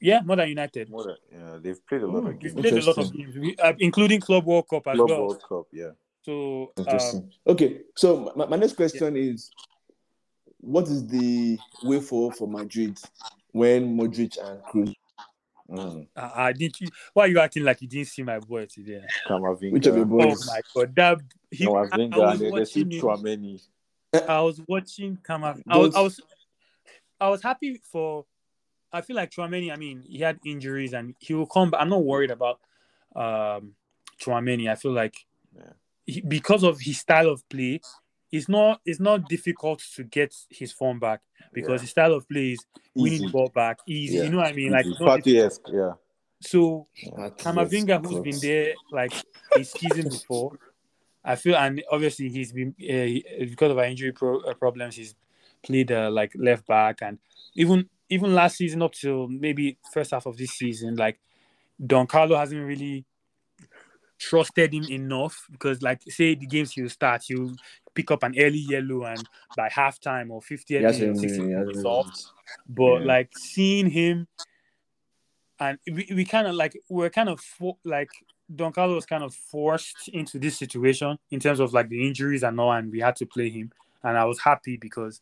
yeah, 0.00 0.20
more 0.20 0.36
than 0.36 0.48
United. 0.48 0.90
More 0.90 1.04
than, 1.04 1.16
yeah, 1.32 1.58
they've 1.60 1.86
played 1.86 2.02
a 2.02 2.06
lot 2.06 2.18
of 2.18 2.24
We've 2.26 2.40
games. 2.40 2.54
played 2.54 2.74
a 2.74 2.86
lot 2.86 2.98
of 2.98 3.12
games, 3.12 3.36
we, 3.36 3.56
uh, 3.56 3.72
including 3.78 4.20
Club 4.20 4.44
World 4.44 4.68
Cup 4.68 4.86
as 4.88 4.96
Club 4.96 5.08
well. 5.08 5.20
World 5.22 5.42
Cup, 5.48 5.66
yeah. 5.72 5.90
So 6.24 6.72
um, 6.76 6.84
Interesting. 6.84 7.32
okay, 7.46 7.80
so 7.96 8.32
my, 8.36 8.46
my 8.46 8.56
next 8.56 8.74
question 8.76 9.16
is, 9.16 9.50
what 10.60 10.86
is 10.86 11.06
the 11.08 11.58
way 11.82 12.00
forward 12.00 12.36
for 12.36 12.46
Madrid 12.46 12.96
when 13.50 13.96
Modric 13.96 14.38
and 14.40 14.62
Kroos? 14.62 14.94
Mm. 15.72 16.06
I, 16.14 16.48
I 16.48 16.52
didn't. 16.52 16.90
Why 17.14 17.24
are 17.24 17.28
you 17.28 17.40
acting 17.40 17.64
like 17.64 17.80
you 17.80 17.88
didn't 17.88 18.08
see 18.08 18.22
my 18.22 18.38
boy 18.38 18.66
today? 18.66 19.02
Kamavinga. 19.26 19.72
Which 19.72 19.86
of 19.86 19.96
your 19.96 20.04
Oh 20.04 20.08
boys? 20.08 20.46
my 20.46 20.60
god, 20.74 20.94
that 20.96 21.18
he, 21.50 21.64
No, 21.64 21.76
I, 21.76 21.82
I 21.82 21.96
Kamavinga, 21.96 22.16
was 22.18 22.32
and 22.32 22.40
then 22.40 22.54
there's 22.54 22.76
watching 22.76 22.90
him. 22.90 23.00
Chouameni. 23.02 23.62
I 24.28 24.40
was 24.42 24.60
watching 24.68 25.18
Kama. 25.22 25.56
I 25.68 25.78
was, 25.78 25.94
I 25.94 26.00
was, 26.02 26.20
I 27.20 27.28
was 27.30 27.42
happy 27.42 27.80
for. 27.90 28.26
I 28.92 29.00
feel 29.00 29.16
like 29.16 29.30
Chouameni. 29.30 29.72
I 29.72 29.76
mean, 29.76 30.04
he 30.06 30.18
had 30.18 30.38
injuries 30.44 30.92
and 30.92 31.14
he 31.18 31.32
will 31.32 31.46
come. 31.46 31.70
But 31.70 31.80
I'm 31.80 31.88
not 31.88 32.04
worried 32.04 32.30
about 32.30 32.60
um 33.16 33.74
Chouameni. 34.20 34.70
I 34.70 34.74
feel 34.74 34.92
like 34.92 35.14
Yeah. 35.56 35.72
he, 36.04 36.20
because 36.20 36.62
of 36.62 36.80
his 36.80 36.98
style 36.98 37.30
of 37.30 37.48
play, 37.48 37.80
it's 38.32 38.48
not 38.48 38.80
it's 38.84 38.98
not 39.00 39.28
difficult 39.28 39.80
to 39.94 40.02
get 40.04 40.34
his 40.50 40.72
form 40.72 40.98
back 40.98 41.20
because 41.52 41.80
Yeah. 41.80 41.82
his 41.82 41.90
style 41.90 42.14
of 42.14 42.28
play 42.28 42.52
is 42.52 42.60
winning 42.94 43.14
Easy. 43.14 43.26
the 43.26 43.32
ball 43.32 43.50
back 43.54 43.78
easy. 43.86 44.16
Yeah. 44.16 44.22
You 44.24 44.30
know 44.30 44.38
what 44.38 44.46
I 44.48 44.52
mean? 44.52 44.72
Like 44.72 44.86
Easy. 44.86 44.92
it's 44.92 45.00
not 45.00 45.08
Partey-esque, 45.20 45.62
yeah. 45.72 45.92
so 46.40 46.86
That 47.16 47.38
Kamavinga, 47.38 48.04
is 48.04 48.10
who's 48.10 48.20
been 48.22 48.40
there 48.40 48.74
like 48.90 49.12
a 49.56 49.62
season 49.64 50.08
before, 50.08 50.58
I 51.24 51.36
feel, 51.36 51.56
and 51.56 51.82
obviously 51.90 52.28
he's 52.30 52.52
been 52.52 52.74
uh, 52.80 53.44
because 53.44 53.70
of 53.70 53.78
our 53.78 53.84
injury 53.84 54.12
pro- 54.12 54.40
uh, 54.40 54.54
problems, 54.54 54.96
he's 54.96 55.14
played 55.62 55.92
uh, 55.92 56.10
like 56.10 56.32
left 56.34 56.66
back, 56.66 56.98
and 57.02 57.18
even 57.54 57.88
even 58.08 58.34
last 58.34 58.56
season 58.56 58.82
up 58.82 58.92
till 58.92 59.28
maybe 59.28 59.78
first 59.92 60.10
half 60.10 60.26
of 60.26 60.36
this 60.36 60.50
season, 60.52 60.96
like 60.96 61.18
Don 61.86 62.06
Carlo 62.06 62.36
hasn't 62.36 62.66
really 62.66 63.04
trusted 64.18 64.72
him 64.74 64.84
enough 64.84 65.46
because, 65.50 65.82
like, 65.82 66.02
say 66.08 66.34
the 66.34 66.46
games 66.46 66.72
he'll 66.72 66.88
start, 66.88 67.22
he'll 67.26 67.54
pick 67.94 68.10
up 68.10 68.22
an 68.22 68.34
early 68.38 68.58
yellow, 68.58 69.04
and 69.04 69.28
by 69.54 69.68
halftime 69.68 70.30
or 70.30 70.40
50th 70.40 70.66
He 70.68 70.74
has 70.84 70.98
minute, 71.00 71.16
a- 71.16 71.20
60th 71.20 71.30
he 71.30 71.52
has 71.52 71.66
minute, 71.66 71.66
a- 71.66 71.70
it's 71.70 71.84
off. 71.84 72.10
But 72.68 73.00
Yeah. 73.00 73.06
like 73.06 73.30
seeing 73.36 73.90
him, 73.90 74.28
and 75.60 75.78
we, 75.86 76.08
we 76.14 76.24
kind 76.24 76.46
of 76.46 76.54
like 76.54 76.76
we're 76.88 77.10
kind 77.10 77.28
of 77.28 77.40
fo- 77.40 77.78
like 77.84 78.10
Don 78.54 78.72
Carlo 78.72 78.94
was 78.96 79.06
kind 79.06 79.22
of 79.22 79.34
forced 79.34 80.08
into 80.08 80.38
this 80.38 80.58
situation 80.58 81.18
in 81.30 81.40
terms 81.40 81.60
of 81.60 81.72
like 81.72 81.88
the 81.88 82.06
injuries 82.06 82.42
and 82.42 82.58
all, 82.60 82.72
and 82.72 82.90
we 82.92 83.00
had 83.00 83.16
to 83.16 83.26
play 83.26 83.48
him. 83.50 83.70
And 84.02 84.18
I 84.18 84.24
was 84.24 84.40
happy 84.40 84.76
because 84.76 85.20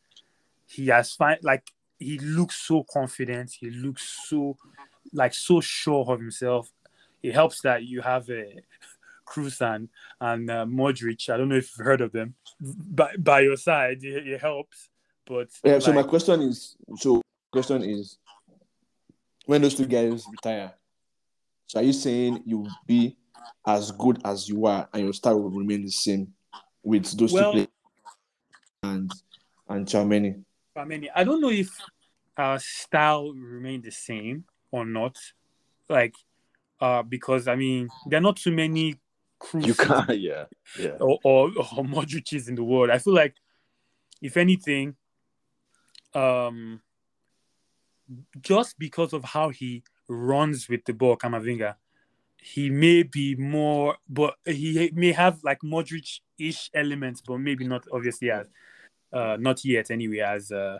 he 0.66 0.86
has 0.88 1.12
find 1.12 1.38
like 1.42 1.70
he 1.98 2.18
looks 2.18 2.56
so 2.56 2.84
confident. 2.90 3.52
He 3.52 3.70
looks 3.70 4.26
so 4.28 4.56
like 5.12 5.34
so 5.34 5.60
sure 5.60 6.04
of 6.10 6.18
himself. 6.20 6.72
It 7.22 7.34
helps 7.34 7.60
that 7.62 7.84
you 7.84 8.00
have 8.00 8.30
a 8.30 8.54
Kroos 9.30 9.60
and 9.60 9.88
and 10.20 10.50
uh, 10.50 10.66
Modric. 10.66 11.28
I 11.30 11.36
don't 11.36 11.48
know 11.48 11.56
if 11.56 11.70
you've 11.76 11.86
heard 11.86 12.00
of 12.00 12.12
them. 12.12 12.34
By 12.60 13.16
by 13.16 13.40
your 13.40 13.56
side, 13.56 14.02
it, 14.02 14.26
it 14.26 14.40
helps. 14.40 14.88
But 15.26 15.48
Yeah, 15.64 15.78
so 15.78 15.92
my 15.92 16.02
question 16.02 16.42
is 16.42 16.76
so 16.96 17.22
question 17.52 17.82
is 17.82 18.18
when 19.46 19.62
those 19.62 19.74
two 19.74 19.86
guys 19.86 20.26
retire, 20.30 20.72
so 21.66 21.80
are 21.80 21.82
you 21.82 21.92
saying 21.92 22.42
you 22.44 22.58
will 22.58 22.70
be 22.86 23.16
as 23.66 23.90
good 23.92 24.20
as 24.24 24.48
you 24.48 24.66
are 24.66 24.88
and 24.92 25.04
your 25.04 25.12
style 25.12 25.40
will 25.40 25.50
remain 25.50 25.82
the 25.82 25.90
same 25.90 26.32
with 26.82 27.16
those 27.16 27.32
Well- 27.32 27.52
two 27.52 27.66
players 27.66 27.68
and 28.82 29.12
and 29.68 29.86
Chouameni? 29.86 30.42
I 30.76 31.10
I 31.14 31.24
don't 31.24 31.40
know 31.40 31.50
if 31.50 31.70
our 32.40 32.58
style 32.58 33.32
remain 33.32 33.82
the 33.82 33.90
same 33.90 34.44
or 34.70 34.84
not? 34.84 35.16
Like, 35.88 36.14
uh, 36.80 37.02
because 37.02 37.48
I 37.48 37.56
mean, 37.56 37.88
there 38.06 38.18
are 38.18 38.22
not 38.22 38.36
too 38.36 38.52
many 38.52 38.96
You 39.54 39.74
can't. 39.74 40.08
Yeah. 40.18 40.44
Yeah. 40.78 40.96
or, 41.00 41.18
or 41.24 41.48
or 41.48 41.84
Modric's 41.84 42.48
in 42.48 42.54
the 42.54 42.64
world. 42.64 42.90
I 42.90 42.98
feel 42.98 43.14
like, 43.14 43.34
if 44.22 44.36
anything, 44.36 44.96
um, 46.14 46.80
just 48.40 48.78
because 48.78 49.12
of 49.12 49.24
how 49.24 49.48
he 49.50 49.82
runs 50.08 50.68
with 50.68 50.84
the 50.84 50.92
ball, 50.92 51.16
Kamavinga, 51.16 51.76
he 52.36 52.70
may 52.70 53.02
be 53.02 53.34
more, 53.36 53.96
but 54.08 54.34
he 54.44 54.90
may 54.94 55.12
have 55.12 55.42
like 55.44 55.60
Modric-ish 55.60 56.70
elements, 56.74 57.20
but 57.20 57.38
maybe 57.38 57.66
not 57.66 57.84
obviously 57.92 58.30
as, 58.30 58.46
uh, 59.12 59.36
not 59.38 59.64
yet 59.64 59.90
anyway, 59.90 60.18
as 60.20 60.50
uh, 60.50 60.78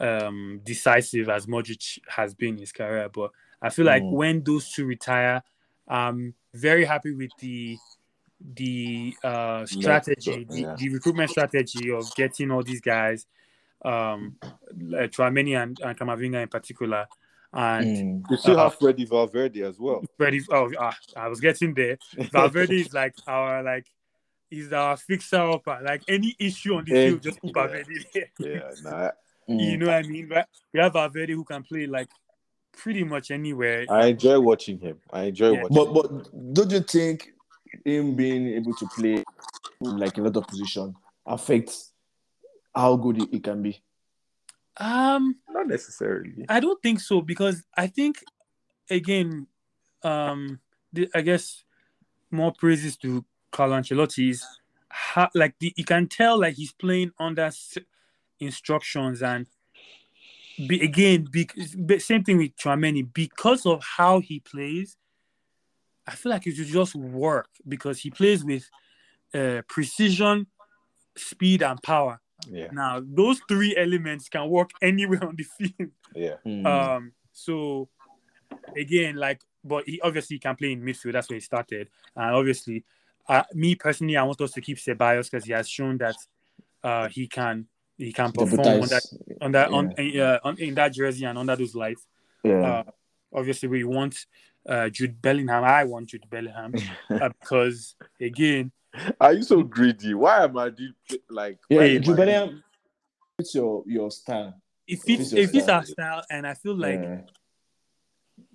um, 0.00 0.60
decisive 0.64 1.28
as 1.28 1.46
Modric 1.46 1.98
has 2.08 2.34
been 2.34 2.54
in 2.54 2.58
his 2.60 2.72
career. 2.72 3.08
But 3.08 3.30
I 3.60 3.70
feel 3.70 3.84
like 3.86 4.02
Mm. 4.02 4.12
when 4.12 4.42
those 4.42 4.70
two 4.72 4.86
retire, 4.86 5.42
I'm 5.88 6.34
very 6.54 6.84
happy 6.84 7.12
with 7.12 7.30
the 7.38 7.78
the 8.54 9.14
uh 9.22 9.64
strategy, 9.66 10.46
the, 10.50 10.60
yeah. 10.62 10.74
the 10.76 10.88
recruitment 10.88 11.30
strategy 11.30 11.90
of 11.92 12.12
getting 12.16 12.50
all 12.50 12.62
these 12.62 12.80
guys, 12.80 13.26
um, 13.84 14.36
like 14.76 15.12
Chouameni 15.12 15.60
and, 15.62 15.78
and 15.80 15.98
Kamavinga 15.98 16.42
in 16.42 16.48
particular, 16.48 17.06
and 17.52 17.96
Mm. 17.96 18.30
You 18.30 18.36
still 18.36 18.58
Uh, 18.58 18.64
have 18.64 18.74
Freddy 18.76 19.04
Valverde 19.04 19.62
as 19.62 19.78
well. 19.78 20.04
Freddy, 20.16 20.40
Oh, 20.50 20.70
ah, 20.78 20.96
I 21.16 21.28
was 21.28 21.40
getting 21.40 21.74
there. 21.74 21.98
Valverde 22.32 22.80
is 22.80 22.92
like 22.92 23.14
our 23.26 23.62
like 23.62 23.86
he's 24.48 24.72
our 24.72 24.96
fixer 24.96 25.40
upper. 25.40 25.80
Like 25.82 26.02
any 26.08 26.34
issue 26.38 26.74
on 26.74 26.84
the 26.84 26.92
field, 26.92 27.22
just 27.22 27.40
put 27.40 27.48
yeah. 27.48 27.62
Valverde 27.62 28.04
there. 28.14 28.30
Yeah. 28.38 28.70
Nah, 28.82 29.10
You 29.48 29.76
Mm. 29.76 29.80
know 29.80 29.86
what 29.86 29.94
I 29.96 30.02
mean? 30.02 30.28
But 30.28 30.48
we 30.72 30.80
have 30.80 30.92
Valverde 30.92 31.32
who 31.34 31.44
can 31.44 31.62
play 31.64 31.86
like 31.86 32.08
pretty 32.72 33.04
much 33.04 33.30
anywhere. 33.30 33.86
I 33.88 34.06
enjoy 34.06 34.40
watching 34.40 34.78
him. 34.78 34.98
I 35.12 35.24
enjoy 35.24 35.52
Yeah. 35.52 35.62
watching. 35.62 35.74
But 35.74 35.92
but 35.94 36.54
don't 36.54 36.70
you 36.70 36.80
think 36.80 37.32
him 37.84 38.14
being 38.14 38.48
able 38.48 38.74
to 38.74 38.86
play 38.86 39.24
like 39.80 40.18
a 40.18 40.22
lot 40.22 40.36
of 40.36 40.46
position 40.46 40.94
affects 41.26 41.92
how 42.74 42.96
good 42.96 43.16
he, 43.16 43.28
he 43.32 43.40
can 43.40 43.62
be? 43.62 43.82
Um, 44.78 45.36
Not 45.48 45.68
necessarily. 45.68 46.46
I 46.48 46.60
don't 46.60 46.80
think 46.82 47.00
so 47.00 47.20
because 47.20 47.64
I 47.76 47.86
think 47.88 48.24
again, 48.88 49.46
um, 50.02 50.60
the, 50.92 51.08
I 51.14 51.20
guess 51.20 51.64
more 52.30 52.52
praises 52.52 52.96
to 52.98 53.24
Carlo 53.50 53.76
Ancelotti 53.78 54.30
is 54.30 54.44
how, 54.88 55.28
like 55.34 55.54
the, 55.58 55.72
you 55.76 55.84
can 55.84 56.08
tell 56.08 56.40
like 56.40 56.54
he's 56.54 56.72
playing 56.72 57.12
under 57.18 57.42
s- 57.42 57.78
instructions 58.40 59.22
and 59.22 59.46
be, 60.56 60.82
again 60.82 61.26
be, 61.30 61.48
be- 61.84 61.98
same 61.98 62.24
thing 62.24 62.38
with 62.38 62.56
Chouameni 62.56 63.06
because 63.12 63.66
of 63.66 63.82
how 63.82 64.20
he 64.20 64.40
plays. 64.40 64.96
I 66.06 66.14
feel 66.14 66.30
like 66.30 66.46
it 66.46 66.56
should 66.56 66.66
just 66.66 66.94
work 66.94 67.48
because 67.66 68.00
he 68.00 68.10
plays 68.10 68.44
with 68.44 68.68
uh, 69.34 69.62
precision, 69.68 70.46
speed, 71.16 71.62
and 71.62 71.80
power. 71.82 72.20
Yeah. 72.50 72.68
Now 72.72 73.00
those 73.04 73.40
three 73.48 73.76
elements 73.76 74.28
can 74.28 74.48
work 74.48 74.70
anywhere 74.82 75.24
on 75.24 75.36
the 75.36 75.44
field. 75.44 75.90
Yeah. 76.14 76.36
Mm. 76.44 76.66
Um, 76.66 77.12
so 77.32 77.88
again, 78.76 79.16
like, 79.16 79.40
but 79.64 79.84
he 79.88 80.00
obviously 80.00 80.38
can 80.38 80.56
play 80.56 80.72
in 80.72 80.82
midfield. 80.82 81.12
That's 81.12 81.30
where 81.30 81.36
he 81.36 81.40
started, 81.40 81.88
and 82.16 82.34
obviously, 82.34 82.84
uh, 83.28 83.44
me 83.54 83.76
personally, 83.76 84.16
I 84.16 84.24
want 84.24 84.40
us 84.40 84.52
to 84.52 84.60
keep 84.60 84.78
Ceballos 84.78 85.30
because 85.30 85.44
he 85.44 85.52
has 85.52 85.68
shown 85.68 85.98
that 85.98 86.16
uh, 86.82 87.08
he 87.08 87.28
can 87.28 87.66
he 88.04 88.12
can 88.12 88.32
perform 88.32 88.60
on 88.60 88.80
that 88.88 89.02
Deputize. 89.02 89.18
on 89.40 89.52
that 89.52 89.68
on, 89.70 89.94
uh, 90.20 90.38
on 90.44 90.58
in 90.58 90.74
that 90.74 90.92
jersey 90.92 91.24
and 91.24 91.38
under 91.38 91.56
those 91.56 91.74
lights. 91.74 92.06
Yeah. 92.42 92.62
Uh, 92.62 92.82
obviously, 93.32 93.68
we 93.68 93.84
want 93.84 94.26
uh, 94.68 94.88
Jude 94.88 95.20
Bellingham. 95.22 95.62
I 95.64 95.84
want 95.84 96.08
Jude 96.08 96.28
Bellingham 96.28 96.74
uh, 97.10 97.28
because 97.40 97.94
again, 98.20 98.72
Are 99.20 99.32
you 99.32 99.42
so 99.42 99.62
greedy? 99.62 100.14
Why 100.14 100.44
am 100.44 100.58
I 100.58 100.70
do 100.70 100.88
like? 101.30 101.58
yeah. 101.68 101.98
Jude 101.98 102.10
I- 102.10 102.16
Bellingham, 102.16 102.64
it's 103.38 103.54
your 103.54 103.84
your 103.86 104.10
style. 104.10 104.54
it 104.86 104.94
It 104.94 104.96
fits 105.02 105.06
fits 105.06 105.32
your 105.32 105.42
it 105.44 105.50
fits 105.50 105.64
style. 105.64 105.76
our 105.76 105.84
style, 105.84 106.22
and 106.30 106.46
I 106.46 106.54
feel 106.54 106.76
like 106.76 107.00
yeah. 107.02 107.20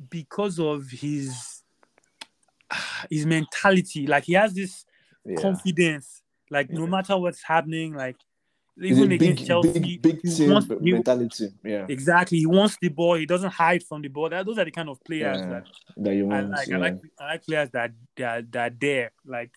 because 0.10 0.60
of 0.60 0.90
his 0.90 1.64
his 3.10 3.26
mentality, 3.26 4.08
like 4.08 4.26
he 4.26 4.34
has 4.34 4.54
this 4.54 4.86
Yeah. 5.26 5.36
confidence. 5.42 6.22
Like 6.50 6.70
no 6.70 6.88
matter 6.88 7.18
what's 7.18 7.44
happening, 7.44 7.94
like 7.94 8.16
He's 8.18 8.26
even 8.82 9.12
a 9.12 9.16
against 9.16 9.40
big, 9.40 9.48
Chelsea, 9.48 9.80
big, 9.80 10.02
big 10.02 10.22
team 10.22 10.52
wants- 10.52 10.68
he- 10.82 10.92
mentality. 10.94 11.48
Yeah. 11.64 11.86
exactly 11.90 12.38
he 12.40 12.46
wants 12.46 12.78
the 12.82 12.90
ball. 12.90 13.16
He 13.16 13.26
doesn't 13.26 13.52
hide 13.52 13.84
from 13.84 14.02
the 14.02 14.08
ball. 14.10 14.30
That, 14.30 14.46
those 14.46 14.58
are 14.60 14.66
the 14.66 14.72
kind 14.72 14.90
of 14.90 15.04
players 15.04 15.40
Yeah. 15.40 15.50
that 15.50 15.64
That 15.98 16.14
you 16.16 16.32
I 16.32 16.42
like. 16.42 16.68
yeah. 16.68 16.76
I 16.76 16.80
like. 16.80 17.00
I 17.20 17.26
like 17.32 17.46
players 17.46 17.70
that 17.72 17.92
that 18.18 18.52
that 18.52 18.80
dare. 18.80 19.12
Like 19.26 19.52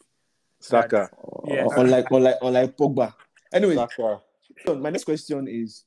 Saka. 0.60 1.10
Yeah. 1.46 1.64
Or- 1.64 1.78
Unlike, 1.80 2.06
unlike, 2.10 2.36
unlike 2.42 2.76
Pogba. 2.76 3.14
Anyway, 3.52 3.74
Saka. 3.74 4.20
so 4.66 4.74
my 4.76 4.90
next 4.90 5.04
question 5.04 5.46
is 5.48 5.84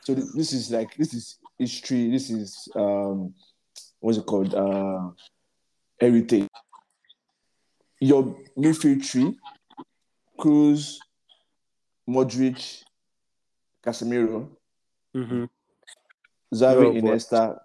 so 0.00 0.14
this 0.14 0.52
is 0.52 0.70
like 0.70 0.94
this 0.96 1.14
is 1.14 1.38
history 1.58 2.10
this 2.10 2.28
is 2.30 2.68
um 2.74 3.32
what's 4.00 4.18
it 4.18 4.26
called 4.26 4.54
uh 4.54 5.10
heritage 6.00 6.48
your 8.00 8.36
midfield 8.58 9.02
tree 9.08 9.34
Kroos 10.38 10.96
Modric 12.08 12.84
Casemiro 13.82 14.50
mhm. 15.14 15.48
Xavi 16.54 17.00
boy. 17.00 17.00
Iniesta 17.00 17.60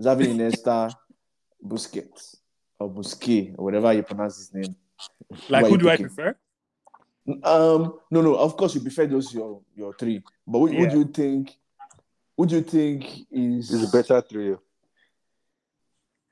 Xavi 0.00 0.30
Iniesta 0.30 0.96
Busquets 1.64 2.36
or 2.78 2.90
Busquets 2.90 3.54
or 3.56 3.64
whatever 3.64 3.92
you 3.92 4.02
pronounce 4.02 4.36
his 4.38 4.52
name 4.54 4.76
like 5.48 5.64
are 5.64 5.68
who 5.68 5.74
you 5.74 5.78
do 5.78 5.90
I 5.90 5.96
prefer? 5.96 6.36
Um, 7.42 7.98
no, 8.10 8.20
no. 8.22 8.34
Of 8.36 8.56
course, 8.56 8.74
you 8.74 8.80
prefer 8.80 9.06
those 9.06 9.34
your 9.34 9.60
your 9.74 9.92
three. 9.94 10.22
But 10.46 10.58
what, 10.60 10.72
what 10.72 10.80
Yeah. 10.80 10.90
do 10.90 10.98
you 10.98 11.04
think? 11.06 11.56
What 12.36 12.48
do 12.48 12.56
you 12.56 12.62
think 12.62 13.26
is 13.30 13.72
It's 13.72 13.92
a 13.92 13.96
better 13.96 14.20
three? 14.20 14.56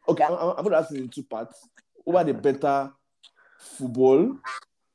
Okay, 0.07 0.23
I'm, 0.23 0.33
I'm 0.33 0.57
going 0.57 0.71
to 0.71 0.77
ask 0.77 0.91
you 0.91 0.99
in 0.99 1.09
two 1.09 1.23
parts. 1.23 1.67
Who 2.05 2.17
are 2.17 2.25
the 2.25 2.35
better 2.35 2.93
football? 3.59 4.37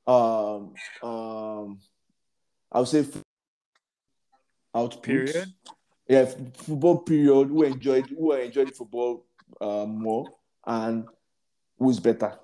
Um, 0.05 0.73
um, 1.01 1.79
I 2.71 2.79
would 2.79 2.87
say 2.87 3.05
output. 4.73 5.03
Period. 5.03 5.53
Yeah, 6.07 6.25
football 6.25 6.99
period. 6.99 7.49
Who 7.49 7.63
enjoyed 7.63 8.09
who 8.09 8.31
enjoyed 8.33 8.75
football 8.75 9.25
uh, 9.61 9.85
more 9.85 10.35
and 10.65 11.07
who's 11.77 11.99
better? 11.99 12.37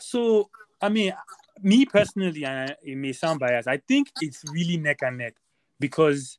So 0.00 0.50
I 0.80 0.88
mean, 0.88 1.14
me 1.62 1.86
personally, 1.86 2.44
and 2.44 2.76
it 2.82 2.96
may 2.96 3.12
sound 3.12 3.40
biased. 3.40 3.68
I 3.68 3.78
think 3.78 4.10
it's 4.20 4.42
really 4.52 4.76
neck 4.76 4.98
and 5.02 5.18
neck 5.18 5.34
because 5.80 6.38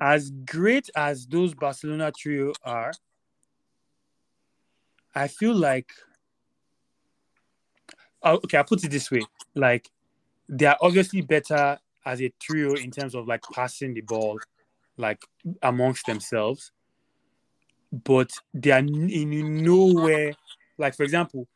as 0.00 0.30
great 0.30 0.88
as 0.94 1.26
those 1.26 1.54
Barcelona 1.54 2.12
trio 2.16 2.52
are, 2.64 2.92
I 5.14 5.28
feel 5.28 5.54
like 5.54 5.90
oh, 8.22 8.34
okay, 8.34 8.58
I'll 8.58 8.64
put 8.64 8.84
it 8.84 8.90
this 8.90 9.10
way: 9.10 9.22
like 9.54 9.90
they 10.48 10.66
are 10.66 10.78
obviously 10.80 11.20
better 11.20 11.78
as 12.04 12.22
a 12.22 12.32
trio 12.40 12.74
in 12.74 12.90
terms 12.90 13.14
of 13.14 13.26
like 13.26 13.42
passing 13.52 13.94
the 13.94 14.00
ball, 14.00 14.38
like 14.96 15.20
amongst 15.62 16.06
themselves, 16.06 16.72
but 17.92 18.30
they 18.54 18.70
are 18.70 18.78
in 18.78 19.62
nowhere. 19.62 20.32
Like 20.78 20.94
for 20.94 21.02
example, 21.02 21.46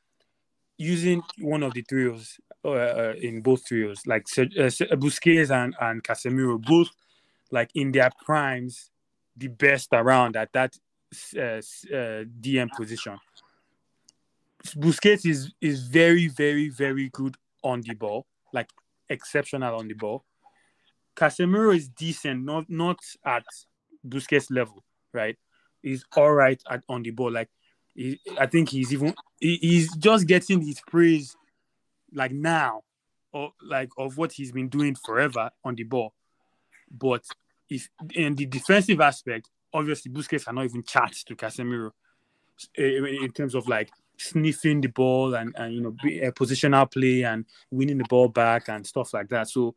using 0.76 1.22
one 1.38 1.62
of 1.62 1.72
the 1.74 1.82
trios 1.82 2.38
uh, 2.64 2.70
uh, 2.70 3.14
in 3.20 3.40
both 3.40 3.64
trios, 3.64 4.06
like 4.06 4.26
uh, 4.38 4.42
Busquets 4.96 5.50
and 5.50 5.74
and 5.80 6.02
Casemiro, 6.02 6.60
both 6.60 6.90
like 7.50 7.70
in 7.74 7.92
their 7.92 8.10
primes, 8.24 8.90
the 9.36 9.48
best 9.48 9.88
around 9.92 10.36
at 10.36 10.52
that 10.52 10.76
uh, 11.36 11.40
uh, 11.40 12.24
DM 12.40 12.68
position. 12.76 13.18
Busquets 14.76 15.26
is 15.26 15.52
is 15.60 15.86
very 15.86 16.28
very 16.28 16.68
very 16.68 17.08
good 17.08 17.36
on 17.62 17.80
the 17.82 17.94
ball, 17.94 18.26
like 18.52 18.68
exceptional 19.12 19.76
on 19.76 19.88
the 19.88 19.94
ball. 19.94 20.24
Casemiro 21.16 21.74
is 21.76 21.88
decent, 21.88 22.44
not 22.44 22.68
not 22.68 22.98
at 23.24 23.44
Busquets 24.06 24.50
level, 24.50 24.82
right? 25.12 25.36
He's 25.82 26.04
all 26.16 26.32
right 26.32 26.60
at 26.70 26.82
on 26.88 27.02
the 27.02 27.10
ball. 27.10 27.30
Like 27.30 27.50
he, 27.94 28.20
I 28.38 28.46
think 28.46 28.70
he's 28.70 28.92
even 28.92 29.14
he, 29.38 29.56
he's 29.56 29.96
just 29.96 30.26
getting 30.26 30.60
his 30.60 30.80
praise 30.86 31.36
like 32.14 32.32
now, 32.32 32.82
or 33.32 33.52
like 33.62 33.90
of 33.98 34.16
what 34.16 34.32
he's 34.32 34.52
been 34.52 34.68
doing 34.68 34.94
forever 34.94 35.50
on 35.64 35.74
the 35.74 35.84
ball. 35.84 36.14
But 36.90 37.24
if 37.68 37.88
in 38.14 38.34
the 38.34 38.46
defensive 38.46 39.00
aspect, 39.00 39.48
obviously 39.72 40.12
Busquets 40.12 40.44
cannot 40.44 40.64
even 40.64 40.82
chat 40.82 41.12
to 41.26 41.36
Casemiro 41.36 41.90
eh, 42.76 43.22
in 43.22 43.32
terms 43.32 43.54
of 43.54 43.68
like 43.68 43.90
sniffing 44.22 44.80
the 44.80 44.88
ball 44.88 45.34
and, 45.34 45.54
and 45.56 45.74
you 45.74 45.80
know 45.80 45.94
be, 46.02 46.24
uh, 46.24 46.30
positional 46.30 46.90
play 46.90 47.22
and 47.22 47.44
winning 47.70 47.98
the 47.98 48.04
ball 48.04 48.28
back 48.28 48.68
and 48.68 48.86
stuff 48.86 49.12
like 49.14 49.28
that. 49.28 49.48
So 49.48 49.74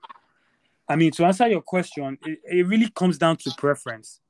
I 0.87 0.95
mean, 0.95 1.11
to 1.13 1.25
answer 1.25 1.47
your 1.47 1.61
question, 1.61 2.17
it, 2.23 2.39
it 2.43 2.67
really 2.67 2.89
comes 2.89 3.17
down 3.17 3.37
to 3.37 3.51
preference. 3.57 4.21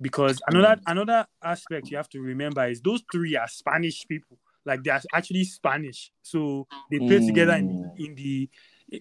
Because 0.00 0.42
another 0.48 0.80
another 0.86 1.26
aspect 1.42 1.90
you 1.90 1.96
have 1.96 2.08
to 2.10 2.20
remember 2.20 2.66
is 2.66 2.80
those 2.80 3.02
three 3.10 3.36
are 3.36 3.48
Spanish 3.48 4.06
people. 4.06 4.36
Like 4.66 4.82
they 4.82 4.90
are 4.90 5.00
actually 5.12 5.44
Spanish. 5.44 6.10
So 6.20 6.66
they 6.90 6.98
played 6.98 7.22
together 7.22 7.52
in, 7.54 7.92
in 7.96 8.14
the 8.16 8.50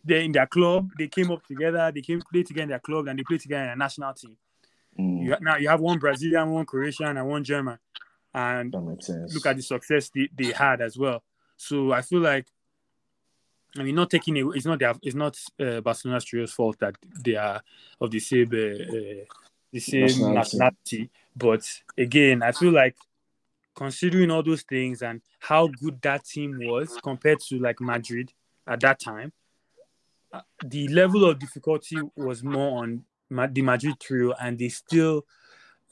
they 0.05 0.23
in 0.23 0.31
their 0.31 0.45
club. 0.45 0.91
They 0.97 1.07
came 1.07 1.31
up 1.31 1.45
together. 1.47 1.91
They 1.93 2.01
came 2.01 2.21
play 2.31 2.43
together 2.43 2.63
in 2.63 2.69
their 2.69 2.79
club, 2.79 3.07
and 3.07 3.17
they 3.17 3.23
play 3.23 3.39
together 3.39 3.63
in 3.63 3.69
a 3.71 3.75
national 3.75 4.13
team. 4.13 4.37
Mm, 4.99 5.23
You, 5.25 5.35
now 5.41 5.57
you 5.57 5.67
have 5.67 5.81
one 5.81 5.97
Brazilian, 5.97 6.51
one 6.51 6.65
Croatian, 6.65 7.17
and 7.17 7.27
one 7.27 7.43
German, 7.43 7.79
and 8.33 8.71
that 8.71 8.81
makes 8.81 9.07
sense. 9.07 9.33
look 9.33 9.45
at 9.45 9.55
the 9.55 9.61
success 9.61 10.09
they, 10.13 10.29
they 10.35 10.51
had 10.51 10.81
as 10.81 10.97
well. 10.97 11.23
So 11.57 11.91
I 11.91 12.01
feel 12.01 12.19
like, 12.21 12.47
I 13.77 13.83
mean, 13.83 13.95
not 13.95 14.09
taking 14.09 14.37
it, 14.37 14.45
it's 14.53 14.65
not 14.65 14.79
their, 14.79 14.93
it's 15.01 15.15
not 15.15 15.37
uh, 15.59 15.81
Barcelona's 15.81 16.25
trio's 16.25 16.51
fault 16.51 16.77
that 16.79 16.95
they 17.23 17.35
are 17.35 17.61
of 17.99 18.11
the 18.11 18.19
same 18.19 18.49
uh, 18.53 18.57
uh, 18.57 19.25
the 19.71 19.79
same 19.79 20.01
Nationality. 20.01 20.33
nationality. 20.33 21.09
But 21.35 21.67
again, 21.97 22.43
I 22.43 22.51
feel 22.51 22.71
like 22.71 22.95
considering 23.75 24.29
all 24.29 24.43
those 24.43 24.61
things 24.63 25.01
and 25.01 25.21
how 25.39 25.67
good 25.67 25.99
that 26.03 26.25
team 26.25 26.59
was 26.61 26.95
compared 27.03 27.39
to 27.39 27.57
like 27.59 27.81
Madrid 27.81 28.31
at 28.67 28.79
that 28.81 28.99
time, 28.99 29.33
uh, 30.31 30.41
the 30.63 30.87
level 30.89 31.25
of 31.25 31.39
difficulty 31.39 31.99
was 32.15 32.43
more 32.43 32.83
on 32.83 33.03
Ma- 33.29 33.47
the 33.47 33.63
Madrid 33.63 33.99
trio, 33.99 34.33
and 34.39 34.59
they 34.59 34.69
still 34.69 35.25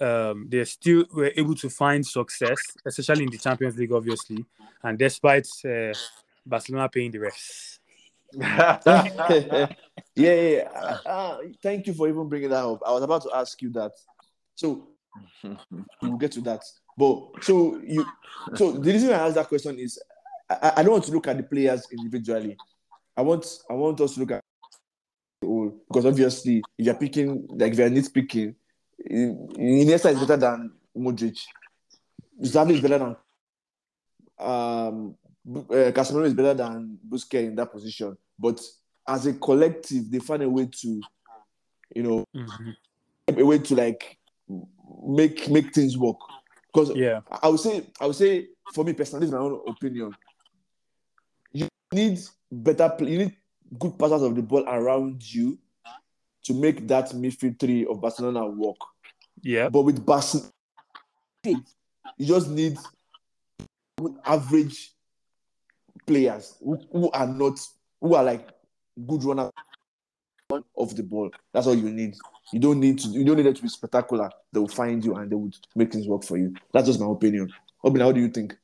um, 0.01 0.47
they 0.49 0.65
still 0.65 1.05
were 1.13 1.31
able 1.35 1.55
to 1.55 1.69
find 1.69 2.05
success, 2.05 2.59
especially 2.85 3.23
in 3.23 3.29
the 3.29 3.37
Champions 3.37 3.77
League, 3.77 3.91
obviously, 3.91 4.43
and 4.83 4.97
despite 4.97 5.47
uh, 5.65 5.93
Barcelona 6.45 6.89
paying 6.89 7.11
the 7.11 7.19
refs. 7.19 7.79
yeah, 8.33 9.67
yeah. 10.15 10.69
Uh, 10.73 10.97
uh, 11.05 11.37
thank 11.61 11.85
you 11.85 11.93
for 11.93 12.07
even 12.07 12.27
bringing 12.29 12.49
that 12.49 12.63
up. 12.63 12.81
I 12.85 12.91
was 12.91 13.03
about 13.03 13.21
to 13.23 13.31
ask 13.35 13.61
you 13.61 13.69
that. 13.71 13.91
So 14.55 14.87
we'll 16.01 16.17
get 16.17 16.31
to 16.33 16.41
that. 16.41 16.63
But 16.97 17.43
so 17.43 17.79
you, 17.85 18.05
so 18.55 18.71
the 18.71 18.91
reason 18.91 19.11
I 19.11 19.25
asked 19.25 19.35
that 19.35 19.47
question 19.47 19.77
is, 19.79 19.99
I, 20.49 20.73
I 20.77 20.83
don't 20.83 20.93
want 20.93 21.03
to 21.05 21.11
look 21.11 21.27
at 21.27 21.37
the 21.37 21.43
players 21.43 21.85
individually. 21.91 22.57
I 23.15 23.21
want, 23.21 23.45
I 23.69 23.73
want 23.73 23.99
us 24.01 24.13
to 24.15 24.21
look 24.21 24.31
at 24.31 24.41
the 25.41 25.47
whole 25.47 25.81
because 25.87 26.05
obviously, 26.05 26.63
if 26.77 26.85
you're 26.85 26.95
picking, 26.95 27.47
like 27.51 27.73
if 27.73 27.79
you're 27.79 27.89
nitpicking, 27.89 28.55
Iniesta 29.09 30.11
is 30.11 30.19
better 30.19 30.37
than 30.37 30.71
Modric. 30.97 31.39
Xavi 32.41 32.71
is 32.73 32.81
better 32.81 32.99
than 32.99 33.15
um, 34.39 35.15
uh, 35.55 35.91
Casemiro 35.91 36.25
is 36.25 36.33
better 36.33 36.53
than 36.53 36.97
Busquets 37.07 37.47
in 37.47 37.55
that 37.55 37.71
position. 37.71 38.17
But 38.37 38.61
as 39.07 39.25
a 39.27 39.33
collective, 39.33 40.09
they 40.09 40.19
find 40.19 40.43
a 40.43 40.49
way 40.49 40.67
to, 40.67 41.01
you 41.95 42.03
know, 42.03 42.25
Mhm. 42.35 42.75
a 43.27 43.43
way 43.43 43.59
to 43.59 43.75
like 43.75 44.17
make 45.07 45.47
make 45.49 45.73
things 45.73 45.97
work. 45.97 46.17
Because 46.73 46.95
Yeah, 46.95 47.21
I 47.41 47.49
would 47.49 47.59
say, 47.59 47.85
I 47.99 48.05
would 48.07 48.15
say, 48.15 48.47
for 48.73 48.83
me 48.83 48.93
personally, 48.93 49.27
my 49.27 49.37
own 49.37 49.61
opinion. 49.67 50.15
You 51.53 51.67
need 51.91 52.19
better, 52.51 52.89
play, 52.89 53.11
you 53.11 53.17
need 53.19 53.37
good 53.77 53.97
passers 53.99 54.21
of 54.21 54.35
the 54.35 54.41
ball 54.41 54.63
around 54.67 55.21
you 55.33 55.57
to 56.43 56.53
make 56.53 56.87
that 56.87 57.09
midfield 57.09 57.59
three 57.59 57.85
of 57.85 57.99
Barcelona 58.01 58.47
work. 58.47 58.77
Yeah, 59.41 59.69
But 59.69 59.81
with 59.81 60.05
Barcelona, 60.05 60.49
you 61.43 62.25
just 62.25 62.49
need 62.49 62.77
average 64.25 64.91
players 66.05 66.55
who, 66.63 66.79
who 66.91 67.11
are 67.11 67.27
not 67.27 67.59
who 67.99 68.15
are 68.15 68.23
like 68.23 68.49
good 69.07 69.23
runners 69.23 69.51
of 70.77 70.95
the 70.95 71.03
ball. 71.03 71.31
That's 71.53 71.67
all 71.67 71.75
you 71.75 71.89
need. 71.89 72.15
You 72.51 72.59
don't 72.59 72.79
need 72.79 72.99
to. 72.99 73.07
You 73.09 73.23
don't 73.23 73.37
need 73.37 73.45
it 73.45 73.55
to 73.55 73.61
be 73.61 73.69
spectacular. 73.69 74.29
They 74.51 74.59
will 74.59 74.67
find 74.67 75.03
you 75.03 75.15
and 75.15 75.31
they 75.31 75.35
would 75.35 75.55
make 75.75 75.91
things 75.91 76.07
work 76.07 76.23
for 76.23 76.37
you. 76.37 76.53
That's 76.73 76.87
just 76.87 76.99
my 76.99 77.09
opinion. 77.09 77.53
Obin, 77.83 78.01
how 78.01 78.11
do 78.11 78.19
you 78.19 78.29
think? 78.29 78.57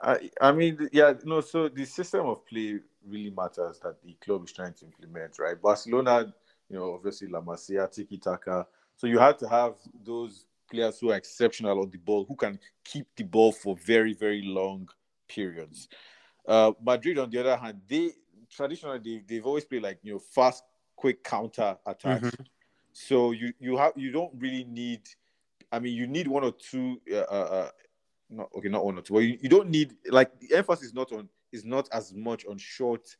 I, 0.00 0.30
I 0.40 0.52
mean, 0.52 0.88
yeah, 0.92 1.14
no. 1.24 1.40
So 1.40 1.68
the 1.68 1.84
system 1.84 2.26
of 2.26 2.46
play 2.46 2.78
really 3.06 3.30
matters 3.30 3.80
that 3.80 4.02
the 4.02 4.14
club 4.24 4.44
is 4.44 4.52
trying 4.52 4.72
to 4.74 4.86
implement, 4.86 5.38
right? 5.38 5.60
Barcelona, 5.60 6.32
you 6.68 6.76
know, 6.76 6.94
obviously 6.94 7.28
La 7.28 7.40
Masia, 7.40 7.90
Tiki 7.90 8.18
Taka. 8.18 8.66
So 8.96 9.06
you 9.06 9.18
had 9.18 9.38
to 9.40 9.48
have 9.48 9.74
those 10.04 10.46
players 10.70 10.98
who 11.00 11.10
are 11.10 11.16
exceptional 11.16 11.80
on 11.80 11.90
the 11.90 11.98
ball, 11.98 12.24
who 12.26 12.36
can 12.36 12.58
keep 12.84 13.06
the 13.16 13.24
ball 13.24 13.52
for 13.52 13.76
very, 13.76 14.14
very 14.14 14.42
long 14.42 14.88
periods. 15.28 15.88
Uh, 16.46 16.72
Madrid, 16.82 17.18
on 17.18 17.30
the 17.30 17.38
other 17.38 17.56
hand, 17.56 17.80
they 17.88 18.10
traditionally 18.50 19.00
they, 19.02 19.22
they've 19.26 19.46
always 19.46 19.64
played 19.64 19.82
like 19.82 19.98
you 20.02 20.12
know 20.12 20.18
fast, 20.18 20.62
quick 20.96 21.24
counter 21.24 21.76
attacks. 21.86 22.30
Mhm. 22.30 22.46
So 22.92 23.32
you 23.32 23.52
you 23.58 23.76
have 23.76 23.92
you 23.96 24.12
don't 24.12 24.32
really 24.38 24.64
need. 24.64 25.00
I 25.72 25.80
mean, 25.80 25.94
you 25.94 26.06
need 26.06 26.28
one 26.28 26.44
or 26.44 26.52
two. 26.52 27.00
Uh, 27.10 27.16
uh, 27.16 27.22
uh, 27.32 27.70
not 28.30 28.48
okay, 28.56 28.68
not 28.68 28.84
one 28.84 28.98
or 28.98 29.02
two. 29.02 29.14
But 29.14 29.20
you, 29.20 29.38
you 29.40 29.48
don't 29.48 29.68
need 29.68 29.96
like 30.08 30.38
the 30.38 30.54
emphasis 30.56 30.86
is 30.86 30.94
not 30.94 31.12
on 31.12 31.28
is 31.52 31.64
not 31.64 31.88
as 31.92 32.12
much 32.12 32.44
on 32.46 32.58
short, 32.58 33.16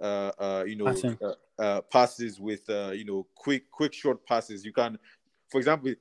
uh, 0.00 0.30
uh, 0.38 0.64
you 0.66 0.76
know, 0.76 0.94
uh, 1.22 1.62
uh, 1.62 1.80
passes 1.82 2.38
with 2.38 2.68
uh, 2.70 2.92
you 2.94 3.04
know, 3.04 3.26
quick, 3.34 3.70
quick 3.70 3.92
short 3.94 4.24
passes. 4.26 4.64
You 4.64 4.72
can, 4.72 4.98
for 5.48 5.58
example, 5.58 5.94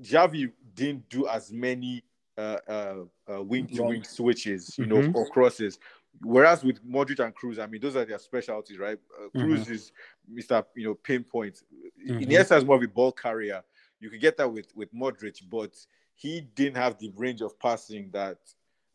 Xavi 0.00 0.50
didn't 0.74 1.08
do 1.08 1.26
as 1.28 1.52
many 1.52 2.02
uh, 2.36 2.56
uh, 2.68 2.94
uh, 3.32 3.42
wing 3.42 3.66
to 3.66 3.82
wing 3.82 4.04
switches, 4.04 4.78
you 4.78 4.86
know, 4.86 4.96
Mhm. 5.02 5.14
or 5.14 5.28
crosses. 5.28 5.78
Whereas 6.22 6.62
with 6.62 6.80
Modric 6.88 7.18
and 7.18 7.34
Kroos, 7.34 7.58
I 7.58 7.66
mean, 7.66 7.80
those 7.80 7.96
are 7.96 8.04
their 8.04 8.18
specialties, 8.20 8.78
right? 8.78 8.98
Uh, 9.20 9.28
Kroos 9.36 9.68
is 9.68 9.90
Mr. 10.32 10.64
You 10.76 10.84
know, 10.86 10.94
pinpoint. 10.94 11.64
Mhm. 12.06 12.22
Iniesta 12.24 12.56
is 12.56 12.64
more 12.64 12.76
of 12.76 12.82
a 12.82 12.86
ball 12.88 13.10
carrier. 13.10 13.64
You 13.98 14.08
could 14.08 14.20
get 14.20 14.36
that 14.36 14.48
with 14.52 14.72
with 14.76 14.92
Modric, 14.94 15.42
but 15.50 15.74
he 16.14 16.40
didn't 16.40 16.76
have 16.76 16.96
the 16.98 17.10
range 17.16 17.40
of 17.42 17.58
passing 17.58 18.10
that 18.12 18.38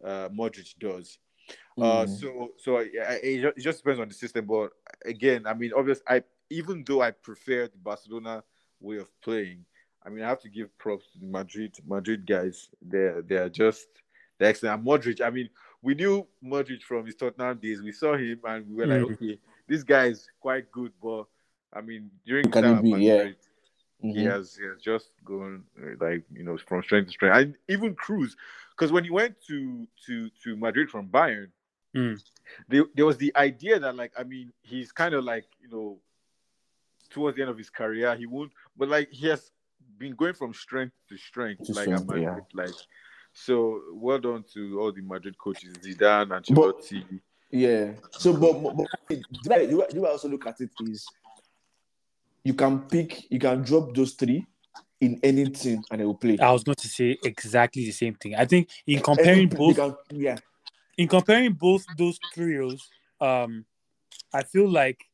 uh, 0.03 0.29
Modric 0.29 0.77
does. 0.79 1.19
Uh, 1.77 2.05
Mm. 2.05 2.09
so 2.19 2.53
so 2.57 2.77
I- 2.77 2.91
I- 3.07 3.19
it 3.23 3.53
it 3.57 3.61
just 3.61 3.79
depends 3.79 3.99
on 3.99 4.07
the 4.07 4.13
system. 4.13 4.45
But 4.45 4.71
again, 5.03 5.45
I 5.45 5.53
mean, 5.53 5.73
obviously, 5.75 6.03
I 6.07 6.23
even 6.49 6.83
though 6.85 7.01
I 7.01 7.11
prefer 7.11 7.67
the 7.67 7.77
Barcelona 7.77 8.43
way 8.79 8.97
of 8.97 9.09
playing, 9.21 9.65
I 10.05 10.09
mean, 10.09 10.23
I 10.23 10.29
have 10.29 10.41
to 10.41 10.49
give 10.49 10.75
props 10.77 11.05
to 11.13 11.19
the 11.19 11.25
Madrid 11.25 11.77
Madrid 11.87 12.25
guys. 12.25 12.69
They're 12.81 13.21
they're 13.21 13.49
just 13.49 13.87
they're 14.37 14.49
excellent. 14.49 14.83
Modric, 14.83 15.21
I 15.21 15.29
mean, 15.29 15.49
we 15.81 15.95
knew 15.95 16.27
Modric 16.43 16.81
from 16.83 17.05
his 17.05 17.15
Tottenham 17.15 17.57
days. 17.57 17.81
We 17.81 17.91
saw 17.91 18.15
him 18.15 18.39
and 18.45 18.67
we 18.69 18.75
were 18.75 18.87
like, 18.87 19.01
Mhm. 19.01 19.13
okay, 19.13 19.39
this 19.67 19.83
guy 19.83 20.05
is 20.07 20.27
quite 20.39 20.71
good. 20.71 20.91
But 21.01 21.25
I 21.71 21.81
mean, 21.81 22.09
during 22.25 22.51
Can 22.51 22.63
time 22.63 22.81
be? 22.81 22.93
at 22.93 22.99
Yeah. 22.99 23.15
Madrid, 23.17 23.35
he 24.01 24.23
has 24.25 24.55
he 24.57 24.65
has 24.65 24.81
just 24.81 25.11
gone 25.23 25.63
uh, 25.81 25.95
like 25.99 26.23
you 26.31 26.43
know 26.43 26.57
from 26.57 26.83
strength 26.83 27.07
to 27.07 27.11
strength. 27.13 27.37
And 27.37 27.55
even 27.69 27.95
Kroos, 27.95 28.35
because 28.71 28.91
when 28.91 29.03
he 29.05 29.09
went 29.09 29.35
to 29.47 29.87
to 30.05 30.29
to 30.43 30.55
Madrid 30.57 30.89
from 30.89 31.07
Bayern, 31.07 31.49
Mm. 31.95 32.19
there, 32.67 32.85
there 32.95 33.05
was 33.05 33.17
the 33.17 33.31
idea 33.35 33.79
that 33.79 33.95
like 33.95 34.11
I 34.17 34.23
mean 34.23 34.51
he's 34.63 34.91
kind 34.91 35.13
of 35.13 35.23
like 35.23 35.45
you 35.61 35.69
know 35.69 35.99
towards 37.09 37.35
the 37.35 37.43
end 37.43 37.51
of 37.51 37.57
his 37.57 37.69
career 37.69 38.15
he 38.15 38.25
won't, 38.25 38.51
but 38.75 38.89
like 38.89 39.09
he 39.11 39.27
has 39.27 39.51
been 39.97 40.15
going 40.15 40.33
from 40.33 40.53
strength 40.53 40.93
to 41.09 41.17
strength, 41.17 41.65
To 41.65 41.73
like 41.73 41.87
at 41.87 41.99
strength, 41.99 42.21
yeah. 42.21 42.29
Madrid, 42.29 42.45
like. 42.53 42.75
So 43.35 43.81
well 43.93 44.19
done 44.19 44.43
to 44.53 44.79
all 44.79 44.91
the 44.91 45.01
Madrid 45.01 45.35
coaches, 45.37 45.73
Zidane, 45.77 46.29
Ancelotti. 46.29 47.03
Yeah. 47.49 47.93
So, 48.11 48.33
but, 48.33 48.75
but, 48.75 48.87
but 49.47 49.69
you, 49.69 49.83
you 49.91 50.07
also 50.07 50.29
look 50.29 50.45
at 50.45 50.61
it 50.61 50.69
is 50.81 51.07
you 52.43 52.53
can 52.53 52.81
pick, 52.81 53.31
you 53.31 53.39
can 53.39 53.63
drop 53.63 53.95
those 53.95 54.13
three 54.13 54.45
in 55.01 55.19
any 55.23 55.49
team 55.49 55.81
and 55.89 56.01
they 56.01 56.05
will 56.05 56.13
play. 56.15 56.37
I 56.39 56.51
was 56.51 56.63
going 56.63 56.75
to 56.75 56.87
say 56.87 57.17
exactly 57.23 57.85
the 57.85 57.91
same 57.91 58.15
thing. 58.15 58.35
I 58.35 58.45
think 58.45 58.69
in 58.85 59.01
comparing 59.01 59.49
both, 59.49 59.77
can- 59.77 59.95
yeah. 60.11 60.37
in 60.97 61.07
comparing 61.07 61.53
both 61.53 61.85
those 61.97 62.19
trios, 62.33 62.87
um, 63.19 63.65
I 64.33 64.43
feel 64.43 64.69
like 64.69 65.05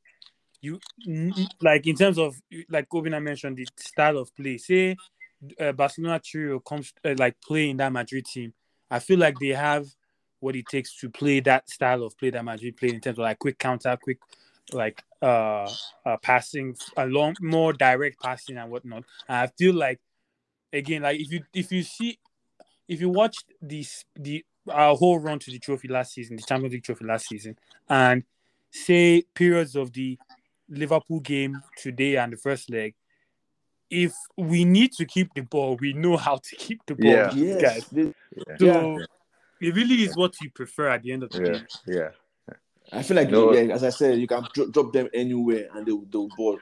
you 0.61 0.79
like 1.61 1.87
in 1.87 1.95
terms 1.95 2.17
of 2.17 2.35
like 2.69 2.89
Kobina 2.89 3.21
mentioned 3.21 3.57
the 3.57 3.67
style 3.77 4.17
of 4.17 4.35
play. 4.35 4.57
Say 4.57 4.97
uh, 5.59 5.71
Barcelona 5.71 6.19
trio 6.23 6.59
comes 6.59 6.93
uh, 7.05 7.15
like 7.17 7.35
play 7.41 7.69
in 7.69 7.77
that 7.77 7.91
Madrid 7.91 8.25
team. 8.25 8.53
I 8.91 8.99
feel 8.99 9.19
like 9.19 9.39
they 9.39 9.49
have 9.49 9.87
what 10.39 10.55
it 10.55 10.65
takes 10.67 10.97
to 10.99 11.09
play 11.09 11.39
that 11.41 11.69
style 11.69 12.03
of 12.03 12.17
play 12.17 12.29
that 12.29 12.43
Madrid 12.43 12.77
played 12.77 12.93
in 12.93 13.01
terms 13.01 13.17
of 13.17 13.23
like 13.23 13.39
quick 13.39 13.57
counter, 13.59 13.97
quick 14.01 14.19
like 14.71 15.03
uh, 15.21 15.69
uh 16.05 16.17
passing, 16.21 16.75
along 16.97 17.35
more 17.41 17.73
direct 17.73 18.19
passing 18.21 18.57
and 18.57 18.69
whatnot. 18.69 19.03
And 19.27 19.37
I 19.37 19.47
feel 19.47 19.75
like 19.75 19.99
again, 20.73 21.03
like 21.03 21.19
if 21.19 21.31
you 21.31 21.43
if 21.53 21.71
you 21.71 21.83
see 21.83 22.19
if 22.87 22.99
you 22.99 23.09
watch 23.09 23.37
this 23.61 24.05
the 24.15 24.43
our 24.69 24.95
whole 24.95 25.19
run 25.19 25.39
to 25.39 25.51
the 25.51 25.59
trophy 25.59 25.87
last 25.87 26.13
season, 26.13 26.35
the 26.35 26.43
Champions 26.43 26.73
League 26.73 26.83
trophy 26.83 27.05
last 27.05 27.27
season, 27.27 27.57
and 27.87 28.23
say 28.71 29.23
periods 29.33 29.75
of 29.75 29.93
the 29.93 30.17
Liverpool 30.69 31.19
game 31.19 31.61
today 31.77 32.15
and 32.17 32.33
the 32.33 32.37
first 32.37 32.69
leg, 32.69 32.95
if 33.89 34.13
we 34.37 34.65
need 34.65 34.91
to 34.93 35.05
keep 35.05 35.33
the 35.33 35.41
ball, 35.41 35.77
we 35.79 35.93
know 35.93 36.15
how 36.15 36.37
to 36.37 36.55
keep 36.55 36.79
the 36.85 36.95
ball, 36.95 37.05
Yeah. 37.11 37.31
Yes. 37.33 37.61
guys. 37.61 37.89
They- 37.91 38.13
So 38.59 38.65
Yeah. 38.65 39.05
it 39.59 39.75
really 39.75 40.03
is 40.03 40.15
what 40.15 40.33
you 40.41 40.49
prefer 40.51 40.89
at 40.89 41.01
the 41.03 41.11
end 41.11 41.23
of 41.23 41.31
the 41.31 41.39
Yeah, 41.39 41.57
day. 41.57 41.65
yeah. 41.87 42.11
I 42.91 43.03
feel 43.03 43.17
like, 43.17 43.29
No. 43.29 43.53
yeah, 43.53 43.73
as 43.73 43.83
I 43.83 43.89
said, 43.89 44.19
you 44.19 44.27
can 44.27 44.47
dro- 44.53 44.69
drop 44.69 44.93
them 44.93 45.09
anywhere 45.13 45.69
and 45.73 45.85
they 45.85 45.91
will, 45.91 46.05
they 46.05 46.17
will 46.17 46.29
ball. 46.35 46.59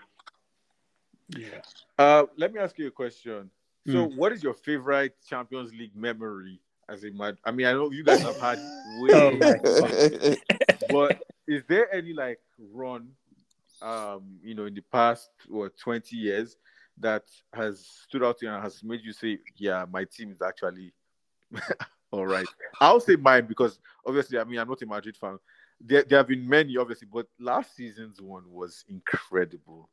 Yeah. 1.29 1.61
Uh, 1.97 2.25
let 2.37 2.53
me 2.53 2.59
ask 2.59 2.77
you 2.77 2.87
a 2.87 2.91
question. 2.91 3.49
So, 3.87 4.07
Mm. 4.07 4.15
what 4.15 4.31
is 4.33 4.43
your 4.43 4.53
favorite 4.53 5.15
Champions 5.25 5.73
League 5.73 5.95
memory? 5.95 6.59
As 6.89 7.03
a 7.03 7.11
mad, 7.11 7.37
I 7.43 7.51
mean, 7.51 7.65
I 7.67 7.73
know 7.73 7.91
you 7.91 8.03
guys 8.03 8.21
have 8.21 8.39
had 8.39 8.59
way, 9.01 9.11
Oh 9.13 10.37
but 10.89 11.19
is 11.47 11.63
there 11.67 11.93
any 11.93 12.13
like 12.13 12.39
run, 12.57 13.09
um, 13.82 14.38
you 14.43 14.55
know, 14.55 14.65
in 14.65 14.73
the 14.73 14.82
past 14.82 15.30
or 15.51 15.69
twenty 15.69 16.15
years 16.15 16.57
that 16.99 17.23
has 17.53 17.86
stood 18.07 18.23
out 18.23 18.39
to 18.39 18.45
you 18.45 18.51
and 18.51 18.63
has 18.63 18.84
made 18.84 19.01
you 19.03 19.13
say, 19.13 19.39
"Yeah, 19.55 19.86
my 19.89 20.05
team 20.05 20.32
is 20.32 20.41
actually 20.41 20.93
all 22.11 22.25
right." 22.25 22.47
I'll 22.80 22.99
say 22.99 23.15
mine 23.15 23.45
because 23.47 23.80
obviously, 24.05 24.39
I 24.39 24.43
mean, 24.43 24.59
I'm 24.59 24.67
not 24.67 24.82
a 24.82 24.86
Madrid 24.86 25.17
fan. 25.17 25.38
There, 25.80 26.03
there 26.03 26.17
have 26.19 26.28
been 26.28 26.47
many, 26.47 26.75
obviously, 26.78 27.07
but 27.11 27.28
last 27.39 27.75
season's 27.75 28.21
one 28.21 28.43
was 28.51 28.84
incredible 28.89 29.89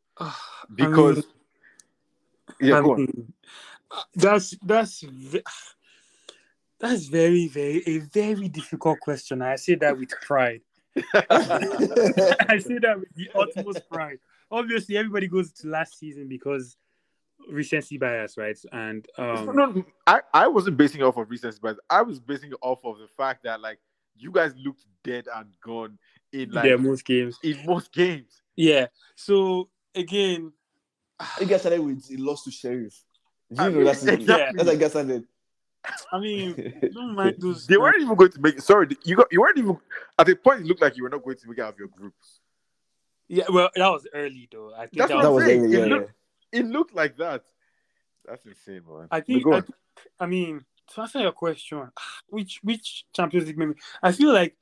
because. 0.75 1.25
yeah, 2.61 2.79
I 2.79 2.81
mean, 2.81 3.33
uh, 3.91 4.03
that's 4.15 4.57
that's 4.63 5.01
ve- 5.01 5.43
that's 6.79 7.07
very 7.07 7.49
very 7.49 7.83
a 7.87 7.99
very 7.99 8.49
difficult 8.49 9.01
question. 9.01 9.43
I 9.43 9.57
say 9.57 9.75
that 9.77 9.99
with 9.99 10.11
pride. 10.23 10.63
I 11.15 12.59
say 12.59 12.79
that 12.79 12.97
with 13.01 13.15
the 13.15 13.29
utmost 13.35 13.89
pride. 13.89 14.19
Obviously, 14.51 14.97
everybody 14.97 15.27
goes 15.27 15.53
to 15.53 15.69
last 15.69 15.99
season 15.99 16.29
because 16.29 16.77
recency 17.51 17.99
bias, 17.99 18.37
right? 18.37 18.59
And 18.73 19.07
um, 19.19 19.47
no, 19.47 19.67
no, 19.67 19.85
I, 20.07 20.21
I 20.33 20.49
wasn't 20.49 20.77
basing 20.77 21.01
it 21.01 21.05
off 21.05 21.17
of 21.17 21.31
recency 21.31 21.59
bias. 21.61 21.79
I 21.91 22.03
was 22.03 22.21
basing 22.21 22.51
it 22.51 22.59
off 22.63 22.85
of 22.85 22.99
the 22.99 23.09
fact 23.17 23.45
that 23.45 23.61
like 23.61 23.79
you 24.17 24.31
guys 24.31 24.53
looked 24.57 24.85
dead 25.03 25.27
and 25.35 25.49
gone 25.63 25.99
in 26.33 26.51
like 26.51 26.67
yeah, 26.67 26.77
most 26.77 27.05
games. 27.05 27.39
in 27.43 27.59
most 27.67 27.93
games. 27.93 28.43
Yeah. 28.57 28.87
So 29.17 29.69
again, 29.95 30.53
You 31.41 31.47
guys 31.47 31.61
started 31.61 31.81
with 31.81 32.07
he 32.09 32.17
lost 32.17 32.45
to 32.45 32.51
Sheriff. 32.51 33.03
Do 33.53 33.63
I 33.63 33.67
you 33.67 33.71
know 33.71 33.77
mean, 33.79 33.85
that's 33.87 34.05
exactly. 34.05 34.57
that's 34.57 34.69
how 34.69 34.73
you 34.73 34.79
guys 34.79 34.91
started. 34.91 35.25
I 36.13 36.19
mean, 36.19 36.55
don't 36.95 37.15
mind 37.15 37.37
those. 37.39 37.67
They 37.67 37.77
weren't 37.77 38.01
even 38.01 38.15
going 38.15 38.33
to 38.33 38.41
make. 38.41 38.61
Sorry, 38.61 38.89
you 39.05 39.17
got 39.17 39.27
you 39.31 39.41
weren't 39.41 39.59
even 39.59 39.79
at 40.19 40.27
the 40.27 40.35
point. 40.35 40.61
It 40.61 40.67
looked 40.67 40.81
like 40.83 40.97
you 40.97 41.03
were 41.03 41.11
not 41.11 41.23
going 41.23 41.37
to 41.37 41.49
make 41.49 41.59
it 41.59 41.63
out 41.63 41.75
of 41.75 41.79
your 41.79 41.89
group. 41.89 42.15
Yeah, 43.29 43.45
well, 43.51 43.71
that 43.75 43.89
was 43.89 44.07
early 44.15 44.49
though. 44.51 44.73
I 44.75 44.81
think 44.87 44.99
That's 44.99 45.11
that 45.13 45.19
what 45.25 45.33
was 45.35 45.45
saying. 45.45 45.65
it, 45.65 45.71
It 45.75 45.79
yeah, 45.89 45.95
looked- 45.95 46.13
It 46.53 46.67
looked 46.67 46.95
like 46.95 47.17
that. 47.19 47.43
That's 48.27 48.45
insane, 48.47 48.83
man. 48.89 49.09
I 49.11 49.21
think, 49.21 49.47
I, 49.47 49.51
on. 49.51 49.63
think- 49.63 49.75
I 50.21 50.27
mean, 50.27 50.65
to 50.95 51.01
answer 51.03 51.21
your 51.21 51.33
question, 51.33 51.91
which 52.29 52.61
which 52.63 53.05
Champions 53.15 53.47
League 53.47 53.59
memory? 53.59 53.77
I 54.03 54.13
feel 54.13 54.33
like 54.33 54.57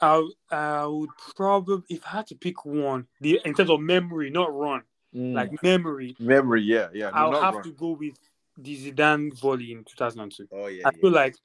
I 0.00 0.28
I 0.50 0.86
would 0.86 1.10
probably 1.36 1.82
if 1.88 2.04
I 2.06 2.10
had 2.10 2.26
to 2.28 2.34
pick 2.36 2.64
one, 2.64 3.06
the 3.20 3.40
in 3.44 3.54
terms 3.54 3.70
of 3.70 3.80
memory, 3.80 4.30
not 4.30 4.52
run, 4.54 4.82
Mm. 5.14 5.32
like 5.34 5.62
memory, 5.62 6.14
memory, 6.18 6.62
yeah, 6.62 6.88
yeah. 6.92 7.06
No, 7.10 7.16
I'll 7.16 7.30
not 7.32 7.42
have 7.42 7.54
wrong. 7.54 7.62
to 7.64 7.72
go 7.72 7.88
with 7.92 8.18
the 8.58 8.76
Zidane 8.92 9.38
volley 9.38 9.72
in 9.72 9.84
2002. 9.84 10.48
Oh 10.52 10.66
yeah. 10.66 10.88
I 10.88 10.90
feel 10.92 11.10
like 11.10 11.36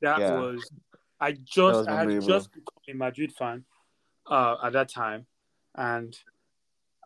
that 0.00 0.18
Yeah. 0.18 0.38
was 0.38 0.70
I 1.18 1.32
just 1.32 1.78
was 1.78 1.86
I 1.86 1.94
had 1.96 2.08
memorable. 2.08 2.26
just 2.26 2.52
become 2.52 2.74
a 2.88 2.94
Madrid 2.94 3.32
fan 3.32 3.64
uh, 4.26 4.56
at 4.62 4.72
that 4.74 4.88
time, 4.88 5.26
and 5.74 6.16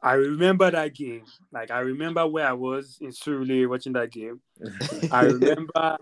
I 0.02 0.14
remember 0.14 0.70
that 0.70 0.94
game. 0.94 1.24
Like 1.52 1.70
I 1.70 1.80
remember 1.80 2.26
where 2.26 2.46
I 2.46 2.52
was 2.52 2.98
in 3.00 3.08
Surulere 3.10 3.68
watching 3.68 3.92
that 3.92 4.10
game. 4.10 4.40
I 5.10 5.22
remember 5.36 5.98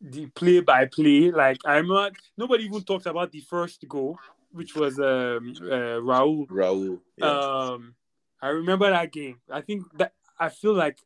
the 0.00 0.26
play 0.26 0.60
by 0.60 0.86
play. 0.86 1.30
Like 1.30 1.58
I 1.64 1.76
remember 1.76 2.10
nobody 2.36 2.64
even 2.64 2.82
talked 2.82 3.06
about 3.06 3.32
the 3.32 3.40
first 3.40 3.84
goal, 3.88 4.18
which 4.52 4.74
was 4.74 4.98
um 4.98 5.54
uh, 5.62 6.00
Raul. 6.00 6.46
Raul. 6.48 7.00
Yeah. 7.16 7.38
Um, 7.72 7.94
I 8.42 8.48
remember 8.48 8.90
that 8.90 9.12
game. 9.12 9.40
I 9.50 9.62
think 9.62 9.82
that 9.98 10.12
I 10.38 10.50
feel 10.50 10.74
like 10.74 10.98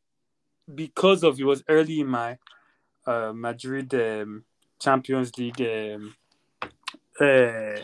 because 0.74 1.22
of 1.22 1.38
it 1.40 1.44
was 1.44 1.62
early 1.68 2.00
in 2.00 2.08
my 2.08 2.38
uh, 3.06 3.32
Madrid 3.34 3.94
um, 3.94 4.44
Champions 4.80 5.36
League 5.38 5.60
um, 5.60 6.14
uh, 7.20 7.76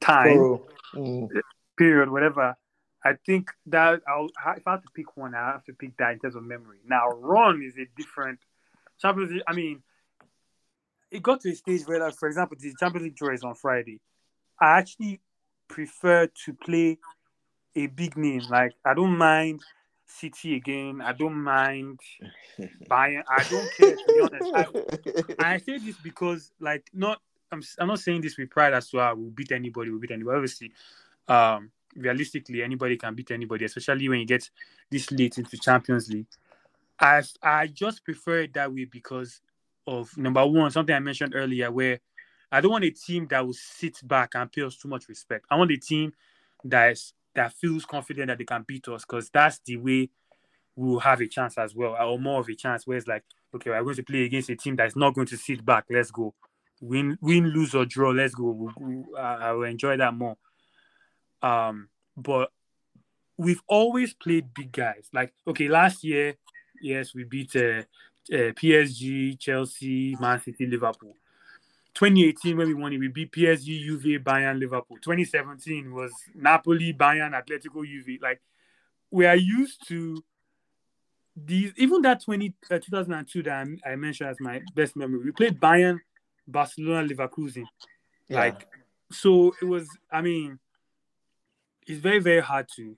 time 0.00 0.38
Oh, 0.38 0.66
mm. 0.94 1.28
period, 1.76 2.10
whatever. 2.10 2.56
I 3.04 3.12
think 3.24 3.50
that 3.66 4.02
I'll 4.08 4.28
if 4.56 4.66
I 4.66 4.72
have 4.72 4.82
to 4.82 4.88
pick 4.94 5.16
one, 5.16 5.34
I 5.34 5.52
have 5.52 5.64
to 5.64 5.72
pick 5.72 5.96
that 5.98 6.12
in 6.12 6.18
terms 6.18 6.34
of 6.34 6.42
memory. 6.42 6.78
Now, 6.86 7.08
run 7.10 7.62
is 7.62 7.76
a 7.78 7.86
different 7.96 8.40
Champions 9.00 9.32
League. 9.32 9.42
I 9.46 9.54
mean, 9.54 9.82
it 11.10 11.22
got 11.22 11.40
to 11.42 11.50
a 11.50 11.54
stage 11.54 11.82
where, 11.86 12.00
like, 12.00 12.16
for 12.16 12.28
example, 12.28 12.56
the 12.58 12.74
Champions 12.78 13.04
League 13.04 13.16
draw 13.16 13.32
is 13.32 13.44
on 13.44 13.54
Friday. 13.54 14.00
I 14.60 14.78
actually 14.78 15.20
prefer 15.68 16.26
to 16.26 16.54
play 16.54 16.98
a 17.76 17.86
big 17.86 18.16
name. 18.16 18.42
Like 18.50 18.72
I 18.84 18.94
don't 18.94 19.16
mind 19.16 19.60
City 20.08 20.56
again. 20.56 21.00
I 21.02 21.12
don't 21.12 21.42
mind 21.42 22.00
Bayern. 22.90 23.22
I 23.28 23.44
don't 23.44 23.70
care 23.76 23.96
to 23.96 24.04
be 24.06 24.20
honest. 24.20 24.84
I, 25.38 25.44
I 25.54 25.58
say 25.58 25.78
this 25.78 25.96
because, 26.02 26.50
like, 26.60 26.90
not 26.92 27.20
I'm, 27.52 27.62
I'm 27.78 27.88
not 27.88 28.00
saying 28.00 28.22
this 28.22 28.36
with 28.36 28.50
pride 28.50 28.74
as 28.74 28.92
well. 28.92 29.14
We'll 29.16 29.30
beat 29.30 29.52
anybody. 29.52 29.90
We'll 29.90 30.00
beat 30.00 30.10
anybody. 30.10 30.36
Obviously, 30.36 30.72
um, 31.28 31.70
realistically, 31.96 32.62
anybody 32.62 32.96
can 32.96 33.14
beat 33.14 33.30
anybody, 33.30 33.64
especially 33.64 34.08
when 34.08 34.20
you 34.20 34.26
get 34.26 34.48
this 34.90 35.10
late 35.10 35.38
into 35.38 35.56
Champions 35.58 36.10
League. 36.10 36.26
I 37.00 37.22
I 37.42 37.66
just 37.68 38.04
prefer 38.04 38.40
it 38.40 38.54
that 38.54 38.72
way 38.72 38.84
because 38.84 39.40
of 39.86 40.16
number 40.18 40.44
one, 40.46 40.70
something 40.70 40.94
I 40.94 41.00
mentioned 41.00 41.34
earlier, 41.34 41.70
where 41.70 42.00
I 42.50 42.60
don't 42.60 42.72
want 42.72 42.84
a 42.84 42.90
team 42.90 43.26
that 43.28 43.44
will 43.44 43.54
sit 43.54 44.00
back 44.06 44.34
and 44.34 44.50
pay 44.50 44.62
us 44.62 44.76
too 44.76 44.88
much 44.88 45.08
respect. 45.08 45.46
I 45.50 45.56
want 45.56 45.70
a 45.70 45.76
team 45.76 46.12
that 46.64 46.92
is 46.92 47.12
that 47.34 47.52
feels 47.52 47.84
confident 47.84 48.28
that 48.28 48.38
they 48.38 48.44
can 48.44 48.64
beat 48.66 48.88
us 48.88 49.04
because 49.04 49.30
that's 49.30 49.60
the 49.64 49.76
way 49.76 50.10
we'll 50.76 51.00
have 51.00 51.20
a 51.20 51.26
chance 51.26 51.58
as 51.58 51.74
well, 51.74 51.96
or 52.00 52.18
more 52.18 52.40
of 52.40 52.48
a 52.48 52.54
chance 52.54 52.86
where 52.86 52.96
it's 52.96 53.06
like, 53.06 53.24
okay, 53.54 53.70
we're 53.70 53.82
going 53.82 53.96
to 53.96 54.02
play 54.02 54.24
against 54.24 54.50
a 54.50 54.56
team 54.56 54.76
that's 54.76 54.96
not 54.96 55.14
going 55.14 55.26
to 55.26 55.36
sit 55.36 55.64
back. 55.64 55.84
Let's 55.90 56.10
go. 56.10 56.34
Win, 56.80 57.18
win, 57.20 57.48
lose 57.48 57.74
or 57.74 57.84
draw. 57.84 58.10
Let's 58.10 58.34
go. 58.34 58.50
We'll, 58.50 58.72
we'll, 58.78 59.16
I 59.16 59.52
will 59.52 59.64
enjoy 59.64 59.96
that 59.96 60.14
more. 60.14 60.36
Um, 61.42 61.88
but 62.16 62.50
we've 63.36 63.62
always 63.66 64.14
played 64.14 64.54
big 64.54 64.72
guys. 64.72 65.08
Like, 65.12 65.32
okay, 65.46 65.68
last 65.68 66.04
year, 66.04 66.36
yes, 66.80 67.14
we 67.14 67.24
beat 67.24 67.54
uh, 67.56 67.82
uh, 68.32 68.52
PSG, 68.52 69.38
Chelsea, 69.38 70.16
Man 70.20 70.40
City, 70.40 70.66
Liverpool. 70.66 71.14
2018, 71.98 72.56
when 72.56 72.68
we 72.68 72.74
won 72.74 72.92
it, 72.92 72.98
we 72.98 73.08
beat 73.08 73.32
PSG, 73.32 74.22
Bayern, 74.22 74.60
Liverpool. 74.60 74.98
2017 75.02 75.92
was 75.92 76.12
Napoli, 76.32 76.92
Bayern, 76.92 77.32
Atletico, 77.32 77.84
Juve. 77.84 78.20
Like, 78.22 78.40
we 79.10 79.26
are 79.26 79.34
used 79.34 79.88
to 79.88 80.22
these, 81.36 81.72
even 81.76 82.02
that 82.02 82.22
20, 82.22 82.54
uh, 82.70 82.78
2002 82.78 83.42
that 83.42 83.66
I, 83.84 83.92
I 83.92 83.96
mentioned 83.96 84.30
as 84.30 84.36
my 84.38 84.60
best 84.76 84.94
memory. 84.94 85.24
We 85.24 85.32
played 85.32 85.58
Bayern, 85.58 85.98
Barcelona, 86.46 87.08
Leverkusen. 87.08 87.64
Yeah. 88.28 88.38
Like, 88.38 88.68
so 89.10 89.54
it 89.60 89.64
was, 89.64 89.88
I 90.08 90.22
mean, 90.22 90.60
it's 91.84 92.00
very, 92.00 92.20
very 92.20 92.40
hard 92.40 92.68
to 92.76 92.96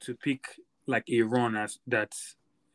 to 0.00 0.14
pick 0.14 0.44
like 0.86 1.04
a 1.10 1.22
run 1.22 1.54
as 1.54 1.78
that 1.86 2.14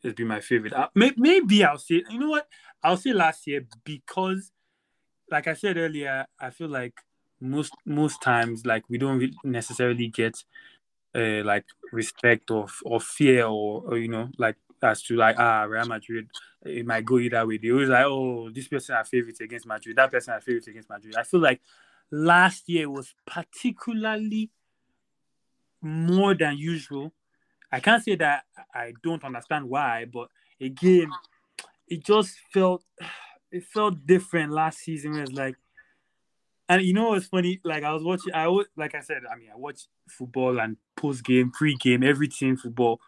has 0.02 0.14
been 0.14 0.28
my 0.28 0.40
favorite. 0.40 0.72
Uh, 0.72 0.88
may, 0.94 1.12
maybe 1.16 1.64
I'll 1.64 1.76
say, 1.76 2.02
you 2.08 2.18
know 2.18 2.30
what? 2.30 2.48
I'll 2.82 2.96
say 2.96 3.12
last 3.12 3.46
year 3.46 3.66
because, 3.84 4.52
like 5.30 5.46
I 5.46 5.54
said 5.54 5.76
earlier, 5.76 6.26
I 6.38 6.50
feel 6.50 6.68
like 6.68 6.94
most 7.40 7.74
most 7.84 8.22
times 8.22 8.64
like 8.64 8.84
we 8.88 8.98
don't 8.98 9.34
necessarily 9.44 10.08
get 10.08 10.42
uh, 11.14 11.42
like 11.44 11.64
respect 11.92 12.50
or 12.50 12.66
or 12.84 13.00
fear 13.00 13.46
or, 13.46 13.82
or 13.86 13.98
you 13.98 14.08
know 14.08 14.28
like 14.38 14.56
as 14.82 15.02
to 15.02 15.16
like 15.16 15.36
ah 15.38 15.62
Real 15.62 15.86
Madrid 15.86 16.28
it 16.64 16.86
might 16.86 17.04
go 17.04 17.18
either 17.18 17.46
way. 17.46 17.58
They 17.58 17.70
always 17.70 17.88
like 17.88 18.04
oh 18.06 18.50
this 18.50 18.68
person 18.68 18.94
are 18.94 19.04
favorites 19.04 19.40
against 19.40 19.66
Madrid, 19.66 19.96
that 19.96 20.10
person 20.10 20.34
are 20.34 20.40
favorites 20.40 20.68
against 20.68 20.88
Madrid. 20.88 21.14
I 21.16 21.22
feel 21.22 21.40
like 21.40 21.60
last 22.10 22.68
year 22.68 22.88
was 22.88 23.14
particularly 23.26 24.50
more 25.82 26.34
than 26.34 26.56
usual. 26.56 27.12
I 27.70 27.80
can't 27.80 28.02
say 28.02 28.16
that 28.16 28.44
I 28.74 28.92
don't 29.02 29.24
understand 29.24 29.68
why, 29.68 30.06
but 30.06 30.28
again, 30.60 31.10
it 31.88 32.04
just 32.04 32.36
felt 32.52 32.84
it 33.56 33.64
felt 33.64 34.06
different 34.06 34.52
last 34.52 34.78
season. 34.78 35.12
Where 35.12 35.22
it's 35.22 35.32
like, 35.32 35.56
and 36.68 36.82
you 36.82 36.92
know 36.92 37.10
what's 37.10 37.26
funny? 37.26 37.60
Like 37.64 37.84
I 37.84 37.92
was 37.92 38.02
watching, 38.02 38.34
I 38.34 38.48
was 38.48 38.66
like 38.76 38.94
I 38.94 39.00
said, 39.00 39.22
I 39.30 39.36
mean, 39.36 39.48
I 39.52 39.56
watch 39.56 39.86
football 40.08 40.60
and 40.60 40.76
post 40.96 41.24
game, 41.24 41.50
pre 41.50 41.74
game, 41.76 42.02
everything 42.02 42.56
football. 42.56 43.00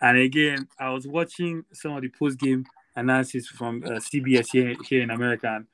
And 0.00 0.16
again, 0.16 0.68
I 0.78 0.90
was 0.90 1.06
watching 1.06 1.64
some 1.72 1.92
of 1.92 2.02
the 2.02 2.10
post 2.10 2.38
game 2.38 2.64
analysis 2.94 3.48
from 3.48 3.82
uh, 3.84 3.98
CBS 3.98 4.46
here 4.52 4.74
here 4.88 5.02
in 5.02 5.10
America. 5.10 5.48
And 5.48 5.66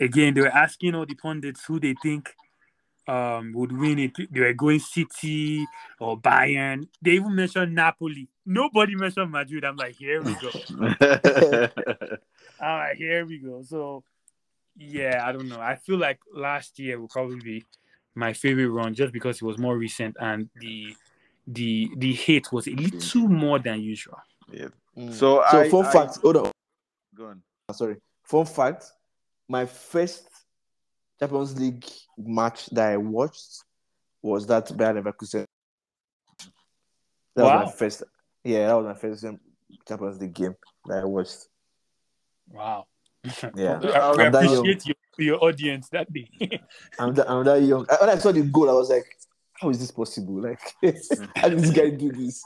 again, 0.00 0.34
they 0.34 0.40
were 0.40 0.48
asking 0.48 0.94
all 0.94 1.06
the 1.06 1.14
pundits 1.14 1.64
who 1.66 1.78
they 1.78 1.94
think 2.02 2.34
um, 3.06 3.52
would 3.54 3.76
win 3.76 3.98
it. 3.98 4.12
They 4.30 4.40
were 4.40 4.54
going 4.54 4.80
City 4.80 5.66
or 6.00 6.18
Bayern. 6.18 6.88
They 7.02 7.12
even 7.12 7.34
mentioned 7.34 7.74
Napoli. 7.74 8.28
Nobody 8.46 8.94
mentioned 8.94 9.30
Madrid. 9.30 9.64
I'm 9.64 9.76
like, 9.76 9.96
here 9.96 10.22
we 10.22 10.34
go. 10.36 11.68
All 12.60 12.78
right, 12.78 12.96
here 12.96 13.24
we 13.26 13.38
go. 13.38 13.62
So, 13.62 14.02
yeah, 14.76 15.22
I 15.26 15.32
don't 15.32 15.48
know. 15.48 15.60
I 15.60 15.76
feel 15.76 15.98
like 15.98 16.18
last 16.32 16.78
year 16.78 17.00
will 17.00 17.08
probably 17.08 17.40
be 17.40 17.64
my 18.14 18.32
favorite 18.32 18.68
run 18.68 18.94
just 18.94 19.12
because 19.12 19.36
it 19.36 19.42
was 19.42 19.58
more 19.58 19.76
recent 19.76 20.16
and 20.20 20.48
the 20.60 20.96
the 21.46 21.90
the 21.96 22.12
hate 22.12 22.50
was 22.52 22.66
a 22.68 22.70
little 22.70 23.28
more 23.28 23.58
than 23.58 23.80
usual. 23.82 24.18
Yeah. 24.50 24.68
Mm. 24.96 25.12
So, 25.12 25.42
so 25.50 25.60
I, 25.60 25.68
fun 25.68 25.86
I- 25.86 25.92
fact. 25.92 26.18
Hold 26.22 26.36
on. 26.36 26.50
Go 27.14 27.26
on. 27.26 27.42
Sorry. 27.72 27.96
Fun 28.22 28.46
fact. 28.46 28.84
My 29.48 29.66
first 29.66 30.28
Champions 31.18 31.58
League 31.58 31.84
match 32.16 32.66
that 32.70 32.92
I 32.92 32.96
watched 32.96 33.64
was 34.22 34.46
that 34.46 34.74
Bayer 34.76 34.94
Leverkusen. 34.94 35.44
That 37.36 37.44
Wow. 37.44 37.64
was 37.64 37.66
my 37.66 37.76
first. 37.76 38.02
Yeah, 38.44 38.68
that 38.68 38.74
was 38.74 38.86
my 38.86 38.94
first 38.94 39.24
Champions 39.88 40.20
League 40.20 40.34
game 40.34 40.54
that 40.86 41.02
I 41.02 41.04
watched. 41.04 41.48
Wow. 42.50 42.86
Yeah. 43.54 43.78
we 43.82 43.92
I'm 43.92 44.16
we 44.16 44.24
that 44.24 44.34
appreciate 44.34 44.86
your, 44.86 44.96
your 45.18 45.44
audience 45.44 45.88
that 45.90 46.12
day. 46.12 46.28
I'm 46.98 47.14
that, 47.14 47.30
I'm 47.30 47.44
that 47.44 47.62
young. 47.62 47.86
When 48.00 48.10
I 48.10 48.18
saw 48.18 48.32
the 48.32 48.42
goal, 48.42 48.68
I 48.70 48.74
was 48.74 48.90
like, 48.90 49.06
"How 49.54 49.70
is 49.70 49.78
this 49.78 49.90
possible? 49.90 50.40
Like, 50.42 50.60
how 51.36 51.48
did 51.48 51.60
this 51.60 51.70
guy 51.70 51.90
do 51.90 52.12
this?" 52.12 52.44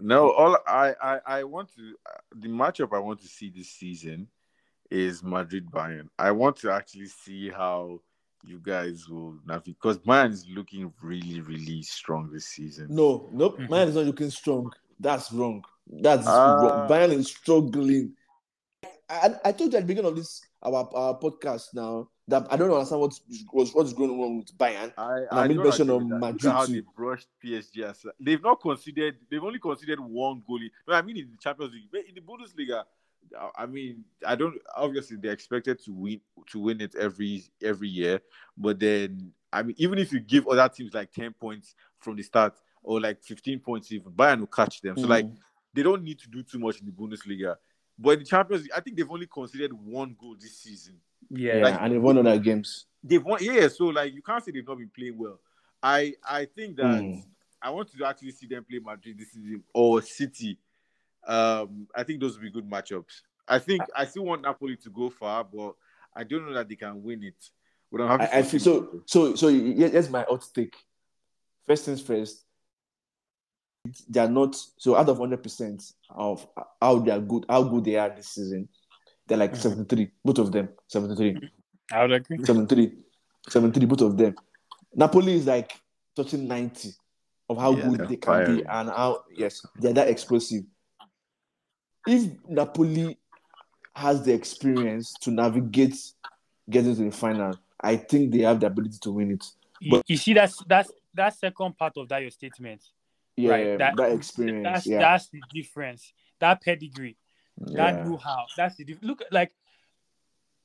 No, 0.00 0.30
all 0.30 0.56
I, 0.66 0.94
I, 1.00 1.20
I 1.26 1.44
want 1.44 1.68
to 1.76 1.94
uh, 2.08 2.18
the 2.34 2.48
matchup 2.48 2.94
I 2.96 2.98
want 2.98 3.20
to 3.20 3.28
see 3.28 3.52
this 3.54 3.70
season 3.70 4.28
is 4.90 5.22
Madrid 5.22 5.70
Bayern. 5.70 6.08
I 6.18 6.30
want 6.32 6.56
to 6.56 6.70
actually 6.70 7.06
see 7.06 7.50
how 7.50 8.00
you 8.44 8.60
guys 8.62 9.08
will 9.08 9.38
navigate 9.46 9.76
because 9.80 9.98
Bayern 9.98 10.32
is 10.32 10.46
looking 10.48 10.92
really, 11.02 11.40
really 11.40 11.82
strong 11.82 12.30
this 12.32 12.46
season. 12.46 12.88
no, 12.90 13.28
nope. 13.32 13.58
Bayern 13.58 13.88
is 13.88 13.94
not 13.94 14.04
looking 14.04 14.30
strong. 14.30 14.72
That's 14.98 15.32
wrong. 15.32 15.64
That's 15.86 16.26
Ah. 16.26 16.54
wrong. 16.54 16.88
Bayern 16.88 17.12
is 17.12 17.28
struggling. 17.28 18.14
I, 19.08 19.34
I 19.44 19.52
told 19.52 19.72
you 19.72 19.78
at 19.78 19.82
the 19.82 19.86
beginning 19.86 20.10
of 20.10 20.16
this 20.16 20.40
our, 20.62 20.88
our 20.94 21.18
podcast 21.18 21.74
now 21.74 22.08
that 22.28 22.46
I 22.50 22.56
don't 22.56 22.70
understand 22.72 23.00
what 23.02 23.12
was 23.52 23.74
what's 23.74 23.92
going 23.92 24.10
on 24.10 24.38
with 24.38 24.56
Bayern. 24.56 24.92
I, 24.96 25.24
I 25.30 25.44
I 25.44 25.48
made 25.48 25.58
mention 25.58 25.90
of. 25.90 26.06
Madrid 26.06 26.46
at 26.46 26.52
how 26.52 26.66
they 26.66 26.82
brushed 26.96 27.28
PSG. 27.44 27.82
As, 27.82 28.04
they've 28.18 28.42
not 28.42 28.60
considered. 28.60 29.16
They've 29.30 29.42
only 29.44 29.58
considered 29.58 30.00
one 30.00 30.42
goalie. 30.48 30.70
No, 30.88 30.94
I 30.94 31.02
mean 31.02 31.18
in 31.18 31.30
the 31.30 31.36
Champions 31.38 31.74
League, 31.74 31.88
but 31.92 32.00
in 32.08 32.14
the 32.14 32.20
Bundesliga, 32.22 32.84
I- 33.38 33.62
I 33.64 33.66
mean, 33.66 34.04
I 34.26 34.34
don't. 34.36 34.54
Obviously, 34.76 35.18
they're 35.18 35.32
expected 35.32 35.78
to 35.84 35.92
win 35.92 36.20
to 36.50 36.58
win 36.60 36.80
it 36.80 36.94
every 36.94 37.44
every 37.62 37.88
year. 37.88 38.20
But 38.56 38.80
then, 38.80 39.32
I 39.52 39.62
mean, 39.62 39.74
even 39.78 39.98
if 39.98 40.12
you 40.12 40.20
give 40.20 40.48
other 40.48 40.68
teams 40.68 40.94
like 40.94 41.12
ten 41.12 41.32
points 41.34 41.74
from 41.98 42.16
the 42.16 42.22
start 42.22 42.54
or 42.82 43.00
like 43.00 43.22
fifteen 43.22 43.58
points, 43.60 43.92
even 43.92 44.12
Bayern 44.12 44.40
will 44.40 44.46
catch 44.46 44.80
them. 44.80 44.96
So 44.96 45.06
like, 45.06 45.26
Mm. 45.26 45.36
they 45.74 45.82
don't 45.82 46.02
need 46.02 46.18
to 46.20 46.28
do 46.28 46.42
too 46.42 46.58
much 46.58 46.80
in 46.80 46.86
the 46.86 46.92
Bundesliga. 46.92 47.56
But 47.98 48.10
in 48.10 48.18
the 48.20 48.24
Champions 48.24 48.62
League, 48.64 48.72
I 48.76 48.80
think 48.80 48.96
they've 48.96 49.10
only 49.10 49.26
considered 49.26 49.72
one 49.72 50.16
goal 50.20 50.36
this 50.40 50.58
season. 50.58 50.94
yeah. 51.30 51.56
yeah, 51.56 51.62
like- 51.64 51.80
and 51.80 51.92
they 51.94 51.98
won 51.98 52.18
other 52.18 52.38
games. 52.38 52.86
They've 53.02 53.22
won, 53.22 53.38
yeah. 53.42 53.68
So 53.68 53.86
like, 53.86 54.12
you 54.14 54.22
can't 54.22 54.42
say 54.44 54.50
they've 54.52 54.66
not 54.66 54.78
been 54.78 54.90
playing 54.94 55.18
well. 55.18 55.38
I 55.82 56.14
I 56.28 56.46
think 56.46 56.76
that 56.76 56.86
Mm. 56.86 57.22
I 57.60 57.70
want 57.70 57.90
to 57.96 58.04
actually 58.04 58.32
see 58.32 58.46
them 58.46 58.64
play 58.64 58.78
Madrid 58.78 59.18
this 59.18 59.32
season 59.32 59.62
or 59.72 60.00
City. 60.02 60.58
Um, 61.26 61.86
I 61.94 62.02
think 62.02 62.20
those 62.20 62.34
will 62.36 62.42
be 62.42 62.50
good 62.50 62.68
matchups. 62.68 63.20
I 63.48 63.58
think 63.58 63.82
I 63.96 64.04
still 64.06 64.24
want 64.24 64.42
Napoli 64.42 64.76
to 64.76 64.90
go 64.90 65.08
far, 65.10 65.44
but 65.44 65.74
I 66.14 66.24
don't 66.24 66.46
know 66.46 66.54
that 66.54 66.68
they 66.68 66.76
can 66.76 67.02
win 67.02 67.22
it. 67.24 67.50
We 67.90 67.98
don't 67.98 68.08
have. 68.08 68.20
I, 68.22 68.38
I 68.38 68.42
feel 68.42 68.60
so. 68.60 69.02
So, 69.06 69.34
so 69.34 69.48
yeah, 69.48 69.88
here's 69.88 70.08
my 70.10 70.22
hot 70.28 70.46
take. 70.54 70.74
First 71.66 71.84
things 71.86 72.00
first, 72.02 72.43
they 74.08 74.20
are 74.20 74.28
not 74.28 74.56
so 74.78 74.96
out 74.96 75.08
of 75.08 75.18
hundred 75.18 75.42
percent 75.42 75.92
of 76.10 76.46
how 76.80 76.98
they 76.98 77.10
are 77.10 77.20
good, 77.20 77.44
how 77.48 77.62
good 77.62 77.84
they 77.84 77.96
are 77.96 78.10
this 78.10 78.28
season. 78.28 78.68
They're 79.26 79.38
like 79.38 79.52
Mhm. 79.52 79.56
seventy 79.56 79.84
three, 79.96 80.10
both 80.24 80.38
of 80.38 80.52
them. 80.52 80.68
73, 80.88 81.40
I 81.92 82.02
would 82.02 82.12
agree. 82.12 82.38
73, 82.44 82.92
73, 83.48 83.86
both 83.86 84.00
of 84.02 84.16
them. 84.16 84.34
Napoli 84.94 85.34
is 85.34 85.46
like 85.46 85.72
touching 86.14 86.46
ninety 86.46 86.90
of 87.48 87.58
how 87.58 87.72
Yeah, 87.74 87.88
good 87.88 87.98
they're 88.00 88.06
they 88.06 88.16
can 88.16 88.44
be 88.44 88.64
and 88.64 88.88
how 88.88 89.24
yes 89.36 89.66
they're 89.76 89.92
that 89.92 90.08
explosive. 90.08 90.64
If 92.06 92.30
Napoli 92.48 93.18
has 93.94 94.24
the 94.24 94.34
experience 94.34 95.14
to 95.20 95.30
navigate 95.30 95.96
getting 96.68 96.94
to 96.96 97.04
the 97.04 97.10
final, 97.10 97.58
I 97.80 97.96
think 97.96 98.32
they 98.32 98.40
have 98.40 98.60
the 98.60 98.66
ability 98.66 98.98
to 99.02 99.10
win 99.12 99.32
it. 99.32 99.44
You, 99.80 100.02
you 100.06 100.16
see, 100.16 100.32
that's 100.34 100.62
that's 100.66 100.90
that 101.14 101.34
second 101.34 101.76
part 101.78 101.96
of 101.96 102.08
that 102.08 102.22
your 102.22 102.30
statement. 102.30 102.82
Yeah, 103.36 103.50
right. 103.50 103.78
that, 103.78 104.12
experience. 104.12 104.64
That's 104.64 104.86
yeah, 104.86 104.98
that's 104.98 105.28
the 105.28 105.40
difference. 105.52 106.12
That 106.40 106.62
pedigree, 106.62 107.16
yeah. 107.66 107.76
that 107.76 108.06
know-how. 108.06 108.46
That's 108.56 108.76
the 108.76 108.96
look 109.02 109.22
like. 109.30 109.52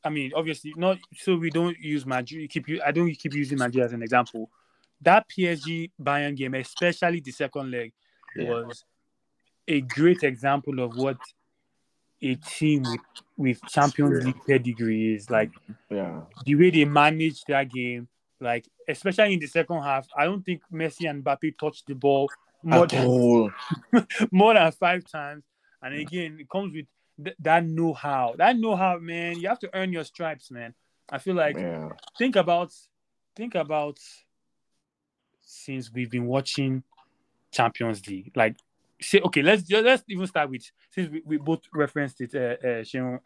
I 0.04 0.10
mean, 0.10 0.32
obviously, 0.36 0.74
not 0.78 0.98
so 1.16 1.36
we 1.36 1.50
don't 1.50 1.78
use 1.80 2.06
Madrid. 2.06 2.50
Keep 2.50 2.70
you. 2.70 2.82
I 2.86 2.92
don't 2.92 3.12
keep 3.14 3.34
using 3.34 3.58
Madrid 3.58 3.84
as 3.84 3.94
an 3.94 4.04
example. 4.04 4.50
That 5.02 5.26
PSG 5.30 5.92
Bayern 6.02 6.36
game, 6.36 6.54
especially 6.56 7.22
the 7.22 7.32
second 7.32 7.72
leg, 7.72 7.94
Yeah. 8.36 8.50
was 8.50 8.86
a 9.68 9.82
great 9.82 10.24
example 10.24 10.80
of 10.80 10.96
what 10.96 11.18
a 12.22 12.36
team 12.36 12.84
with, 12.84 13.02
with 13.38 13.62
Champions. 13.68 14.26
League 14.26 14.46
pedigree 14.46 15.16
is 15.16 15.30
like. 15.30 15.52
yeah. 15.90 16.22
the 16.46 16.56
way 16.56 16.70
they 16.70 16.86
managed 16.86 17.46
that 17.48 17.72
game, 17.72 18.08
like 18.40 18.68
especially 18.88 19.34
in 19.34 19.40
the 19.40 19.48
second 19.48 19.82
half, 19.82 20.08
I 20.16 20.26
don't 20.26 20.44
think 20.44 20.62
Messi 20.72 21.10
and 21.10 21.24
Mbappe 21.24 21.58
touched 21.58 21.88
the 21.88 21.94
ball 21.96 22.30
more 22.64 22.84
At 22.84 22.90
than 22.90 23.08
all. 23.08 23.52
more 24.32 24.54
than 24.54 24.72
five 24.74 25.06
times. 25.06 25.44
And 25.82 25.96
again, 25.96 26.38
it 26.40 26.50
comes 26.50 26.74
with 26.74 26.86
th- 27.24 27.36
that 27.40 27.66
know-how. 27.66 28.36
That 28.38 28.58
know-how, 28.58 29.00
man. 29.00 29.40
You 29.40 29.48
have 29.48 29.60
to 29.60 29.70
earn 29.74 29.94
your 29.94 30.04
stripes, 30.04 30.52
man. 30.52 30.74
I 31.10 31.18
feel 31.18 31.36
like 31.36 31.58
yeah. 31.58 31.90
think 32.18 32.36
about 32.36 32.72
think 33.36 33.56
about 33.56 33.98
since 35.42 35.92
we've 35.92 36.12
been 36.12 36.28
watching 36.28 36.84
Champions 37.52 38.06
League. 38.08 38.32
Like 38.36 38.58
say 39.02 39.22
okay, 39.22 39.42
let's 39.42 39.70
let's 39.72 40.04
even 40.08 40.28
start 40.28 40.50
with 40.50 40.70
since 40.92 41.10
we, 41.10 41.22
we 41.26 41.38
both 41.38 41.62
referenced 41.74 42.22
it, 42.22 42.36
uh, 42.36 42.68
uh 42.68 42.84
Sheon, 42.84 43.20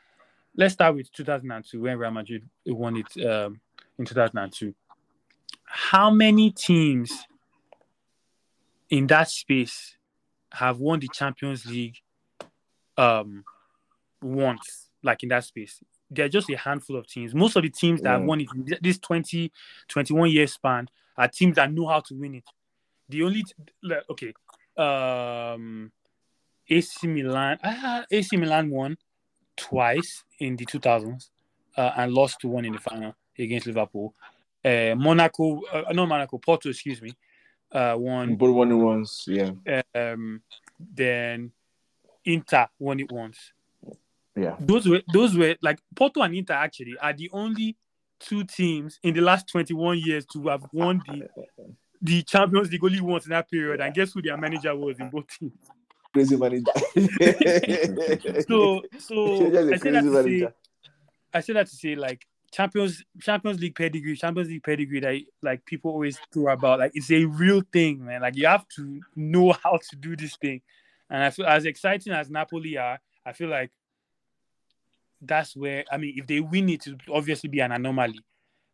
let's 0.55 0.73
start 0.73 0.95
with 0.95 1.11
2002 1.11 1.81
when 1.81 1.97
Real 1.97 2.11
Madrid 2.11 2.47
won 2.65 2.97
it 2.97 3.25
um, 3.25 3.59
in 3.97 4.05
2002. 4.05 4.73
How 5.65 6.09
many 6.09 6.51
teams 6.51 7.25
in 8.89 9.07
that 9.07 9.29
space 9.29 9.97
have 10.51 10.79
won 10.79 10.99
the 10.99 11.07
Champions 11.07 11.65
League 11.65 11.97
um 12.97 13.43
once, 14.21 14.89
like 15.01 15.23
in 15.23 15.29
that 15.29 15.43
space? 15.43 15.79
There 16.09 16.25
are 16.25 16.29
just 16.29 16.49
a 16.49 16.57
handful 16.57 16.95
of 16.95 17.07
teams. 17.07 17.33
Most 17.33 17.55
of 17.55 17.63
the 17.63 17.69
teams 17.69 18.01
that 18.01 18.09
have 18.09 18.21
won 18.21 18.41
it 18.41 18.47
in 18.53 18.77
this 18.81 18.99
20, 18.99 19.51
21 19.87 20.29
year 20.29 20.45
span 20.47 20.87
are 21.17 21.27
teams 21.27 21.55
that 21.55 21.71
know 21.71 21.87
how 21.87 22.01
to 22.01 22.13
win 22.13 22.35
it. 22.35 22.43
The 23.09 23.23
only 23.23 23.43
t- 23.43 23.95
okay, 24.11 24.33
um, 24.77 25.91
AC 26.69 27.07
Milan, 27.07 27.57
ah, 27.63 28.05
AC 28.11 28.37
Milan 28.37 28.69
won 28.69 28.97
twice 29.55 30.23
in 30.39 30.55
the 30.55 30.65
2000s 30.65 31.29
uh, 31.77 31.91
and 31.97 32.13
lost 32.13 32.39
to 32.41 32.47
one 32.47 32.65
in 32.65 32.73
the 32.73 32.79
final 32.79 33.15
against 33.37 33.67
Liverpool. 33.67 34.13
Uh, 34.63 34.95
Monaco, 34.95 35.61
uh, 35.71 35.91
not 35.91 36.07
Monaco, 36.07 36.37
Porto, 36.37 36.69
excuse 36.69 37.01
me, 37.01 37.11
uh, 37.73 37.95
won. 37.97 38.35
Both 38.35 38.55
won 38.55 38.71
it 38.71 38.75
once. 38.75 39.25
Yeah. 39.27 39.51
Um, 39.95 40.41
then 40.79 41.51
Inter 42.25 42.67
won 42.79 42.99
it 42.99 43.11
once. 43.11 43.51
Yeah. 44.35 44.55
Those 44.59 44.87
were 44.87 45.01
those 45.13 45.37
were 45.37 45.55
like 45.61 45.79
Porto 45.95 46.21
and 46.21 46.35
Inter 46.35 46.53
actually 46.53 46.97
are 46.99 47.13
the 47.13 47.29
only 47.33 47.77
two 48.19 48.43
teams 48.43 48.99
in 49.03 49.13
the 49.13 49.21
last 49.21 49.47
21 49.49 49.99
years 49.99 50.25
to 50.33 50.47
have 50.47 50.63
won 50.71 51.01
the 51.05 51.27
the 52.01 52.23
Champions 52.23 52.71
League 52.71 52.83
only 52.83 53.01
once 53.01 53.25
in 53.25 53.31
that 53.31 53.49
period. 53.49 53.79
And 53.81 53.93
guess 53.93 54.13
who 54.13 54.21
their 54.21 54.37
manager 54.37 54.75
was 54.75 54.99
in 54.99 55.09
both 55.09 55.27
teams? 55.27 55.53
Crazy 56.13 56.35
manager. 56.35 56.71
So 58.47 58.81
so 58.99 59.45
I 59.73 59.77
say 59.77 59.91
that 59.91 60.03
to 60.03 60.23
say. 60.23 60.47
I 61.33 61.39
say 61.41 61.53
that 61.53 61.67
to 61.67 61.75
say 61.75 61.95
like 61.95 62.25
Champions 62.53 63.03
Champions 63.19 63.59
League 63.59 63.75
pedigree, 63.75 64.15
Champions 64.15 64.47
League 64.47 64.63
pedigree 64.63 64.99
that 64.99 65.19
like 65.41 65.65
people 65.65 65.91
always 65.91 66.19
throw 66.31 66.53
about. 66.53 66.79
Like 66.79 66.91
it's 66.93 67.09
a 67.11 67.25
real 67.25 67.63
thing, 67.73 68.05
man. 68.05 68.21
Like 68.21 68.37
you 68.37 68.45
have 68.45 68.67
to 68.75 69.01
know 69.15 69.51
how 69.63 69.79
to 69.89 69.95
do 69.95 70.15
this 70.15 70.35
thing. 70.37 70.61
And 71.09 71.23
I 71.23 71.31
feel 71.31 71.47
as 71.47 71.65
exciting 71.65 72.13
as 72.13 72.29
Napoli 72.29 72.77
are, 72.77 72.99
I 73.25 73.33
feel 73.33 73.49
like 73.49 73.71
that's 75.19 75.55
where 75.55 75.83
I 75.91 75.97
mean, 75.97 76.13
if 76.15 76.27
they 76.27 76.39
win 76.39 76.69
it, 76.69 76.85
it 76.85 77.07
will 77.07 77.15
obviously 77.15 77.49
be 77.49 77.59
an 77.59 77.71
anomaly. 77.71 78.19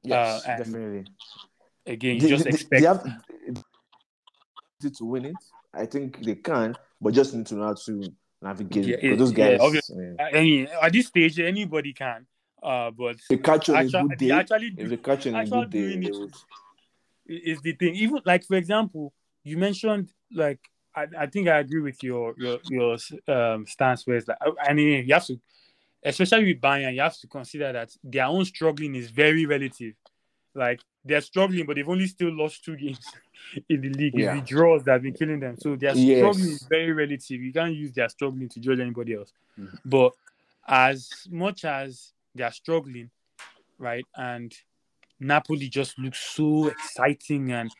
Yes, 0.03 0.45
uh, 0.45 0.57
definitely. 0.57 1.05
Again, 1.85 2.15
you 2.15 2.21
They, 2.21 2.29
just 2.29 2.43
they- 2.43 2.49
expect 2.49 2.81
they 2.81 2.87
have 2.87 3.03
to 4.97 5.05
win 5.05 5.25
it. 5.25 5.35
I 5.73 5.85
think 5.85 6.21
they 6.23 6.35
can, 6.35 6.75
but 6.99 7.13
just 7.13 7.33
need 7.33 7.45
to 7.47 7.55
know 7.55 7.63
how 7.67 7.73
to 7.75 8.11
navigate. 8.41 8.85
Yeah, 8.85 8.95
it. 9.13 9.17
Those 9.17 9.31
yeah, 9.31 9.51
guys, 9.51 9.59
obviously. 9.61 10.15
yeah. 10.17 10.27
any 10.33 10.67
at 10.67 10.91
this 10.91 11.07
stage 11.07 11.39
anybody 11.39 11.93
can. 11.93 12.25
Uh, 12.61 12.91
but 12.91 13.17
they 13.29 13.37
catch 13.37 13.69
on 13.69 13.75
a 13.75 13.79
actually, 13.79 14.07
good 14.09 14.17
day. 14.17 14.31
actually 14.31 14.73
If 14.77 14.89
they 14.89 14.97
catch 14.97 15.27
on 15.27 15.35
a 15.35 15.37
actually 15.39 15.61
good 15.65 15.69
day, 15.71 16.07
it 16.07 16.15
would. 16.15 16.33
is 17.27 17.61
the 17.61 17.73
thing. 17.73 17.95
Even 17.95 18.19
like 18.25 18.43
for 18.45 18.55
example, 18.55 19.13
you 19.43 19.57
mentioned 19.57 20.09
like 20.33 20.59
I, 20.95 21.05
I 21.17 21.25
think 21.27 21.47
I 21.47 21.59
agree 21.59 21.81
with 21.81 22.03
your 22.03 22.33
your 22.37 22.59
your 22.67 22.97
um 23.27 23.65
stance 23.65 24.05
where 24.05 24.17
it's 24.17 24.27
like 24.27 24.37
I 24.61 24.73
mean 24.73 25.07
you 25.07 25.13
have 25.13 25.25
to 25.27 25.39
especially 26.03 26.45
with 26.53 26.61
Bayern, 26.61 26.93
you 26.95 27.01
have 27.01 27.17
to 27.17 27.27
consider 27.27 27.71
that 27.73 27.95
their 28.03 28.25
own 28.25 28.45
struggling 28.45 28.95
is 28.95 29.09
very 29.09 29.45
relative. 29.45 29.93
Like 30.55 30.79
they're 31.03 31.21
struggling, 31.21 31.65
but 31.65 31.75
they've 31.75 31.87
only 31.87 32.07
still 32.07 32.31
lost 32.33 32.63
two 32.63 32.75
games 32.77 33.13
in 33.69 33.81
the 33.81 33.89
league. 33.89 34.17
Yeah. 34.17 34.33
It's 34.37 34.41
the 34.49 34.55
draws 34.55 34.83
that 34.85 34.93
have 34.93 35.01
been 35.03 35.13
killing 35.13 35.39
them. 35.39 35.57
So 35.57 35.75
their 35.75 35.95
Yes. 35.95 36.17
struggling 36.17 36.49
is 36.53 36.63
very 36.69 36.91
relative. 36.91 37.41
You 37.41 37.53
can't 37.53 37.73
use 37.75 37.91
their 37.91 38.09
struggling 38.09 38.49
to 38.49 38.59
judge 38.59 38.79
anybody 38.79 39.13
else. 39.15 39.33
Mhm. 39.59 39.79
But 39.85 40.13
as 40.67 41.27
much 41.29 41.65
as 41.65 42.13
they're 42.35 42.51
struggling, 42.51 43.09
right, 43.77 44.05
and 44.15 44.53
Napoli 45.19 45.67
just 45.69 45.97
looks 45.99 46.19
so 46.19 46.67
exciting 46.67 47.51
and 47.51 47.71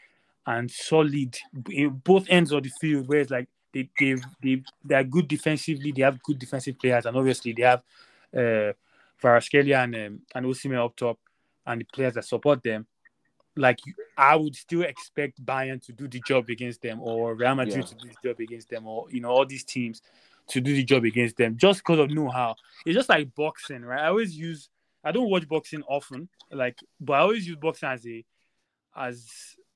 and 0.46 0.72
solid 0.72 1.38
in 1.70 1.90
both 2.04 2.26
ends 2.30 2.52
of 2.52 2.64
the 2.64 2.70
field, 2.70 3.08
where 3.08 3.20
it's 3.20 3.32
like 3.32 3.48
they 3.74 3.90
they 4.00 4.16
they 4.42 4.64
they 4.84 4.96
are 4.96 5.04
good 5.04 5.28
defensively, 5.28 5.92
they 5.92 6.02
have 6.02 6.22
good 6.24 6.40
defensive 6.40 6.78
players, 6.80 7.06
and 7.06 7.16
obviously 7.16 7.54
they 7.54 7.64
have 7.64 7.84
uh 8.36 8.74
Kvaratskhelia 9.22 9.84
and 9.84 9.96
um, 9.96 10.22
and 10.34 10.46
Osimhen 10.46 10.84
up 10.84 10.96
top, 10.96 11.20
and 11.66 11.82
the 11.82 11.86
players 11.86 12.14
that 12.16 12.26
support 12.26 12.64
them. 12.64 12.88
Like 13.56 13.80
I 14.18 14.36
would 14.36 14.56
still 14.56 14.84
expect 14.84 15.44
Bayern 15.46 15.84
to 15.86 15.92
do 15.92 16.08
the 16.08 16.22
job 16.22 16.50
against 16.50 16.82
them, 16.82 17.00
or 17.02 17.36
Real 17.36 17.56
Madrid 17.56 17.76
Yeah. 17.78 17.82
to 17.84 17.96
do 17.96 18.08
the 18.10 18.30
job 18.30 18.40
against 18.40 18.70
them, 18.70 18.88
or 18.88 19.08
you 19.12 19.22
know 19.22 19.30
all 19.30 19.46
these 19.46 19.64
teams 19.64 20.02
to 20.50 20.62
do 20.62 20.74
the 20.74 20.84
job 20.84 21.04
against 21.04 21.38
them, 21.38 21.58
just 21.58 21.80
because 21.80 22.00
of 22.00 22.10
know-how. 22.12 22.56
It's 22.86 22.96
just 22.96 23.10
like 23.10 23.34
boxing, 23.36 23.84
right? 23.84 24.02
I 24.02 24.08
always 24.08 24.36
use. 24.38 24.70
I 25.04 25.12
don't 25.12 25.30
watch 25.30 25.48
boxing 25.48 25.84
often, 25.88 26.28
like, 26.52 26.78
but 27.00 27.14
I 27.14 27.20
always 27.20 27.48
use 27.48 27.56
boxing 27.56 27.90
as 27.90 28.06
a, 28.06 28.26
as 28.96 29.28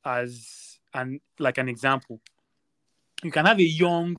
as 0.04 0.80
an 0.94 1.22
like 1.40 1.58
an 1.58 1.70
example. 1.70 2.20
You 3.24 3.32
can 3.32 3.46
have 3.46 3.60
a 3.60 3.64
young, 3.64 4.18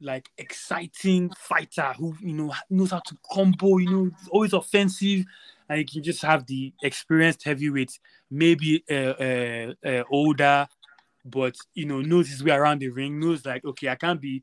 like 0.00 0.28
exciting 0.38 1.32
fighter 1.36 1.92
who 1.98 2.14
you 2.20 2.32
know 2.32 2.54
knows 2.70 2.92
how 2.92 3.00
to 3.00 3.16
combo, 3.32 3.78
you 3.78 3.90
know, 3.90 4.10
always 4.30 4.52
offensive, 4.52 5.24
and 5.68 5.78
you 5.80 5.84
can 5.84 6.02
just 6.02 6.22
have 6.22 6.46
the 6.46 6.72
experienced 6.82 7.42
heavyweight, 7.42 7.98
maybe 8.30 8.84
uh, 8.90 8.94
uh, 8.94 9.72
uh, 9.84 10.04
older, 10.10 10.68
but 11.24 11.56
you 11.74 11.86
know 11.86 12.00
knows 12.00 12.28
his 12.28 12.44
way 12.44 12.52
around 12.52 12.78
the 12.80 12.88
ring. 12.88 13.18
Knows 13.18 13.44
like, 13.44 13.64
okay, 13.64 13.88
I 13.88 13.96
can't 13.96 14.20
be, 14.20 14.42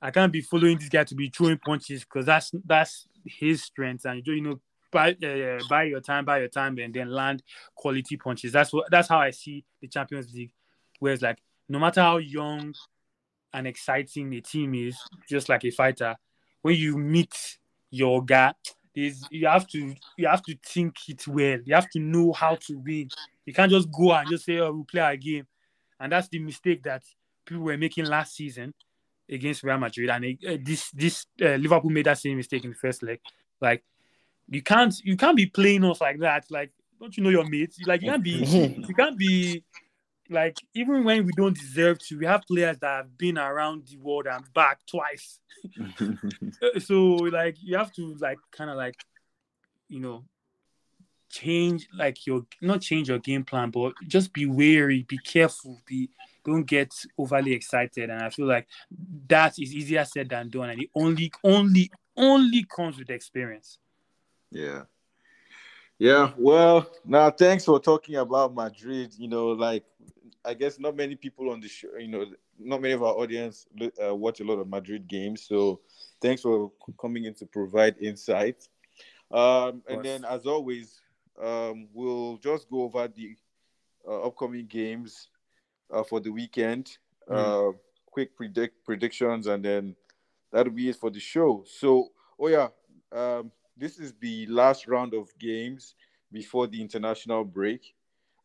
I 0.00 0.10
can't 0.10 0.32
be 0.32 0.40
following 0.40 0.78
this 0.78 0.88
guy 0.88 1.04
to 1.04 1.14
be 1.14 1.28
throwing 1.28 1.58
punches 1.58 2.04
because 2.04 2.26
that's 2.26 2.52
that's 2.64 3.06
his 3.24 3.62
strength, 3.62 4.04
and 4.04 4.26
you 4.26 4.40
know. 4.40 4.60
Buy, 4.90 5.10
uh, 5.22 5.58
buy 5.68 5.82
your 5.82 6.00
time, 6.00 6.24
buy 6.24 6.38
your 6.38 6.48
time, 6.48 6.78
and 6.78 6.94
then 6.94 7.10
land 7.10 7.42
quality 7.74 8.16
punches. 8.16 8.52
That's 8.52 8.72
what. 8.72 8.90
That's 8.90 9.06
how 9.06 9.18
I 9.18 9.32
see 9.32 9.62
the 9.82 9.86
Champions 9.86 10.32
League. 10.32 10.52
Whereas, 10.98 11.20
like, 11.20 11.42
no 11.68 11.78
matter 11.78 12.00
how 12.00 12.16
young 12.16 12.74
and 13.52 13.66
exciting 13.66 14.30
the 14.30 14.40
team 14.40 14.74
is, 14.74 14.96
just 15.28 15.50
like 15.50 15.66
a 15.66 15.70
fighter, 15.70 16.16
when 16.62 16.76
you 16.76 16.96
meet 16.96 17.58
your 17.90 18.24
guy, 18.24 18.54
is 18.94 19.26
you 19.30 19.46
have 19.46 19.66
to 19.68 19.94
you 20.16 20.26
have 20.26 20.42
to 20.44 20.56
think 20.64 20.96
it 21.06 21.28
well. 21.28 21.58
You 21.66 21.74
have 21.74 21.90
to 21.90 21.98
know 21.98 22.32
how 22.32 22.54
to 22.54 22.78
win. 22.78 23.10
You 23.44 23.52
can't 23.52 23.70
just 23.70 23.90
go 23.92 24.12
and 24.14 24.26
just 24.30 24.46
say, 24.46 24.56
"Oh, 24.56 24.72
we'll 24.72 24.84
play 24.84 25.02
our 25.02 25.16
game," 25.16 25.46
and 26.00 26.10
that's 26.10 26.28
the 26.28 26.38
mistake 26.38 26.82
that 26.84 27.02
people 27.44 27.64
were 27.64 27.76
making 27.76 28.06
last 28.06 28.36
season 28.36 28.72
against 29.30 29.62
Real 29.62 29.78
Madrid. 29.78 30.10
And 30.10 30.24
uh, 30.46 30.56
this 30.62 30.90
this 30.90 31.26
uh, 31.40 31.54
Liverpool 31.56 31.90
made 31.90 32.06
that 32.06 32.18
same 32.18 32.36
mistake 32.36 32.64
in 32.64 32.70
the 32.70 32.76
first 32.76 33.02
leg. 33.02 33.20
Like 33.60 33.84
you 34.48 34.62
can't 34.62 34.94
you 35.04 35.16
can't 35.16 35.36
be 35.36 35.46
playing 35.46 35.84
us 35.84 36.00
like 36.00 36.20
that. 36.20 36.46
Like 36.50 36.72
don't 37.00 37.16
you 37.16 37.22
know 37.22 37.30
your 37.30 37.48
mates? 37.48 37.78
Like 37.86 38.02
you 38.02 38.10
can't 38.10 38.22
be 38.22 38.30
you 38.30 38.94
can't 38.94 39.18
be 39.18 39.64
like 40.30 40.58
even 40.74 41.04
when 41.04 41.24
we 41.24 41.32
don't 41.36 41.56
deserve 41.56 41.98
to. 42.06 42.18
We 42.18 42.26
have 42.26 42.42
players 42.46 42.78
that 42.78 42.96
have 42.96 43.18
been 43.18 43.38
around 43.38 43.86
the 43.86 43.96
world 43.98 44.26
and 44.26 44.44
back 44.54 44.80
twice. 44.86 45.40
Uh, 46.60 46.78
so 46.78 46.96
like 47.14 47.56
you 47.60 47.76
have 47.76 47.92
to 47.92 48.14
like 48.20 48.38
kind 48.52 48.70
of 48.70 48.76
like 48.76 48.94
you 49.88 50.00
know 50.00 50.24
change 51.30 51.88
like 51.94 52.26
your 52.26 52.46
not 52.60 52.80
change 52.80 53.08
your 53.08 53.18
game 53.18 53.44
plan 53.44 53.70
but 53.70 53.92
just 54.06 54.32
be 54.32 54.46
wary 54.46 55.04
be 55.08 55.18
careful 55.18 55.80
be 55.86 56.08
don't 56.48 56.64
get 56.64 56.92
overly 57.16 57.52
excited 57.52 58.10
and 58.10 58.22
i 58.22 58.30
feel 58.30 58.46
like 58.46 58.66
that 59.28 59.58
is 59.58 59.74
easier 59.74 60.04
said 60.04 60.28
than 60.28 60.48
done 60.48 60.70
and 60.70 60.82
it 60.82 60.90
only 60.94 61.30
only 61.44 61.90
only 62.16 62.64
comes 62.64 62.98
with 62.98 63.10
experience 63.10 63.78
Yeah. 64.50 64.84
Yeah. 65.98 66.30
Well, 66.36 66.88
now 67.04 67.30
thanks 67.30 67.64
for 67.64 67.80
talking 67.80 68.16
about 68.16 68.54
Madrid. 68.54 69.14
You 69.18 69.28
know, 69.28 69.48
like 69.48 69.84
I 70.44 70.54
guess 70.54 70.78
not 70.78 70.96
many 70.96 71.16
people 71.16 71.50
on 71.50 71.60
the 71.60 71.68
show, 71.68 71.88
you 71.98 72.08
know, 72.08 72.24
not 72.58 72.80
many 72.80 72.94
of 72.94 73.02
our 73.02 73.14
audience 73.14 73.66
uh, 74.02 74.14
watch 74.14 74.40
a 74.40 74.44
lot 74.44 74.58
of 74.58 74.68
Madrid 74.68 75.08
games. 75.08 75.42
So 75.42 75.80
thanks 76.22 76.42
for 76.42 76.70
coming 77.00 77.24
in 77.24 77.34
to 77.34 77.46
provide 77.46 77.96
insight. 78.00 78.68
Um, 79.30 79.82
and 79.88 80.02
then, 80.02 80.24
as 80.24 80.46
always, 80.46 81.00
um, 81.42 81.88
we'll 81.92 82.38
just 82.38 82.70
go 82.70 82.82
over 82.82 83.08
the 83.08 83.36
uh, 84.06 84.22
upcoming 84.22 84.66
games 84.66 85.28
uh, 85.90 86.02
for 86.02 86.20
the 86.20 86.30
weekend. 86.30 86.98
Uh, 87.30 87.72
quick 88.06 88.34
predict 88.36 88.84
predictions, 88.84 89.46
and 89.46 89.64
then 89.64 89.94
that'll 90.50 90.72
be 90.72 90.88
it 90.88 90.96
for 90.96 91.10
the 91.10 91.20
show. 91.20 91.64
So, 91.66 92.08
oh 92.40 92.48
yeah, 92.48 92.68
um, 93.12 93.52
this 93.76 93.98
is 93.98 94.14
the 94.20 94.46
last 94.46 94.88
round 94.88 95.14
of 95.14 95.28
games 95.38 95.94
before 96.32 96.66
the 96.66 96.80
international 96.80 97.44
break. 97.44 97.94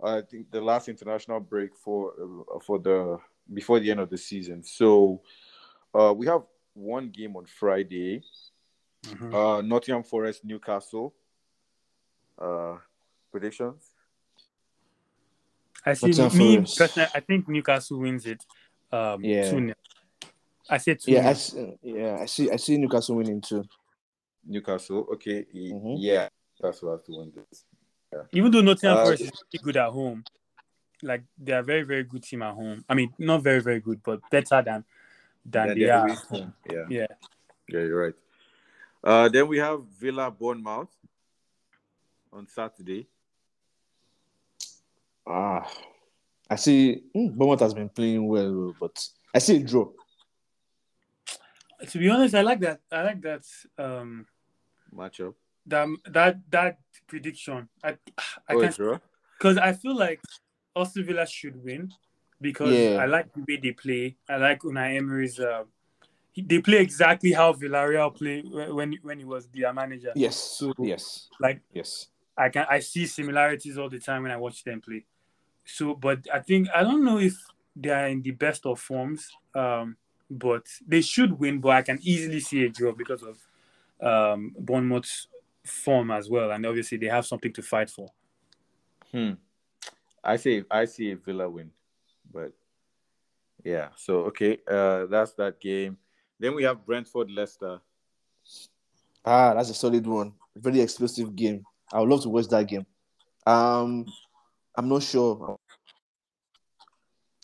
I 0.03 0.21
think 0.21 0.51
the 0.51 0.61
last 0.61 0.89
international 0.89 1.39
break 1.39 1.75
for 1.75 2.13
uh, 2.53 2.59
for 2.59 2.77
the 2.79 3.19
before 3.53 3.79
the 3.79 3.89
end 3.91 3.99
of 3.99 4.09
the 4.09 4.17
season. 4.17 4.63
So 4.63 5.21
uh, 5.93 6.13
we 6.15 6.25
have 6.27 6.43
one 6.73 7.09
game 7.09 7.35
on 7.35 7.45
Friday. 7.45 8.23
Uh, 9.33 9.61
Nottingham 9.61 10.03
Forest, 10.03 10.43
Newcastle. 10.43 11.13
Uh, 12.37 12.77
predictions. 13.31 13.92
I 15.85 15.93
see 15.93 16.07
Nottingham 16.11 16.37
me 16.37 16.57
personally. 16.77 17.09
I 17.13 17.19
think 17.19 17.47
Newcastle 17.49 17.99
wins 17.99 18.25
it. 18.25 18.43
Um, 18.91 19.23
Yeah. 19.23 19.51
2-0. 19.51 19.73
I 20.69 20.77
said 20.77 20.99
two. 21.01 21.11
Yeah, 21.11 21.19
I, 21.19 21.23
nil. 21.23 21.31
s- 21.31 21.55
yeah, 21.81 22.17
I 22.21 22.25
see. 22.25 22.49
I 22.49 22.55
see 22.55 22.77
Newcastle 22.77 23.15
winning 23.17 23.41
too. 23.41 23.63
Newcastle. 24.45 25.07
Okay. 25.13 25.45
y- 25.53 25.71
Mhm. 25.73 25.95
Yeah, 25.99 26.29
Newcastle 26.61 26.91
has 26.91 27.01
to 27.03 27.11
win 27.17 27.31
this. 27.35 27.65
Even 28.31 28.51
though 28.51 28.61
Nottingham 28.61 28.97
Uh, 28.97 29.03
Forest 29.05 29.23
is 29.23 29.31
pretty 29.31 29.63
good 29.63 29.75
at 29.77 29.89
home, 29.89 30.23
like 31.01 31.23
they 31.37 31.51
are 31.51 31.59
a 31.59 31.63
very 31.63 31.81
very 31.83 32.03
good 32.03 32.23
team 32.23 32.43
at 32.43 32.53
home. 32.53 32.85
I 32.87 32.93
mean, 32.93 33.13
not 33.17 33.41
very 33.43 33.59
very 33.61 33.79
good, 33.81 34.01
but 34.03 34.21
better 34.29 34.61
than 34.61 34.85
than 35.45 35.67
Yeah, 35.69 35.73
they 35.73 35.79
they're 35.81 35.97
at 35.97 36.17
home. 36.19 36.39
home. 36.39 36.53
Yeah. 36.71 36.85
Yeah. 36.89 37.07
Yeah, 37.67 37.79
you're 37.79 38.01
right. 38.05 38.15
Uh, 39.03 39.27
then 39.29 39.47
we 39.49 39.57
have 39.57 39.83
Villa 39.99 40.31
Bournemouth 40.31 40.95
on 42.31 42.47
Saturday. 42.47 43.07
Ah, 45.25 45.69
I 46.49 46.55
see. 46.57 47.01
Mm, 47.15 47.33
Bournemouth 47.35 47.61
has 47.61 47.73
been 47.73 47.89
playing 47.89 48.27
well, 48.27 48.73
but 48.79 49.07
I 49.33 49.39
see 49.39 49.57
a 49.57 49.63
draw. 49.63 49.89
To 51.89 51.97
be 51.97 52.09
honest, 52.09 52.35
I 52.35 52.41
like 52.41 52.59
that. 52.61 52.79
I 52.91 53.03
like 53.03 53.21
that. 53.21 53.43
Um, 53.77 54.25
Matchup. 54.95 55.33
that 55.65 55.87
that 56.09 56.49
that 56.51 56.77
prediction. 57.07 57.67
I 57.83 57.97
I 58.47 58.53
Oh, 58.55 58.61
can't 58.61 58.75
draw. 58.75 58.99
because 59.37 59.57
I 59.57 59.73
feel 59.73 59.95
like 59.95 60.21
Aston 60.75 61.05
Villa 61.05 61.25
should 61.25 61.61
win 61.63 61.91
because 62.39 62.73
Yeah. 62.73 62.97
I 63.01 63.05
like 63.05 63.33
the 63.33 63.41
way 63.47 63.57
they 63.57 63.71
play. 63.71 64.17
I 64.29 64.37
like 64.37 64.61
Unai 64.61 64.97
Emery's. 64.97 65.39
Uh, 65.39 65.63
they 66.37 66.59
play 66.59 66.79
exactly 66.81 67.31
how 67.31 67.53
Villarreal 67.53 68.13
play 68.15 68.41
when 68.41 68.75
when 68.75 68.93
when 69.01 69.19
he 69.19 69.25
was 69.25 69.47
their 69.47 69.73
manager. 69.73 70.11
Yes. 70.15 70.35
So- 70.35 70.73
yes. 70.79 71.27
Like 71.39 71.61
Yes. 71.73 72.07
I 72.37 72.49
can 72.49 72.65
I 72.69 72.79
see 72.79 73.05
similarities 73.07 73.77
all 73.77 73.89
the 73.89 73.99
time 73.99 74.23
when 74.23 74.31
I 74.31 74.37
watch 74.37 74.63
them 74.63 74.79
play. 74.81 75.05
So, 75.65 75.95
but 75.95 76.27
I 76.33 76.39
think 76.39 76.67
I 76.75 76.83
don't 76.83 77.03
know 77.03 77.19
if 77.19 77.35
they 77.75 77.89
are 77.89 78.07
in 78.07 78.21
the 78.21 78.31
best 78.31 78.65
of 78.65 78.79
forms. 78.79 79.29
Um, 79.55 79.97
but 80.29 80.65
they 80.87 81.01
should 81.01 81.39
win. 81.39 81.59
But 81.59 81.71
I 81.71 81.81
can 81.81 81.99
easily 82.01 82.39
see 82.39 82.65
a 82.65 82.69
draw 82.69 82.91
because 82.91 83.23
of 83.23 83.37
um 84.01 84.53
Bournemouth's 84.57 85.27
form 85.63 86.11
as 86.11 86.29
well, 86.29 86.51
and 86.51 86.65
obviously 86.65 86.97
they 86.97 87.07
have 87.07 87.25
something 87.25 87.53
to 87.53 87.61
fight 87.61 87.89
for. 87.89 88.09
Hmm. 89.11 89.33
I 90.23 90.37
see. 90.37 90.63
I 90.69 90.85
see 90.85 91.11
a 91.11 91.15
Villa 91.15 91.49
win, 91.49 91.71
but 92.31 92.51
yeah. 93.63 93.89
So 93.95 94.25
okay, 94.25 94.57
uh, 94.67 95.05
that's 95.05 95.33
that 95.33 95.59
game. 95.59 95.97
Then 96.39 96.55
we 96.55 96.63
have 96.63 96.85
Brentford 96.85 97.31
Leicester. 97.31 97.79
Ah, 99.25 99.53
that's 99.53 99.69
a 99.69 99.73
solid 99.73 100.05
one. 100.05 100.33
Very 100.55 100.81
explosive 100.81 101.35
game. 101.35 101.63
I 101.91 101.99
would 101.99 102.09
love 102.09 102.23
to 102.23 102.29
watch 102.29 102.47
that 102.49 102.67
game. 102.67 102.85
Um, 103.45 104.05
I'm 104.75 104.89
not 104.89 105.03
sure. 105.03 105.57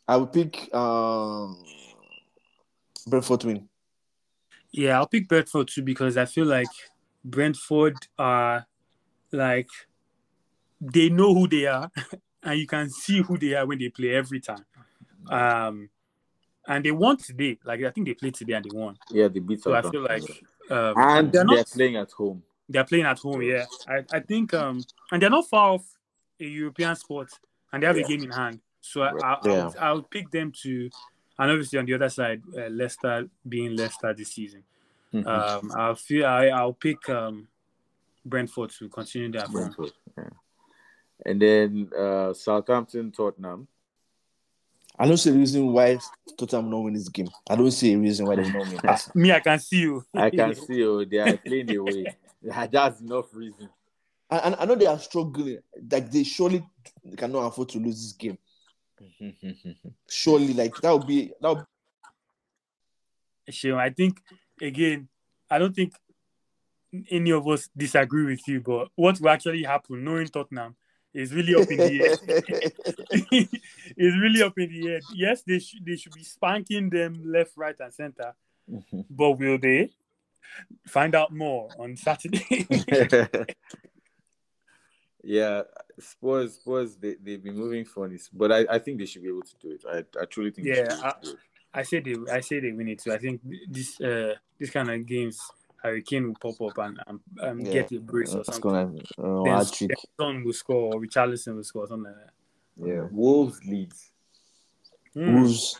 I 0.07 0.17
would 0.17 0.33
pick 0.33 0.73
um 0.73 1.63
Brentford 3.07 3.41
to 3.41 3.47
win. 3.47 3.69
Yeah, 4.71 4.97
I'll 4.97 5.07
pick 5.07 5.27
Brentford 5.27 5.67
too 5.67 5.83
because 5.83 6.17
I 6.17 6.25
feel 6.25 6.45
like 6.45 6.69
Brentford 7.23 8.07
are 8.17 8.65
like 9.31 9.69
they 10.81 11.09
know 11.09 11.33
who 11.33 11.47
they 11.47 11.65
are, 11.67 11.91
and 12.43 12.59
you 12.59 12.65
can 12.65 12.89
see 12.89 13.21
who 13.21 13.37
they 13.37 13.53
are 13.53 13.65
when 13.65 13.79
they 13.79 13.89
play 13.89 14.15
every 14.15 14.39
time. 14.39 14.65
Um, 15.29 15.89
and 16.67 16.83
they 16.83 16.91
won 16.91 17.17
today. 17.17 17.59
Like 17.63 17.83
I 17.83 17.91
think 17.91 18.07
they 18.07 18.13
played 18.13 18.35
today 18.35 18.53
and 18.53 18.65
they 18.65 18.71
won. 18.75 18.97
Yeah, 19.11 19.27
they 19.27 19.39
beat 19.39 19.61
So 19.61 19.73
I 19.73 19.81
feel 19.81 20.01
like 20.01 20.23
um, 20.69 20.93
and 20.97 21.31
they're 21.31 21.45
they're, 21.45 21.57
not 21.57 21.67
playing 21.67 21.97
at 21.97 22.11
home. 22.11 22.43
they're 22.67 22.83
playing 22.83 23.05
at 23.05 23.19
home. 23.19 23.41
Yeah, 23.41 23.65
I, 23.87 24.03
I 24.11 24.19
think 24.21 24.53
um, 24.53 24.83
and 25.11 25.21
they're 25.21 25.29
not 25.29 25.47
far 25.47 25.73
off 25.73 25.98
a 26.39 26.45
European 26.45 26.95
spot. 26.95 27.27
and 27.71 27.83
they 27.83 27.87
have 27.87 27.97
Yeah. 27.97 28.05
a 28.05 28.07
game 28.07 28.23
in 28.23 28.31
hand. 28.31 28.59
So 28.81 29.01
I, 29.03 29.11
I, 29.23 29.37
Yeah. 29.45 29.51
I'll, 29.51 29.75
I'll 29.79 30.01
pick 30.01 30.31
them 30.31 30.51
to, 30.63 30.89
and 31.37 31.51
obviously 31.51 31.77
on 31.77 31.85
the 31.85 31.93
other 31.93 32.09
side, 32.09 32.41
uh, 32.57 32.67
Leicester 32.69 33.29
being 33.47 33.75
Leicester 33.75 34.13
this 34.13 34.31
season. 34.33 34.63
Mhm. 35.13 35.27
Um, 35.27 35.71
I'll 35.75 35.95
feel 35.95 36.25
I, 36.25 36.47
I'll 36.47 36.73
pick 36.73 37.07
um, 37.09 37.47
Brentford 38.25 38.71
to 38.79 38.89
continue 38.89 39.31
their 39.31 39.41
form. 39.45 39.53
Brentford, 39.71 39.91
yeah. 40.17 40.29
And 41.25 41.41
then 41.41 41.89
uh, 41.97 42.33
Southampton, 42.33 43.11
Tottenham. 43.11 43.67
I 44.97 45.07
don't 45.07 45.17
see 45.17 45.29
a 45.29 45.33
reason 45.33 45.71
why 45.71 45.97
Tottenham 46.37 46.69
not 46.69 46.79
win 46.83 46.93
this 46.93 47.07
game. 47.09 47.27
I 47.49 47.55
don't 47.55 47.71
see 47.71 47.93
a 47.93 47.97
reason 47.97 48.25
why 48.25 48.35
they 48.35 48.49
not 48.51 48.67
win. 48.67 48.79
Me, 49.15 49.31
I 49.31 49.39
can 49.39 49.59
see 49.59 49.79
you. 49.81 50.03
I 50.13 50.29
can 50.29 50.55
see 50.67 50.75
you. 50.77 51.05
they 51.05 51.17
are 51.19 51.37
playing 51.37 51.75
away. 51.75 52.15
That's 52.41 52.99
enough 53.01 53.33
reason. 53.33 53.69
And 54.31 54.55
I 54.59 54.65
know 54.65 54.75
they 54.75 54.85
are 54.85 54.99
struggling. 54.99 55.59
Like 55.91 56.11
they 56.11 56.23
surely 56.23 56.63
cannot 57.17 57.47
afford 57.47 57.69
to 57.69 57.79
lose 57.79 58.01
this 58.01 58.13
game. 58.13 58.37
Surely, 60.09 60.53
like 60.53 60.75
that 60.81 60.91
would 60.91 61.07
be 61.07 61.31
that 61.41 61.49
would 61.49 61.65
Sure, 63.49 63.79
I 63.79 63.89
think 63.89 64.21
again, 64.61 65.07
I 65.49 65.57
don't 65.57 65.75
think 65.75 65.93
any 67.09 67.31
of 67.31 67.47
us 67.47 67.69
disagree 67.75 68.25
with 68.25 68.47
you, 68.47 68.61
but 68.61 68.89
what 68.95 69.19
will 69.19 69.29
actually 69.29 69.63
happen, 69.63 70.03
knowing 70.03 70.27
Tottenham, 70.27 70.75
is 71.13 71.33
really 71.33 71.55
up 71.55 71.69
in 71.71 71.77
the 71.77 72.03
air. 72.03 72.17
it's 73.97 74.17
really 74.17 74.43
up 74.43 74.57
in 74.57 74.69
the 74.69 74.89
air. 74.89 74.99
Yes, 75.15 75.41
they 75.41 75.59
should 75.59 75.85
they 75.85 75.95
should 75.95 76.13
be 76.13 76.23
spanking 76.23 76.89
them 76.89 77.21
left, 77.25 77.53
right, 77.57 77.75
and 77.79 77.93
center, 77.93 78.35
but 79.09 79.31
will 79.31 79.57
they? 79.57 79.91
Find 80.87 81.13
out 81.13 81.31
more 81.31 81.69
on 81.77 81.95
Saturday. 81.95 82.65
Yeah, 85.29 85.61
Spurs, 85.99 86.55
Spurs, 86.55 86.95
they 86.95 87.13
they've 87.21 87.43
been 87.43 87.55
moving 87.55 87.85
funny, 87.85 88.17
but 88.33 88.51
I, 88.51 88.65
I 88.67 88.79
think 88.79 88.97
they 88.97 89.05
should 89.05 89.21
be 89.21 89.29
able 89.29 89.43
to 89.43 89.55
do 89.61 89.71
it. 89.73 89.83
I, 89.87 89.97
I 90.19 90.25
truly 90.25 90.49
think. 90.49 90.67
they 90.67 90.73
should 90.73 90.87
Yeah, 90.87 90.95
be 90.95 91.01
able 91.01 91.13
to 91.13 91.21
do 91.21 91.31
it. 91.33 91.39
I 91.71 91.83
say 91.83 91.99
they 91.99 92.15
I 92.31 92.39
say 92.39 92.59
they 92.59 92.71
win 92.71 92.87
it 92.87 92.99
too. 93.03 93.13
I 93.13 93.19
think 93.19 93.39
this 93.69 94.01
uh 94.01 94.33
this 94.59 94.71
kind 94.71 94.89
of 94.89 95.05
games, 95.05 95.39
Harry 95.83 96.01
Kane 96.01 96.29
will 96.29 96.33
pop 96.33 96.59
up 96.67 96.79
and 96.79 96.99
um, 97.05 97.21
um, 97.43 97.59
Yeah. 97.59 97.73
get 97.73 97.91
a 97.91 97.99
brace 97.99 98.33
or 98.33 98.37
That's 98.37 98.57
something. 98.57 98.71
gonna 98.71 98.97
uh, 99.19 99.43
Then 99.43 99.57
hat 99.57 99.71
trick. 99.71 99.91
Son 100.19 100.43
will 100.43 100.53
score 100.53 100.95
or 100.95 100.99
Richarlison 100.99 101.55
will 101.57 101.63
score 101.63 101.85
something 101.85 102.11
like 102.11 102.25
that. 102.25 102.33
Yeah, 102.87 103.03
Wolves 103.11 103.63
leads. 103.63 104.09
Hmm. 105.13 105.35
Wolves. 105.35 105.79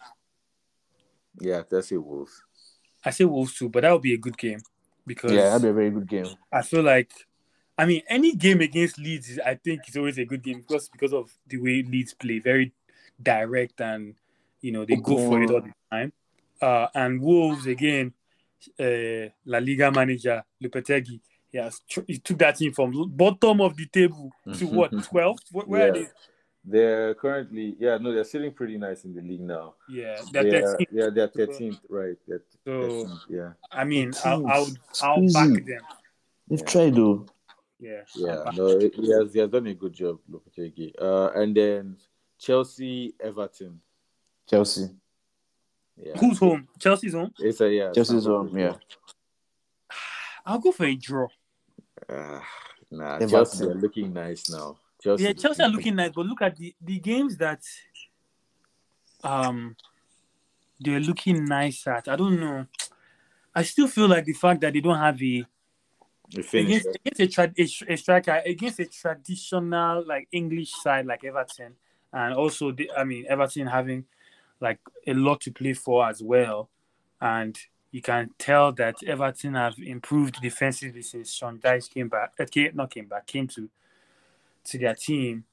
Yeah, 1.40 1.64
that's 1.68 1.92
it. 1.92 1.98
Wolves. 1.98 2.44
I 3.04 3.10
say 3.10 3.26
Wolves 3.26 3.56
too, 3.58 3.70
but 3.70 3.82
that 3.82 3.92
would 3.94 4.04
be 4.04 4.14
a 4.14 4.18
good 4.18 4.38
game 4.38 4.62
because 5.08 5.32
Yeah, 5.32 5.50
that'd 5.50 5.64
be 5.64 5.70
a 5.70 5.74
very 5.74 5.90
good 5.90 6.08
game. 6.08 6.28
I 6.54 6.62
feel 6.62 6.84
like, 6.84 7.12
I 7.80 7.86
mean, 7.86 8.02
any 8.10 8.36
game 8.36 8.60
against 8.60 9.00
Leeds, 9.00 9.30
is, 9.30 9.40
I 9.40 9.56
think 9.56 9.88
is 9.88 9.96
always 9.96 10.18
a 10.18 10.26
good 10.26 10.44
game 10.44 10.66
because 10.68 10.90
because 10.90 11.14
of 11.14 11.32
the 11.48 11.58
way 11.58 11.82
Leeds 11.82 12.14
play, 12.14 12.40
very 12.40 12.74
direct 13.22 13.80
and 13.80 14.16
you 14.60 14.74
know 14.74 14.84
they 14.84 14.98
go 14.98 15.16
for 15.18 15.42
it 15.42 15.50
all 15.50 15.62
the 15.62 15.72
time. 15.90 16.12
Uh, 16.62 16.88
and 16.94 17.22
Wolves 17.22 17.68
again, 17.68 18.14
uh, 18.78 19.30
La 19.46 19.60
Liga 19.60 19.90
manager 19.92 20.44
Lopetegui, 20.62 21.22
he 21.54 21.58
has 21.58 21.80
tr- 21.90 22.02
he 22.06 22.18
took 22.18 22.38
that 22.40 22.58
team 22.58 22.74
from 22.74 22.92
bottom 23.16 23.62
of 23.62 23.78
the 23.78 23.86
table 23.86 24.30
to 24.58 24.68
what 24.68 24.92
twelfth? 25.02 25.46
Where, 25.54 25.66
where 25.66 25.88
are 25.88 25.94
they? 25.94 26.08
They're 26.66 27.16
currently, 27.16 27.78
yeah, 27.80 27.98
no, 27.98 28.14
they're 28.14 28.26
sitting 28.26 28.52
pretty 28.52 28.78
nice 28.78 29.06
in 29.06 29.16
the 29.16 29.22
league 29.22 29.40
now. 29.40 29.76
Yeah, 29.88 30.22
they're 30.34 30.46
yeah, 30.46 30.62
13th. 30.62 30.86
yeah, 30.92 31.10
they're 31.10 31.28
13th, 31.30 31.80
right? 31.88 32.18
They're 32.28 32.44
So 32.66 32.72
13th, 32.72 33.20
yeah, 33.30 33.50
I 33.72 33.86
mean, 33.86 34.14
I'll 34.26 34.46
I'll, 34.46 34.68
I'll 35.02 35.32
back 35.32 35.66
them. 35.66 35.82
They've 36.50 36.60
Yeah. 36.60 36.66
tried 36.66 36.96
though. 36.96 37.26
Yeah, 37.80 38.02
yeah. 38.16 38.44
I'll 38.46 38.54
No, 38.54 38.80
he 38.80 39.12
has, 39.12 39.34
he 39.34 39.40
has 39.40 39.50
done 39.50 39.68
a 39.68 39.74
good 39.74 39.94
job, 39.94 40.20
Lopetegui. 40.30 40.94
Uh, 41.02 41.32
and 41.36 41.56
then 41.56 41.98
Chelsea, 42.38 43.14
Everton. 43.20 43.80
Chelsea. 44.50 44.90
Yeah, 45.96 46.18
Who's 46.18 46.40
home? 46.40 46.68
Chelsea's 46.80 47.14
home. 47.14 47.34
It's 47.40 47.62
a 47.62 47.70
yeah. 47.70 47.92
Chelsea's 47.92 48.24
Stamford 48.24 48.50
home, 48.50 48.58
yeah. 48.58 48.74
I'll 50.46 50.60
go 50.60 50.72
for 50.72 50.86
a 50.86 50.96
draw. 50.96 51.28
Uh, 52.08 52.40
nah, 52.90 53.16
Everton. 53.16 53.30
Chelsea 53.30 53.66
are 53.66 53.76
looking 53.76 54.14
nice 54.14 54.50
now. 54.50 54.78
Chelsea, 55.02 55.24
Yeah, 55.24 55.34
Chelsea 55.34 55.64
are 55.64 55.70
looking 55.70 55.96
nice, 55.96 56.12
but 56.14 56.26
look 56.26 56.42
at 56.42 56.56
the, 56.56 56.74
the 56.82 57.00
games 57.00 57.38
that 57.38 57.62
um 59.24 59.76
they're 60.80 61.00
looking 61.00 61.46
nice 61.46 61.86
at. 61.88 62.08
I 62.08 62.16
don't 62.16 62.40
know. 62.40 62.66
I 63.54 63.64
still 63.64 63.88
feel 63.88 64.08
like 64.08 64.26
the 64.26 64.34
fact 64.34 64.62
that 64.62 64.74
they 64.74 64.80
don't 64.80 64.98
have 64.98 65.22
a 65.22 65.46
Finished. 66.32 66.54
against, 66.54 66.88
against 66.96 67.20
a, 67.20 67.28
tra- 67.28 67.54
a, 67.58 67.66
sh- 67.66 67.84
a 67.88 67.98
striker 67.98 68.42
against 68.46 68.80
a 68.80 68.86
traditional 68.86 70.06
like 70.06 70.28
English 70.32 70.72
side 70.72 71.08
like 71.08 71.24
Everton, 71.24 71.74
and 72.14 72.36
also 72.36 72.72
the, 72.72 72.92
I 72.96 73.04
mean 73.04 73.26
Everton 73.28 73.66
having 73.66 74.06
like 74.60 74.80
a 75.08 75.14
lot 75.14 75.42
to 75.42 75.52
play 75.52 75.74
for 75.74 76.08
as 76.08 76.22
well, 76.22 76.70
and 77.20 77.58
you 77.92 78.04
can 78.04 78.30
tell 78.38 78.72
that 78.74 78.98
Everton 79.08 79.56
have 79.56 79.74
improved 79.80 80.40
defensively 80.40 81.02
since 81.02 81.34
Sean 81.34 81.58
Dyche 81.58 81.90
came 81.90 82.10
back. 82.10 82.34
Uh, 82.40 82.46
came, 82.46 82.76
not 82.76 82.92
came 82.92 83.08
back, 83.08 83.26
came 83.26 83.48
to 83.48 83.68
to 84.66 84.78
their 84.78 84.94
team. 84.94 85.46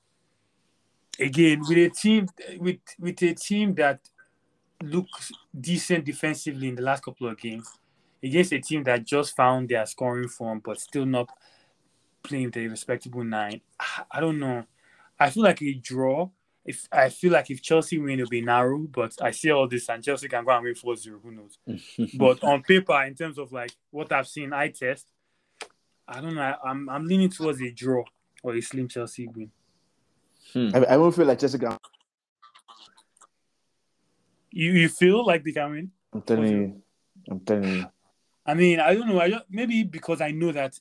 Again, 1.19 1.63
with 1.67 1.79
a 1.79 1.89
team 1.89 2.29
with 2.59 2.81
with 2.99 3.23
a 3.23 3.33
team 3.33 3.75
that 3.77 4.01
looks 4.83 5.33
decent 5.59 6.05
defensively 6.05 6.69
in 6.69 6.75
the 6.75 6.83
last 6.83 7.03
couple 7.03 7.29
of 7.29 7.39
games 7.39 7.67
against 8.27 8.53
a 8.53 8.61
team 8.61 8.83
that 8.85 9.05
just 9.05 9.35
found 9.37 9.69
their 9.69 9.87
scoring 9.87 10.29
form 10.29 10.61
but 10.65 10.81
still 10.81 11.07
not 11.07 11.29
playing 12.23 12.47
with 12.47 12.57
a 12.57 12.67
respectable 12.69 13.25
nine. 13.25 13.61
I- 13.79 14.05
I 14.11 14.21
don't 14.21 14.39
know. 14.39 14.65
I 15.19 15.31
feel 15.31 15.45
like 15.45 15.63
a 15.63 15.75
draw. 15.75 16.29
If 16.65 16.89
I 16.91 17.09
feel 17.11 17.33
like 17.33 17.49
if 17.51 17.63
Chelsea 17.63 17.99
win, 17.99 18.19
it'll 18.19 18.29
be 18.29 18.41
narrow. 18.41 18.79
But 18.79 19.13
I 19.23 19.31
see 19.31 19.51
all 19.53 19.69
this, 19.69 19.89
and 19.89 20.03
Chelsea 20.03 20.29
can 20.29 20.45
go 20.45 20.51
and 20.51 20.65
win 20.65 20.75
4-0. 20.75 21.21
Who 21.23 21.31
knows? 21.31 21.59
but 22.19 22.43
on 22.43 22.63
paper, 22.65 23.01
in 23.05 23.15
terms 23.15 23.39
of 23.39 23.53
like 23.53 23.71
what 23.91 24.11
I've 24.13 24.27
seen, 24.27 24.53
I 24.53 24.69
test. 24.71 25.07
I 26.09 26.21
don't 26.21 26.35
know. 26.35 26.43
I, 26.43 26.57
I'm 26.69 26.89
I'm 26.89 27.07
leaning 27.07 27.31
towards 27.31 27.61
a 27.63 27.71
draw 27.71 28.03
or 28.43 28.55
a 28.57 28.61
slim 28.61 28.89
Chelsea 28.89 29.29
win. 29.29 29.51
Hmm. 30.53 30.71
I, 30.75 30.79
I 30.95 30.97
won't 30.97 31.15
feel 31.15 31.27
like 31.27 31.39
Chelsea 31.39 31.59
can. 31.59 31.77
You 34.51 34.73
you 34.73 34.89
feel 34.89 35.25
like 35.25 35.45
they 35.45 35.53
can 35.53 35.71
win? 35.71 35.91
I'm 36.13 36.23
telling 36.23 36.53
you. 36.53 36.83
I'm 37.31 37.41
telling 37.41 37.65
you. 37.77 37.87
I 38.47 38.55
mean, 38.55 38.81
I 38.81 38.95
don't 38.95 39.09
know. 39.09 39.21
I 39.21 39.31
don't, 39.31 39.45
maybe 39.51 39.83
because 39.83 40.21
I 40.21 40.31
know 40.31 40.53
that 40.53 40.79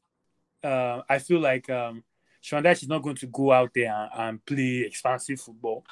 uh, 0.63 1.01
I 1.09 1.19
feel 1.19 1.39
like 1.39 1.69
um, 1.69 2.03
is 2.41 2.87
not 2.87 3.01
going 3.01 3.15
to 3.15 3.27
go 3.27 3.51
out 3.51 3.71
there 3.73 3.91
and, 3.91 4.09
and 4.15 4.45
play 4.45 4.83
expansive 4.85 5.41
football. 5.41 5.83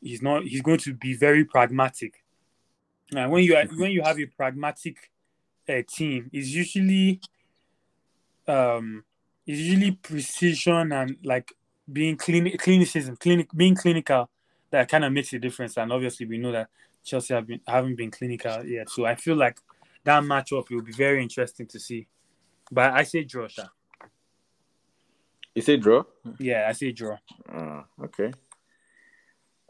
He's 0.00 0.22
not. 0.22 0.44
He's 0.44 0.62
going 0.62 0.78
to 0.78 0.94
be 0.94 1.14
very 1.14 1.44
pragmatic. 1.44 2.22
And 3.14 3.32
when 3.32 3.42
you 3.42 3.56
are, 3.56 3.64
when 3.64 3.90
you 3.90 4.02
have 4.02 4.18
a 4.20 4.26
pragmatic 4.26 5.10
uh, 5.68 5.82
team, 5.88 6.30
it's 6.32 6.48
usually 6.48 7.20
um, 8.46 9.04
it's 9.46 9.58
usually 9.58 9.92
precision 9.92 10.92
and 10.92 11.16
like 11.24 11.52
being 11.90 12.16
clean, 12.16 12.56
clinicism, 12.58 13.16
clinic, 13.16 13.48
being 13.54 13.74
clinical 13.74 14.28
that 14.70 14.88
kind 14.88 15.04
of 15.04 15.12
makes 15.12 15.32
a 15.32 15.38
difference. 15.38 15.76
And 15.78 15.92
obviously, 15.92 16.26
we 16.26 16.38
know 16.38 16.52
that 16.52 16.68
Chelsea 17.02 17.34
have 17.34 17.46
been 17.46 17.60
haven't 17.66 17.96
been 17.96 18.10
clinical 18.10 18.64
yet. 18.64 18.88
So 18.90 19.04
I 19.04 19.16
feel 19.16 19.36
like 19.36 19.58
that 20.08 20.22
matchup 20.22 20.70
will 20.70 20.80
be 20.80 20.92
very 20.92 21.22
interesting 21.22 21.66
to 21.66 21.78
see. 21.78 22.06
But 22.72 22.94
I 22.94 23.02
say 23.02 23.24
draw, 23.24 23.46
Sha. 23.46 23.64
You 25.54 25.60
say 25.60 25.76
draw? 25.76 26.04
Yeah, 26.38 26.66
I 26.66 26.72
say 26.72 26.92
draw. 26.92 27.18
Ah, 27.52 27.84
okay. 28.04 28.32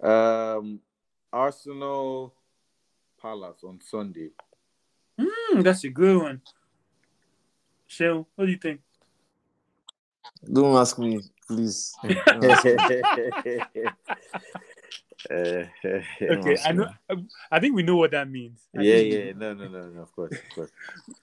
Um, 0.01 0.79
Arsenal 1.33 2.33
Palace 3.21 3.65
on 3.65 3.81
Sunday. 3.81 4.31
Hmm, 5.21 5.61
that's 5.61 5.83
a 5.83 5.89
good 5.89 6.23
one. 6.23 6.41
Shell, 7.89 8.29
what 8.37 8.45
do 8.45 8.53
you 8.53 8.59
think? 8.59 8.81
Don't 10.45 10.77
ask 10.77 10.97
me, 11.01 11.21
please. 11.49 11.99
Uh, 15.31 15.65
Okay, 16.21 16.57
I 16.65 16.73
know. 16.73 16.89
I 17.51 17.61
think 17.61 17.75
we 17.75 17.83
know 17.83 17.97
what 17.97 18.11
that 18.13 18.29
means. 18.31 18.61
I 18.77 18.83
yeah, 18.83 18.97
yeah, 18.97 19.33
no, 19.37 19.55
no, 19.55 19.69
no, 19.69 19.87
no, 19.89 20.03
of 20.03 20.13
course, 20.13 20.33
of 20.33 20.55
course. 20.55 20.71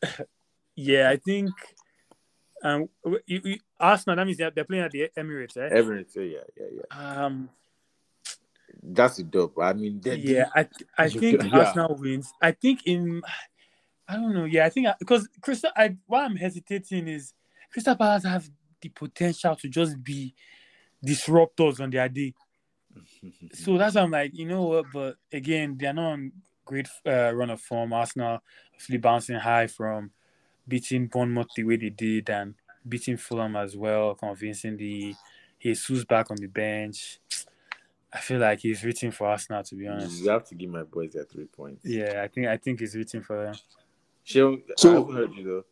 yeah. 0.75 1.09
I 1.09 1.17
think. 1.17 1.51
Um, 2.63 2.89
you, 3.27 3.41
you, 3.43 3.59
Arsenal. 3.79 4.15
That 4.15 4.25
means 4.25 4.37
they're, 4.37 4.51
they're 4.51 4.63
playing 4.63 4.83
at 4.83 4.91
the 4.91 5.09
Emirates, 5.17 5.55
right? 5.57 5.71
Emirates, 5.71 6.15
yeah, 6.15 6.39
yeah, 6.57 6.65
yeah. 6.77 7.25
Um, 7.25 7.49
That's 8.81 9.19
a 9.19 9.23
dope. 9.23 9.59
I 9.61 9.73
mean, 9.73 10.01
they, 10.01 10.15
yeah, 10.15 10.49
I 10.55 10.67
I 10.97 11.09
think 11.21 11.43
Yeah. 11.43 11.59
Arsenal 11.59 11.95
wins. 11.99 12.31
I 12.41 12.51
think 12.51 12.85
in, 12.85 13.21
I 14.07 14.15
don't 14.15 14.33
know. 14.33 14.45
Yeah, 14.45 14.65
I 14.65 14.69
think 14.69 14.87
because 14.99 15.27
Crystal. 15.41 15.71
I 15.75 15.95
why 16.07 16.25
I'm 16.25 16.35
hesitating 16.35 17.07
is 17.07 17.33
Crystal 17.71 17.95
Palace 17.95 18.23
have 18.23 18.49
the 18.81 18.89
potential 18.89 19.55
to 19.55 19.67
just 19.69 20.03
be 20.03 20.33
disruptors 21.05 21.79
on 21.79 21.89
their 21.89 22.09
day. 22.09 22.33
So 23.53 23.77
that's 23.77 23.95
why 23.95 24.01
I'm 24.01 24.11
like, 24.11 24.31
you 24.33 24.45
know 24.45 24.63
what? 24.63 24.85
But 24.93 25.17
again, 25.31 25.77
they're 25.79 25.93
not 25.93 26.11
on 26.13 26.31
great 26.65 26.87
uh, 27.05 27.31
run 27.33 27.49
of 27.49 27.61
form. 27.61 27.93
Arsenal 27.93 28.41
actually 28.73 28.97
bouncing 28.97 29.35
high 29.37 29.67
from 29.67 30.11
beating 30.67 31.07
Bournemouth 31.07 31.47
the 31.55 31.63
way 31.63 31.77
they 31.77 31.89
did 31.89 32.29
and 32.29 32.55
beating 32.87 33.17
Fulham 33.17 33.55
as 33.55 33.75
well, 33.77 34.15
convincingly. 34.15 35.15
Jesus 35.61 36.03
back 36.03 36.29
on 36.29 36.37
the 36.37 36.47
bench. 36.47 37.19
I 38.13 38.19
feel 38.19 38.39
like 38.39 38.59
he's 38.59 38.83
written 38.83 39.11
for 39.11 39.27
Arsenal 39.27 39.63
to 39.63 39.75
be 39.75 39.87
honest. 39.87 40.21
You 40.23 40.29
have 40.29 40.45
to 40.49 40.55
give 40.55 40.69
my 40.69 40.83
boys 40.83 41.13
their 41.13 41.23
three 41.25 41.45
points. 41.45 41.83
Yeah, 41.85 42.21
I 42.23 42.27
think 42.27 42.47
I 42.47 42.57
think 42.57 42.79
he's 42.79 42.95
written 42.95 43.23
for 43.23 43.45
them. 43.45 43.55
Sheldon, 44.23 44.63
So- 44.77 44.89
I 44.91 44.93
haven't 44.99 45.15
heard 45.15 45.33
you 45.35 45.43
though. 45.43 45.65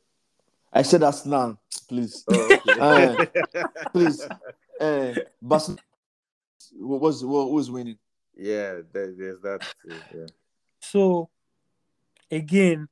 I 0.75 0.81
said 0.81 1.03
Arsenal, 1.03 1.59
please. 1.87 2.23
Oh, 2.27 2.59
okay. 2.67 3.27
please. 3.93 4.27
Uh, 4.79 5.13
Barcelona. 5.39 5.81
What 6.75 7.01
was 7.01 7.23
what 7.25 7.51
was 7.51 7.69
winning? 7.69 7.97
yeah, 8.35 8.79
there, 8.91 9.13
there's 9.17 9.39
that 9.41 9.61
too. 9.81 9.95
Yeah. 10.15 10.25
So 10.79 11.29
again, 12.31 12.87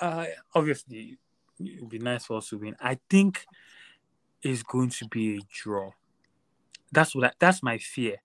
uh, 0.00 0.26
obviously 0.54 1.18
it 1.58 1.80
would 1.80 1.90
be 1.90 1.98
nice 1.98 2.26
for 2.26 2.38
us 2.38 2.48
to 2.50 2.58
win. 2.58 2.76
I 2.80 2.98
think 3.08 3.44
it's 4.42 4.62
going 4.62 4.90
to 4.90 5.08
be 5.08 5.36
a 5.36 5.40
draw. 5.52 5.90
That's 6.92 7.14
what 7.14 7.24
I, 7.24 7.32
that's 7.38 7.62
my 7.62 7.78
fear, 7.78 8.16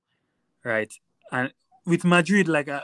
right? 0.63 0.93
And 1.31 1.51
with 1.85 2.05
Madrid, 2.05 2.47
like 2.47 2.69
I, 2.69 2.77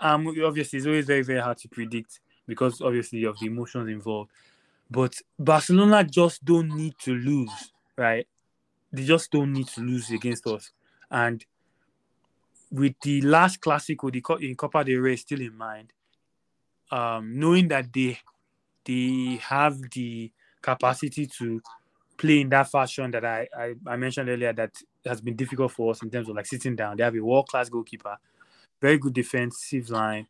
I, 0.00 0.12
um, 0.12 0.26
obviously 0.44 0.78
it's 0.78 0.86
always 0.86 1.06
very 1.06 1.22
very 1.22 1.40
hard 1.40 1.58
to 1.58 1.68
predict 1.68 2.20
because 2.46 2.80
obviously 2.80 3.24
of 3.24 3.38
the 3.38 3.46
emotions 3.46 3.88
involved. 3.88 4.30
But 4.90 5.14
Barcelona 5.38 6.04
just 6.04 6.44
don't 6.44 6.68
need 6.74 6.94
to 7.00 7.14
lose, 7.14 7.72
right? 7.96 8.26
They 8.92 9.04
just 9.04 9.30
don't 9.30 9.52
need 9.52 9.68
to 9.68 9.82
lose 9.82 10.10
against 10.10 10.46
us. 10.46 10.70
And 11.10 11.44
with 12.70 12.94
the 13.02 13.20
last 13.22 13.60
Clasico, 13.60 14.10
the 14.10 14.46
in 14.46 14.54
Copa 14.54 14.84
del 14.84 15.00
Rey 15.00 15.16
still 15.16 15.40
in 15.40 15.56
mind, 15.56 15.92
um, 16.90 17.38
knowing 17.38 17.68
that 17.68 17.92
they 17.92 18.18
they 18.84 19.38
have 19.42 19.78
the 19.90 20.32
capacity 20.62 21.26
to 21.26 21.60
play 22.16 22.40
in 22.40 22.48
that 22.48 22.70
fashion 22.70 23.10
that 23.10 23.24
I, 23.24 23.46
I, 23.56 23.74
I 23.86 23.96
mentioned 23.96 24.28
earlier 24.28 24.52
that 24.54 24.72
has 25.06 25.20
been 25.20 25.36
difficult 25.36 25.72
for 25.72 25.90
us 25.90 26.02
in 26.02 26.10
terms 26.10 26.28
of 26.28 26.36
like 26.36 26.46
sitting 26.46 26.74
down. 26.74 26.96
They 26.96 27.04
have 27.04 27.14
a 27.14 27.20
world 27.20 27.46
class 27.46 27.68
goalkeeper, 27.68 28.16
very 28.80 28.98
good 28.98 29.12
defensive 29.12 29.90
line. 29.90 30.26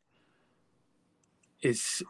It's 1.63 2.03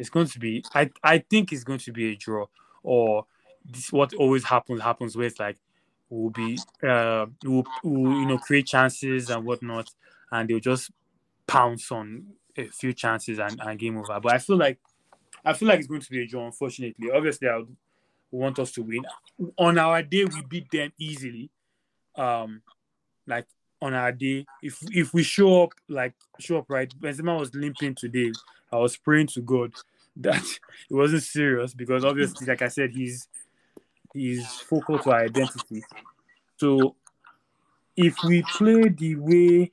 it's 0.00 0.10
going 0.10 0.26
to 0.26 0.38
be 0.38 0.64
I, 0.74 0.90
I 1.02 1.18
think 1.18 1.52
it's 1.52 1.62
going 1.62 1.78
to 1.80 1.92
be 1.92 2.12
a 2.12 2.16
draw 2.16 2.46
or 2.82 3.26
this 3.64 3.92
what 3.92 4.14
always 4.14 4.44
happens 4.44 4.80
happens 4.80 5.16
where 5.16 5.26
it's 5.26 5.38
like 5.38 5.58
will 6.08 6.30
be 6.30 6.58
uh 6.82 7.26
will, 7.44 7.64
will 7.84 8.12
you 8.20 8.26
know 8.26 8.38
create 8.38 8.66
chances 8.66 9.28
and 9.30 9.44
whatnot 9.44 9.90
and 10.32 10.48
they'll 10.48 10.58
just 10.58 10.90
pounce 11.46 11.92
on 11.92 12.24
a 12.56 12.64
few 12.64 12.92
chances 12.92 13.38
and, 13.38 13.60
and 13.60 13.78
game 13.78 13.96
over. 13.98 14.18
But 14.20 14.32
I 14.32 14.38
feel 14.38 14.56
like 14.56 14.78
I 15.44 15.52
feel 15.52 15.68
like 15.68 15.78
it's 15.78 15.88
going 15.88 16.00
to 16.00 16.10
be 16.10 16.22
a 16.22 16.26
draw, 16.26 16.46
unfortunately. 16.46 17.10
Obviously 17.10 17.48
I 17.48 17.58
would 17.58 17.76
want 18.30 18.58
us 18.58 18.72
to 18.72 18.82
win. 18.82 19.04
On 19.58 19.78
our 19.78 20.02
day 20.02 20.24
we 20.24 20.42
beat 20.48 20.70
them 20.70 20.92
easily. 20.98 21.50
Um 22.16 22.62
like 23.26 23.46
on 23.82 23.94
our 23.94 24.12
day, 24.12 24.46
if 24.62 24.78
if 24.90 25.14
we 25.14 25.22
show 25.22 25.64
up 25.64 25.72
like 25.88 26.14
show 26.38 26.58
up 26.58 26.66
right, 26.68 26.92
Benzema 27.00 27.38
was 27.38 27.54
limping 27.54 27.94
today. 27.94 28.32
I 28.72 28.76
was 28.76 28.96
praying 28.96 29.28
to 29.28 29.40
God 29.40 29.72
that 30.16 30.44
it 30.44 30.94
wasn't 30.94 31.22
serious 31.22 31.74
because 31.74 32.04
obviously, 32.04 32.46
like 32.46 32.62
I 32.62 32.68
said, 32.68 32.90
he's 32.90 33.28
he's 34.12 34.46
focal 34.46 34.98
to 34.98 35.10
our 35.10 35.24
identity. 35.24 35.82
So 36.56 36.96
if 37.96 38.16
we 38.24 38.42
play 38.42 38.88
the 38.88 39.16
way 39.16 39.72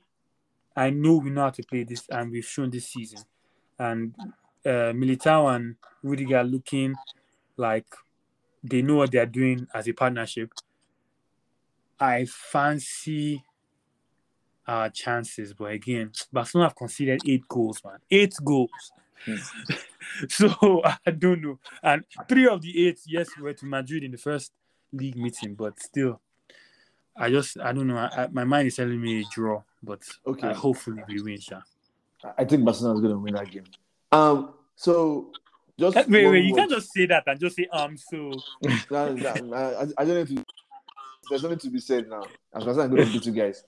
I 0.76 0.90
know 0.90 1.16
we 1.16 1.30
know 1.30 1.42
how 1.42 1.50
to 1.50 1.62
play 1.64 1.82
this 1.82 2.04
and 2.08 2.30
we've 2.30 2.44
shown 2.44 2.70
this 2.70 2.86
season, 2.86 3.20
and 3.78 4.14
uh, 4.64 4.92
Militao 4.94 5.54
and 5.56 5.76
Rudiger 6.02 6.44
looking 6.44 6.94
like 7.56 7.86
they 8.62 8.82
know 8.82 8.96
what 8.96 9.10
they're 9.10 9.26
doing 9.26 9.66
as 9.74 9.88
a 9.88 9.92
partnership, 9.92 10.52
I 11.98 12.26
fancy 12.26 13.44
our 14.68 14.90
chances. 14.90 15.54
But 15.54 15.72
again, 15.72 16.12
Barcelona 16.32 16.68
have 16.68 16.76
conceded 16.76 17.22
eight 17.26 17.48
goals, 17.48 17.82
man. 17.84 17.98
Eight 18.10 18.34
goals. 18.44 18.92
so 20.28 20.82
I 21.06 21.10
don't 21.10 21.40
know. 21.42 21.58
And 21.82 22.04
three 22.28 22.46
of 22.46 22.62
the 22.62 22.86
eight, 22.86 23.00
yes, 23.06 23.36
were 23.36 23.52
to 23.54 23.66
Madrid 23.66 24.04
in 24.04 24.12
the 24.12 24.18
first 24.18 24.52
league 24.92 25.16
meeting, 25.16 25.54
but 25.54 25.80
still, 25.80 26.20
I 27.16 27.30
just 27.30 27.58
I 27.58 27.72
don't 27.72 27.86
know. 27.86 27.96
I, 27.96 28.24
I, 28.24 28.28
my 28.28 28.44
mind 28.44 28.68
is 28.68 28.76
telling 28.76 29.00
me 29.00 29.22
a 29.22 29.24
draw, 29.34 29.62
but 29.82 30.02
Okay. 30.26 30.48
uh, 30.48 30.54
hopefully 30.54 31.02
we 31.08 31.20
win, 31.22 31.40
Sha. 31.40 31.60
I 32.36 32.44
think 32.44 32.64
Barcelona 32.64 32.96
is 32.96 33.00
going 33.00 33.14
to 33.14 33.18
win 33.18 33.34
that 33.34 33.50
game. 33.50 33.64
Um. 34.12 34.54
So 34.76 35.32
just 35.78 35.96
Wait, 36.08 36.26
wait, 36.26 36.44
you 36.44 36.52
word. 36.52 36.58
can't 36.60 36.70
just 36.70 36.92
say 36.92 37.06
that 37.06 37.24
and 37.26 37.40
just 37.40 37.56
say 37.56 37.66
um. 37.72 37.96
So 37.96 38.30
no, 38.62 39.18
I, 39.54 39.86
I 40.00 40.04
don't 40.04 40.28
need 40.28 40.36
to. 40.36 40.44
There's 41.28 41.42
nothing 41.42 41.58
to 41.58 41.70
be 41.70 41.80
said 41.80 42.08
now. 42.08 42.22
As 42.54 42.62
far 42.62 42.70
as 42.70 42.78
I'm 42.78 42.90
going 42.90 43.06
to 43.06 43.12
beat 43.12 43.26
you 43.26 43.32
guys. 43.32 43.64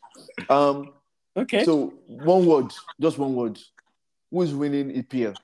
Um. 0.48 0.92
okay. 1.36 1.64
So 1.64 1.94
one 2.06 2.46
word, 2.46 2.72
just 3.00 3.18
one 3.18 3.34
word. 3.34 3.58
Who's 4.30 4.54
winning 4.54 4.90
EPL? 4.90 5.36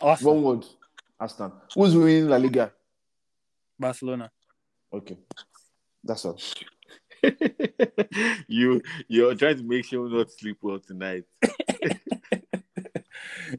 Arsenal, 0.00 0.34
One 0.34 0.42
word. 0.42 0.66
Aston. 1.20 1.52
Who's 1.74 1.94
winning 1.94 2.28
La 2.28 2.36
Liga? 2.36 2.72
Barcelona. 3.78 4.30
Okay. 4.92 5.16
That's 6.02 6.24
all. 6.24 6.40
you 8.48 8.80
you're 9.06 9.34
trying 9.34 9.58
to 9.58 9.62
make 9.62 9.84
sure 9.84 10.08
not 10.08 10.30
sleep 10.30 10.56
well 10.62 10.78
tonight. 10.80 11.24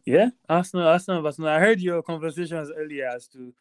Yeah, 0.05 0.29
Arsenal, 0.47 0.87
Arsenal, 0.87 1.21
Barcelona. 1.21 1.55
I 1.55 1.59
heard 1.59 1.81
your 1.81 2.01
conversations 2.01 2.71
earlier 2.75 3.07
as 3.07 3.27
to 3.29 3.53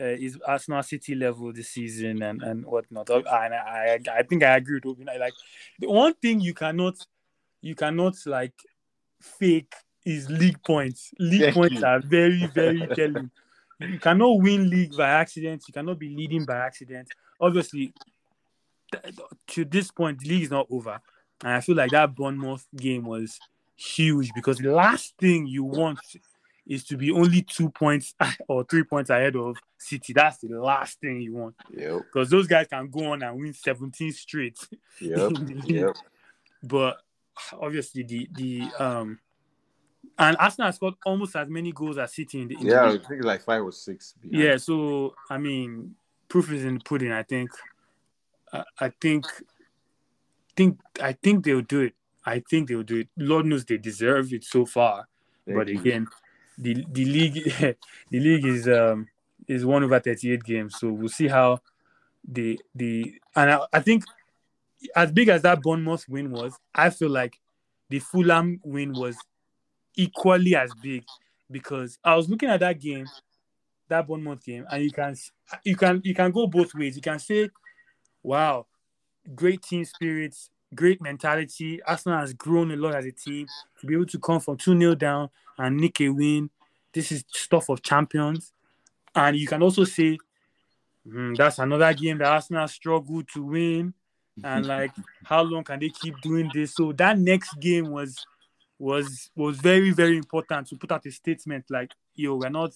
uh, 0.00 0.04
is 0.04 0.38
Arsenal 0.46 0.82
City 0.82 1.14
level 1.14 1.52
this 1.52 1.70
season 1.70 2.22
and 2.22 2.42
and 2.42 2.64
whatnot. 2.64 3.10
And 3.10 3.26
I, 3.28 3.98
I, 4.06 4.18
I 4.18 4.22
think 4.22 4.42
I 4.42 4.56
agree 4.56 4.76
with 4.76 4.86
Obi. 4.86 5.04
Like 5.04 5.34
the 5.78 5.88
one 5.88 6.14
thing 6.14 6.40
you 6.40 6.54
cannot, 6.54 6.94
you 7.60 7.74
cannot 7.74 8.14
like 8.26 8.54
fake 9.20 9.74
is 10.04 10.30
league 10.30 10.62
points. 10.62 11.10
League 11.18 11.40
Thank 11.40 11.54
points 11.54 11.80
you. 11.80 11.86
are 11.86 12.00
very, 12.00 12.46
very 12.46 12.86
telling. 12.94 13.30
You 13.80 13.98
cannot 13.98 14.40
win 14.40 14.70
league 14.70 14.96
by 14.96 15.08
accident. 15.08 15.64
You 15.66 15.74
cannot 15.74 15.98
be 15.98 16.14
leading 16.14 16.44
by 16.44 16.56
accident. 16.56 17.08
Obviously, 17.40 17.92
th- 18.92 19.14
to 19.48 19.64
this 19.64 19.90
point, 19.90 20.20
the 20.20 20.28
league 20.28 20.44
is 20.44 20.50
not 20.50 20.66
over, 20.70 21.00
and 21.42 21.52
I 21.52 21.60
feel 21.60 21.76
like 21.76 21.90
that 21.90 22.14
Bournemouth 22.14 22.66
game 22.76 23.04
was 23.04 23.40
huge 23.74 24.32
because 24.34 24.58
the 24.58 24.70
last 24.70 25.14
thing 25.18 25.46
you 25.46 25.64
want 25.64 25.98
is 26.66 26.84
to 26.84 26.96
be 26.96 27.10
only 27.10 27.42
two 27.42 27.68
points 27.70 28.14
or 28.48 28.64
three 28.64 28.84
points 28.84 29.10
ahead 29.10 29.34
of 29.36 29.56
City. 29.78 30.12
That's 30.12 30.38
the 30.38 30.48
last 30.60 31.00
thing 31.00 31.20
you 31.20 31.34
want 31.34 31.56
Yep. 31.76 32.02
because 32.12 32.30
those 32.30 32.46
guys 32.46 32.68
can 32.68 32.88
go 32.88 33.12
on 33.12 33.22
and 33.22 33.36
win 33.40 33.52
17 33.52 34.12
straight. 34.12 34.56
Yep. 35.00 35.16
the 35.18 35.62
yep. 35.66 35.96
But 36.62 36.98
obviously, 37.52 38.04
the 38.04 38.28
the 38.32 38.62
um 38.78 39.18
and 40.18 40.36
Arsenal 40.38 40.66
has 40.66 40.76
scored 40.76 40.94
almost 41.06 41.34
as 41.36 41.48
many 41.48 41.72
goals 41.72 41.98
as 41.98 42.14
City 42.14 42.42
in 42.42 42.48
the, 42.48 42.54
in 42.56 42.64
the 42.66 42.70
Yeah, 42.70 42.82
I 42.84 42.90
league. 42.90 43.06
think 43.08 43.24
like 43.24 43.42
five 43.42 43.62
or 43.62 43.72
six. 43.72 44.14
behind. 44.20 44.42
Yeah, 44.44 44.56
so 44.58 45.14
I 45.30 45.38
mean, 45.38 45.94
proof 46.28 46.52
is 46.52 46.64
in 46.64 46.74
the 46.74 46.80
pudding. 46.84 47.10
I 47.12 47.22
think, 47.24 47.50
I, 48.52 48.64
I 48.78 48.88
think, 49.00 49.24
think 50.56 50.78
I 51.00 51.12
think 51.12 51.44
they'll 51.44 51.62
do 51.62 51.80
it. 51.80 51.94
I 52.24 52.40
think 52.48 52.68
they'll 52.68 52.82
do 52.84 52.98
it. 52.98 53.08
Lord 53.16 53.46
knows 53.46 53.64
they 53.64 53.78
deserve 53.78 54.32
it 54.32 54.44
so 54.44 54.64
far. 54.66 55.08
Thank 55.46 55.58
but 55.58 55.68
you. 55.68 56.06
The 56.58 56.84
the 56.90 57.04
league 57.04 57.34
the 58.10 58.20
league 58.20 58.44
is 58.44 58.68
um 58.68 59.08
is 59.48 59.64
one 59.64 59.82
over 59.82 59.98
thirty 60.00 60.32
eight 60.32 60.44
games, 60.44 60.76
so 60.78 60.90
we'll 60.90 61.08
see 61.08 61.28
how 61.28 61.60
the 62.26 62.60
the 62.74 63.14
and 63.34 63.50
I, 63.50 63.60
I 63.72 63.80
think 63.80 64.04
as 64.94 65.12
big 65.12 65.28
as 65.28 65.42
that 65.42 65.62
Bournemouth 65.62 66.08
win 66.08 66.30
was, 66.30 66.58
I 66.74 66.90
feel 66.90 67.10
like 67.10 67.38
the 67.88 67.98
Fulham 67.98 68.60
win 68.64 68.94
was 68.94 69.16
equally 69.96 70.56
as 70.56 70.72
big 70.74 71.04
because 71.50 71.98
I 72.02 72.16
was 72.16 72.28
looking 72.28 72.48
at 72.48 72.60
that 72.60 72.80
game, 72.80 73.06
that 73.88 74.06
Bournemouth 74.06 74.44
game, 74.44 74.66
and 74.70 74.82
you 74.82 74.90
can 74.90 75.16
you 75.64 75.76
can 75.76 76.00
you 76.04 76.14
can 76.14 76.30
go 76.30 76.46
both 76.46 76.74
ways. 76.74 76.96
You 76.96 77.02
can 77.02 77.18
say, 77.18 77.50
"Wow, 78.22 78.66
great 79.34 79.62
team 79.62 79.84
spirit, 79.84 80.36
great 80.74 81.00
mentality. 81.00 81.82
Arsenal 81.82 82.18
has 82.18 82.32
grown 82.32 82.70
a 82.72 82.76
lot 82.76 82.94
as 82.94 83.04
a 83.06 83.12
team 83.12 83.46
to 83.80 83.86
be 83.86 83.94
able 83.94 84.06
to 84.06 84.18
come 84.18 84.40
from 84.40 84.56
two 84.56 84.78
0 84.78 84.94
down 84.94 85.30
and 85.58 85.76
nick 85.76 86.00
a 86.00 86.08
win. 86.08 86.50
This 86.92 87.12
is 87.12 87.24
stuff 87.28 87.68
of 87.68 87.82
champions." 87.82 88.52
And 89.14 89.36
you 89.36 89.46
can 89.46 89.62
also 89.62 89.84
say, 89.84 90.18
"Hmm, 91.04 91.34
"That's 91.34 91.58
another 91.58 91.92
game 91.94 92.18
that 92.18 92.28
Arsenal 92.32 92.68
struggled 92.68 93.28
to 93.34 93.42
win." 93.44 93.94
and 94.44 94.66
like 94.66 94.90
how 95.24 95.42
long 95.42 95.62
can 95.62 95.78
they 95.78 95.90
keep 95.90 96.18
doing 96.22 96.50
this 96.54 96.74
so 96.74 96.90
that 96.92 97.18
next 97.18 97.52
game 97.60 97.90
was 97.90 98.26
was 98.78 99.30
was 99.36 99.58
very 99.58 99.90
very 99.90 100.16
important 100.16 100.66
to 100.66 100.74
put 100.76 100.90
out 100.90 101.04
a 101.04 101.10
statement 101.10 101.64
like 101.68 101.92
yo 102.14 102.36
we're 102.36 102.48
not 102.48 102.72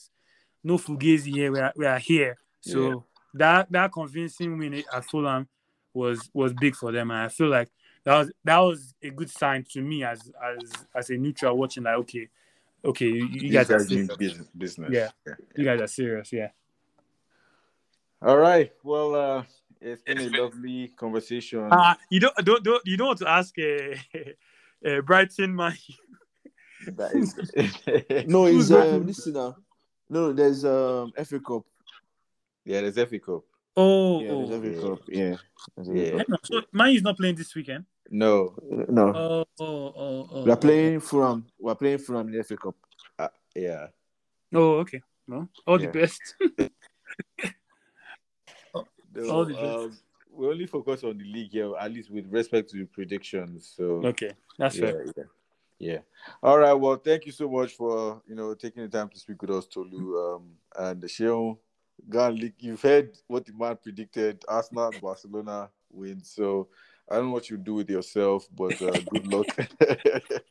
no 0.62 0.76
fugazi 0.76 1.32
here 1.32 1.50
we 1.50 1.58
are, 1.58 1.72
we 1.74 1.86
are 1.86 1.98
here 1.98 2.36
so 2.60 2.90
Yeah. 2.90 2.96
that 3.34 3.72
that 3.72 3.92
convincing 3.92 4.58
win 4.58 4.84
at 4.92 5.04
fulham 5.04 5.48
was 5.94 6.28
was 6.34 6.52
big 6.52 6.76
for 6.76 6.92
them 6.92 7.10
and 7.10 7.20
i 7.20 7.28
feel 7.28 7.48
like 7.48 7.70
that 8.06 8.16
was 8.18 8.32
that 8.44 8.58
was 8.58 8.94
a 9.02 9.10
good 9.10 9.28
sign 9.30 9.64
to 9.72 9.82
me 9.82 10.02
as 10.04 10.30
as 10.42 10.70
as 10.94 11.10
a 11.10 11.16
neutral 11.16 11.56
watching 11.58 11.82
like 11.82 11.96
okay 11.96 12.28
okay 12.84 13.06
you, 13.06 13.26
you 13.26 13.50
guys 13.52 13.68
are 13.70 13.84
doing 13.84 14.06
serious. 14.06 14.16
business. 14.16 14.48
business. 14.56 14.90
Yeah. 14.92 15.34
you 15.56 15.64
guys 15.64 15.80
are 15.80 15.88
serious 15.88 16.32
yeah 16.32 16.48
All 18.22 18.38
right. 18.38 18.72
Well, 18.82 19.14
uh, 19.14 19.42
it's 19.80 20.02
been 20.02 20.18
a 20.18 20.28
lovely 20.40 20.88
conversation. 20.96 21.68
Uh, 21.70 21.94
you 22.10 22.18
don't 22.20 22.34
don't 22.44 22.62
don't 22.64 22.82
you 22.86 22.96
don't 22.96 23.08
want 23.08 23.18
to 23.18 23.28
ask 23.28 23.52
a 23.58 23.92
uh, 24.14 24.88
uh, 24.88 25.00
Brighton 25.02 25.54
man. 25.54 25.76
That 26.96 27.12
is- 27.14 27.34
No, 28.28 28.46
Who's 28.46 28.70
it's 28.70 28.70
that? 28.70 28.94
um, 28.94 29.06
listen 29.06 29.32
now. 29.34 29.56
No, 30.08 30.32
there's 30.32 30.64
um 30.64 31.12
FA 31.24 31.40
Cup. 31.40 31.64
yeah, 32.64 32.80
there's 32.82 32.94
FA 33.08 33.18
Cup. 33.18 33.42
Oh, 33.76 34.22
Yeah, 34.22 34.30
oh. 34.30 34.46
there's 34.46 34.62
FA 34.80 34.80
Cup. 34.88 35.00
Yeah. 35.08 35.36
There's 35.76 35.88
Yeah. 35.88 36.22
So 36.44 36.62
Man 36.72 36.94
is 36.94 37.02
not 37.02 37.16
playing 37.18 37.36
this 37.36 37.54
weekend. 37.54 37.84
No, 38.10 38.54
No, 38.88 39.12
Oh, 39.14 39.44
oh, 39.60 39.92
oh, 39.96 40.28
oh. 40.32 40.44
we 40.44 40.50
are 40.50 40.56
playing 40.56 41.00
Fulham. 41.00 41.46
We 41.58 41.70
are 41.70 41.74
playing 41.76 41.98
Fulham 41.98 42.28
in 42.28 42.34
the 42.34 42.44
FA 42.44 42.56
Cup. 42.56 42.74
uh, 43.18 43.28
yeah. 43.54 43.86
Oh, 44.54 44.78
okay. 44.78 45.02
Well, 45.26 45.48
all 45.66 45.80
Yeah. 45.80 45.90
the 45.90 45.92
best. 46.00 46.34
No, 49.14 49.30
All 49.30 49.44
the 49.46 49.54
best. 49.54 49.64
um, 49.64 49.98
we 50.30 50.46
only 50.46 50.66
focus 50.66 51.02
on 51.02 51.16
the 51.16 51.24
league 51.24 51.50
here, 51.50 51.72
at 51.80 51.90
least 51.90 52.10
with 52.10 52.26
respect 52.30 52.68
to 52.70 52.76
the 52.76 52.84
predictions. 52.84 53.72
So 53.74 54.02
okay, 54.04 54.32
that's 54.58 54.76
yeah, 54.76 54.90
fair. 54.90 55.06
yeah, 55.16 55.24
yeah. 55.78 55.98
All 56.42 56.58
right. 56.58 56.74
Well, 56.74 56.96
thank 56.96 57.24
you 57.24 57.32
so 57.32 57.48
much 57.48 57.72
for 57.72 58.20
you 58.26 58.34
know 58.34 58.52
taking 58.52 58.82
the 58.82 58.88
time 58.90 59.08
to 59.08 59.18
speak 59.18 59.40
with 59.40 59.50
us, 59.52 59.66
Tolu. 59.66 60.34
Um, 60.34 60.50
and 60.78 61.02
Sheon, 61.08 61.56
Gan, 62.10 62.52
you've 62.58 62.82
heard 62.82 63.16
what 63.26 63.46
the 63.46 63.54
man 63.54 63.78
predicted: 63.82 64.44
Arsenal, 64.46 64.92
Barcelona 65.00 65.70
win. 65.90 66.22
So 66.22 66.68
I 67.08 67.16
don't 67.16 67.26
know 67.26 67.32
what 67.32 67.50
you 67.50 67.56
do 67.56 67.74
with 67.74 67.88
yourself, 67.90 68.48
but 68.54 68.80
uh, 68.82 69.00
good 69.08 69.26
luck. 69.26 69.46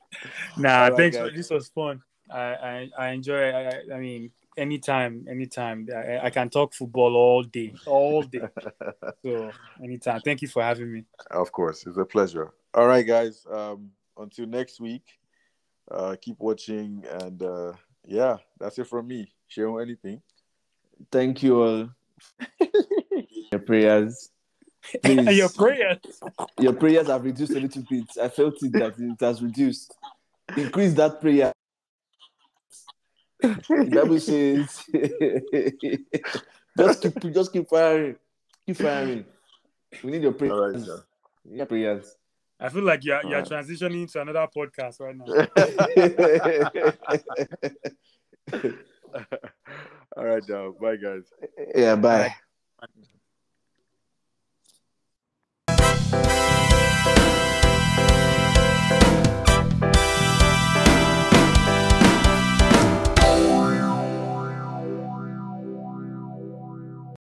Nah, 0.58 0.86
All 0.86 0.90
right, 0.92 0.98
thanks. 0.98 1.18
guys. 1.18 1.30
For, 1.30 1.36
this 1.36 1.50
was 1.50 1.68
fun. 1.70 2.02
I 2.32 2.40
I, 2.40 2.90
I 2.98 3.10
enjoy. 3.10 3.50
I, 3.50 3.62
I- 3.68 3.96
I 3.96 4.00
mean, 4.00 4.32
anytime, 4.58 5.26
anytime. 5.30 5.88
I, 5.94 6.26
I 6.28 6.30
can 6.30 6.50
talk 6.50 6.74
football 6.74 7.16
all 7.16 7.44
day, 7.44 7.74
all 7.86 8.24
day. 8.24 8.48
so 9.24 9.52
anytime. 9.84 10.22
Thank 10.22 10.42
you 10.42 10.48
for 10.48 10.64
having 10.64 10.92
me. 10.92 11.04
Of 11.32 11.52
course, 11.52 11.86
it's 11.86 11.98
a 11.98 12.06
pleasure. 12.06 12.54
All 12.74 12.88
right, 12.88 13.06
guys. 13.06 13.46
Um, 13.52 13.92
until 14.18 14.48
next 14.48 14.80
week, 14.80 15.04
uh, 15.92 16.16
keep 16.20 16.38
watching, 16.40 17.04
and 17.22 17.42
uh, 17.44 17.74
yeah, 18.06 18.38
that's 18.60 18.80
it 18.80 18.88
from 18.88 19.08
me. 19.08 19.32
Share 19.48 19.80
anything. 19.82 20.22
Thank 21.12 21.44
you 21.44 21.62
all. 21.62 21.90
your 23.52 23.60
prayers. 23.60 24.32
And 25.04 25.26
Please. 25.26 25.38
your 25.38 25.50
prayers. 25.50 26.00
Your 26.60 26.74
prayers 26.74 27.08
have 27.08 27.24
reduced 27.24 27.54
a 27.54 27.60
little 27.60 27.84
bit. 27.90 28.06
I 28.22 28.28
felt 28.30 28.62
it 28.62 28.72
that 28.74 28.94
it 28.98 29.20
has 29.20 29.42
reduced. 29.42 29.96
Increase 30.56 30.94
that 30.94 31.20
prayer. 31.22 31.52
The 33.42 33.90
Bible 33.92 34.20
says, 34.20 34.84
just 36.80 37.02
keep, 37.02 37.34
just 37.34 37.52
keep 37.54 37.68
firing, 37.70 38.16
keep 38.66 38.78
firing. 38.78 39.26
We 40.04 40.12
need 40.12 40.24
your 40.24 40.34
prayers. 40.34 40.54
All 40.54 40.72
right, 40.72 40.82
sir. 40.82 41.04
Your 41.52 41.66
prayers. 41.66 42.16
I 42.60 42.70
feel 42.70 42.84
like 42.84 43.04
you're 43.04 43.22
you're 43.24 43.42
Alright. 43.42 43.66
transitioning 43.66 44.12
to 44.14 44.22
another 44.22 44.48
podcast 44.56 45.00
right 45.02 45.16
now. 45.16 45.26
All 50.18 50.26
right, 50.26 50.44
now. 50.48 50.74
Bye, 50.80 50.96
guys. 50.96 51.24
yeah. 51.76 51.96
Bye. 51.96 52.34
Bye. 56.12 56.55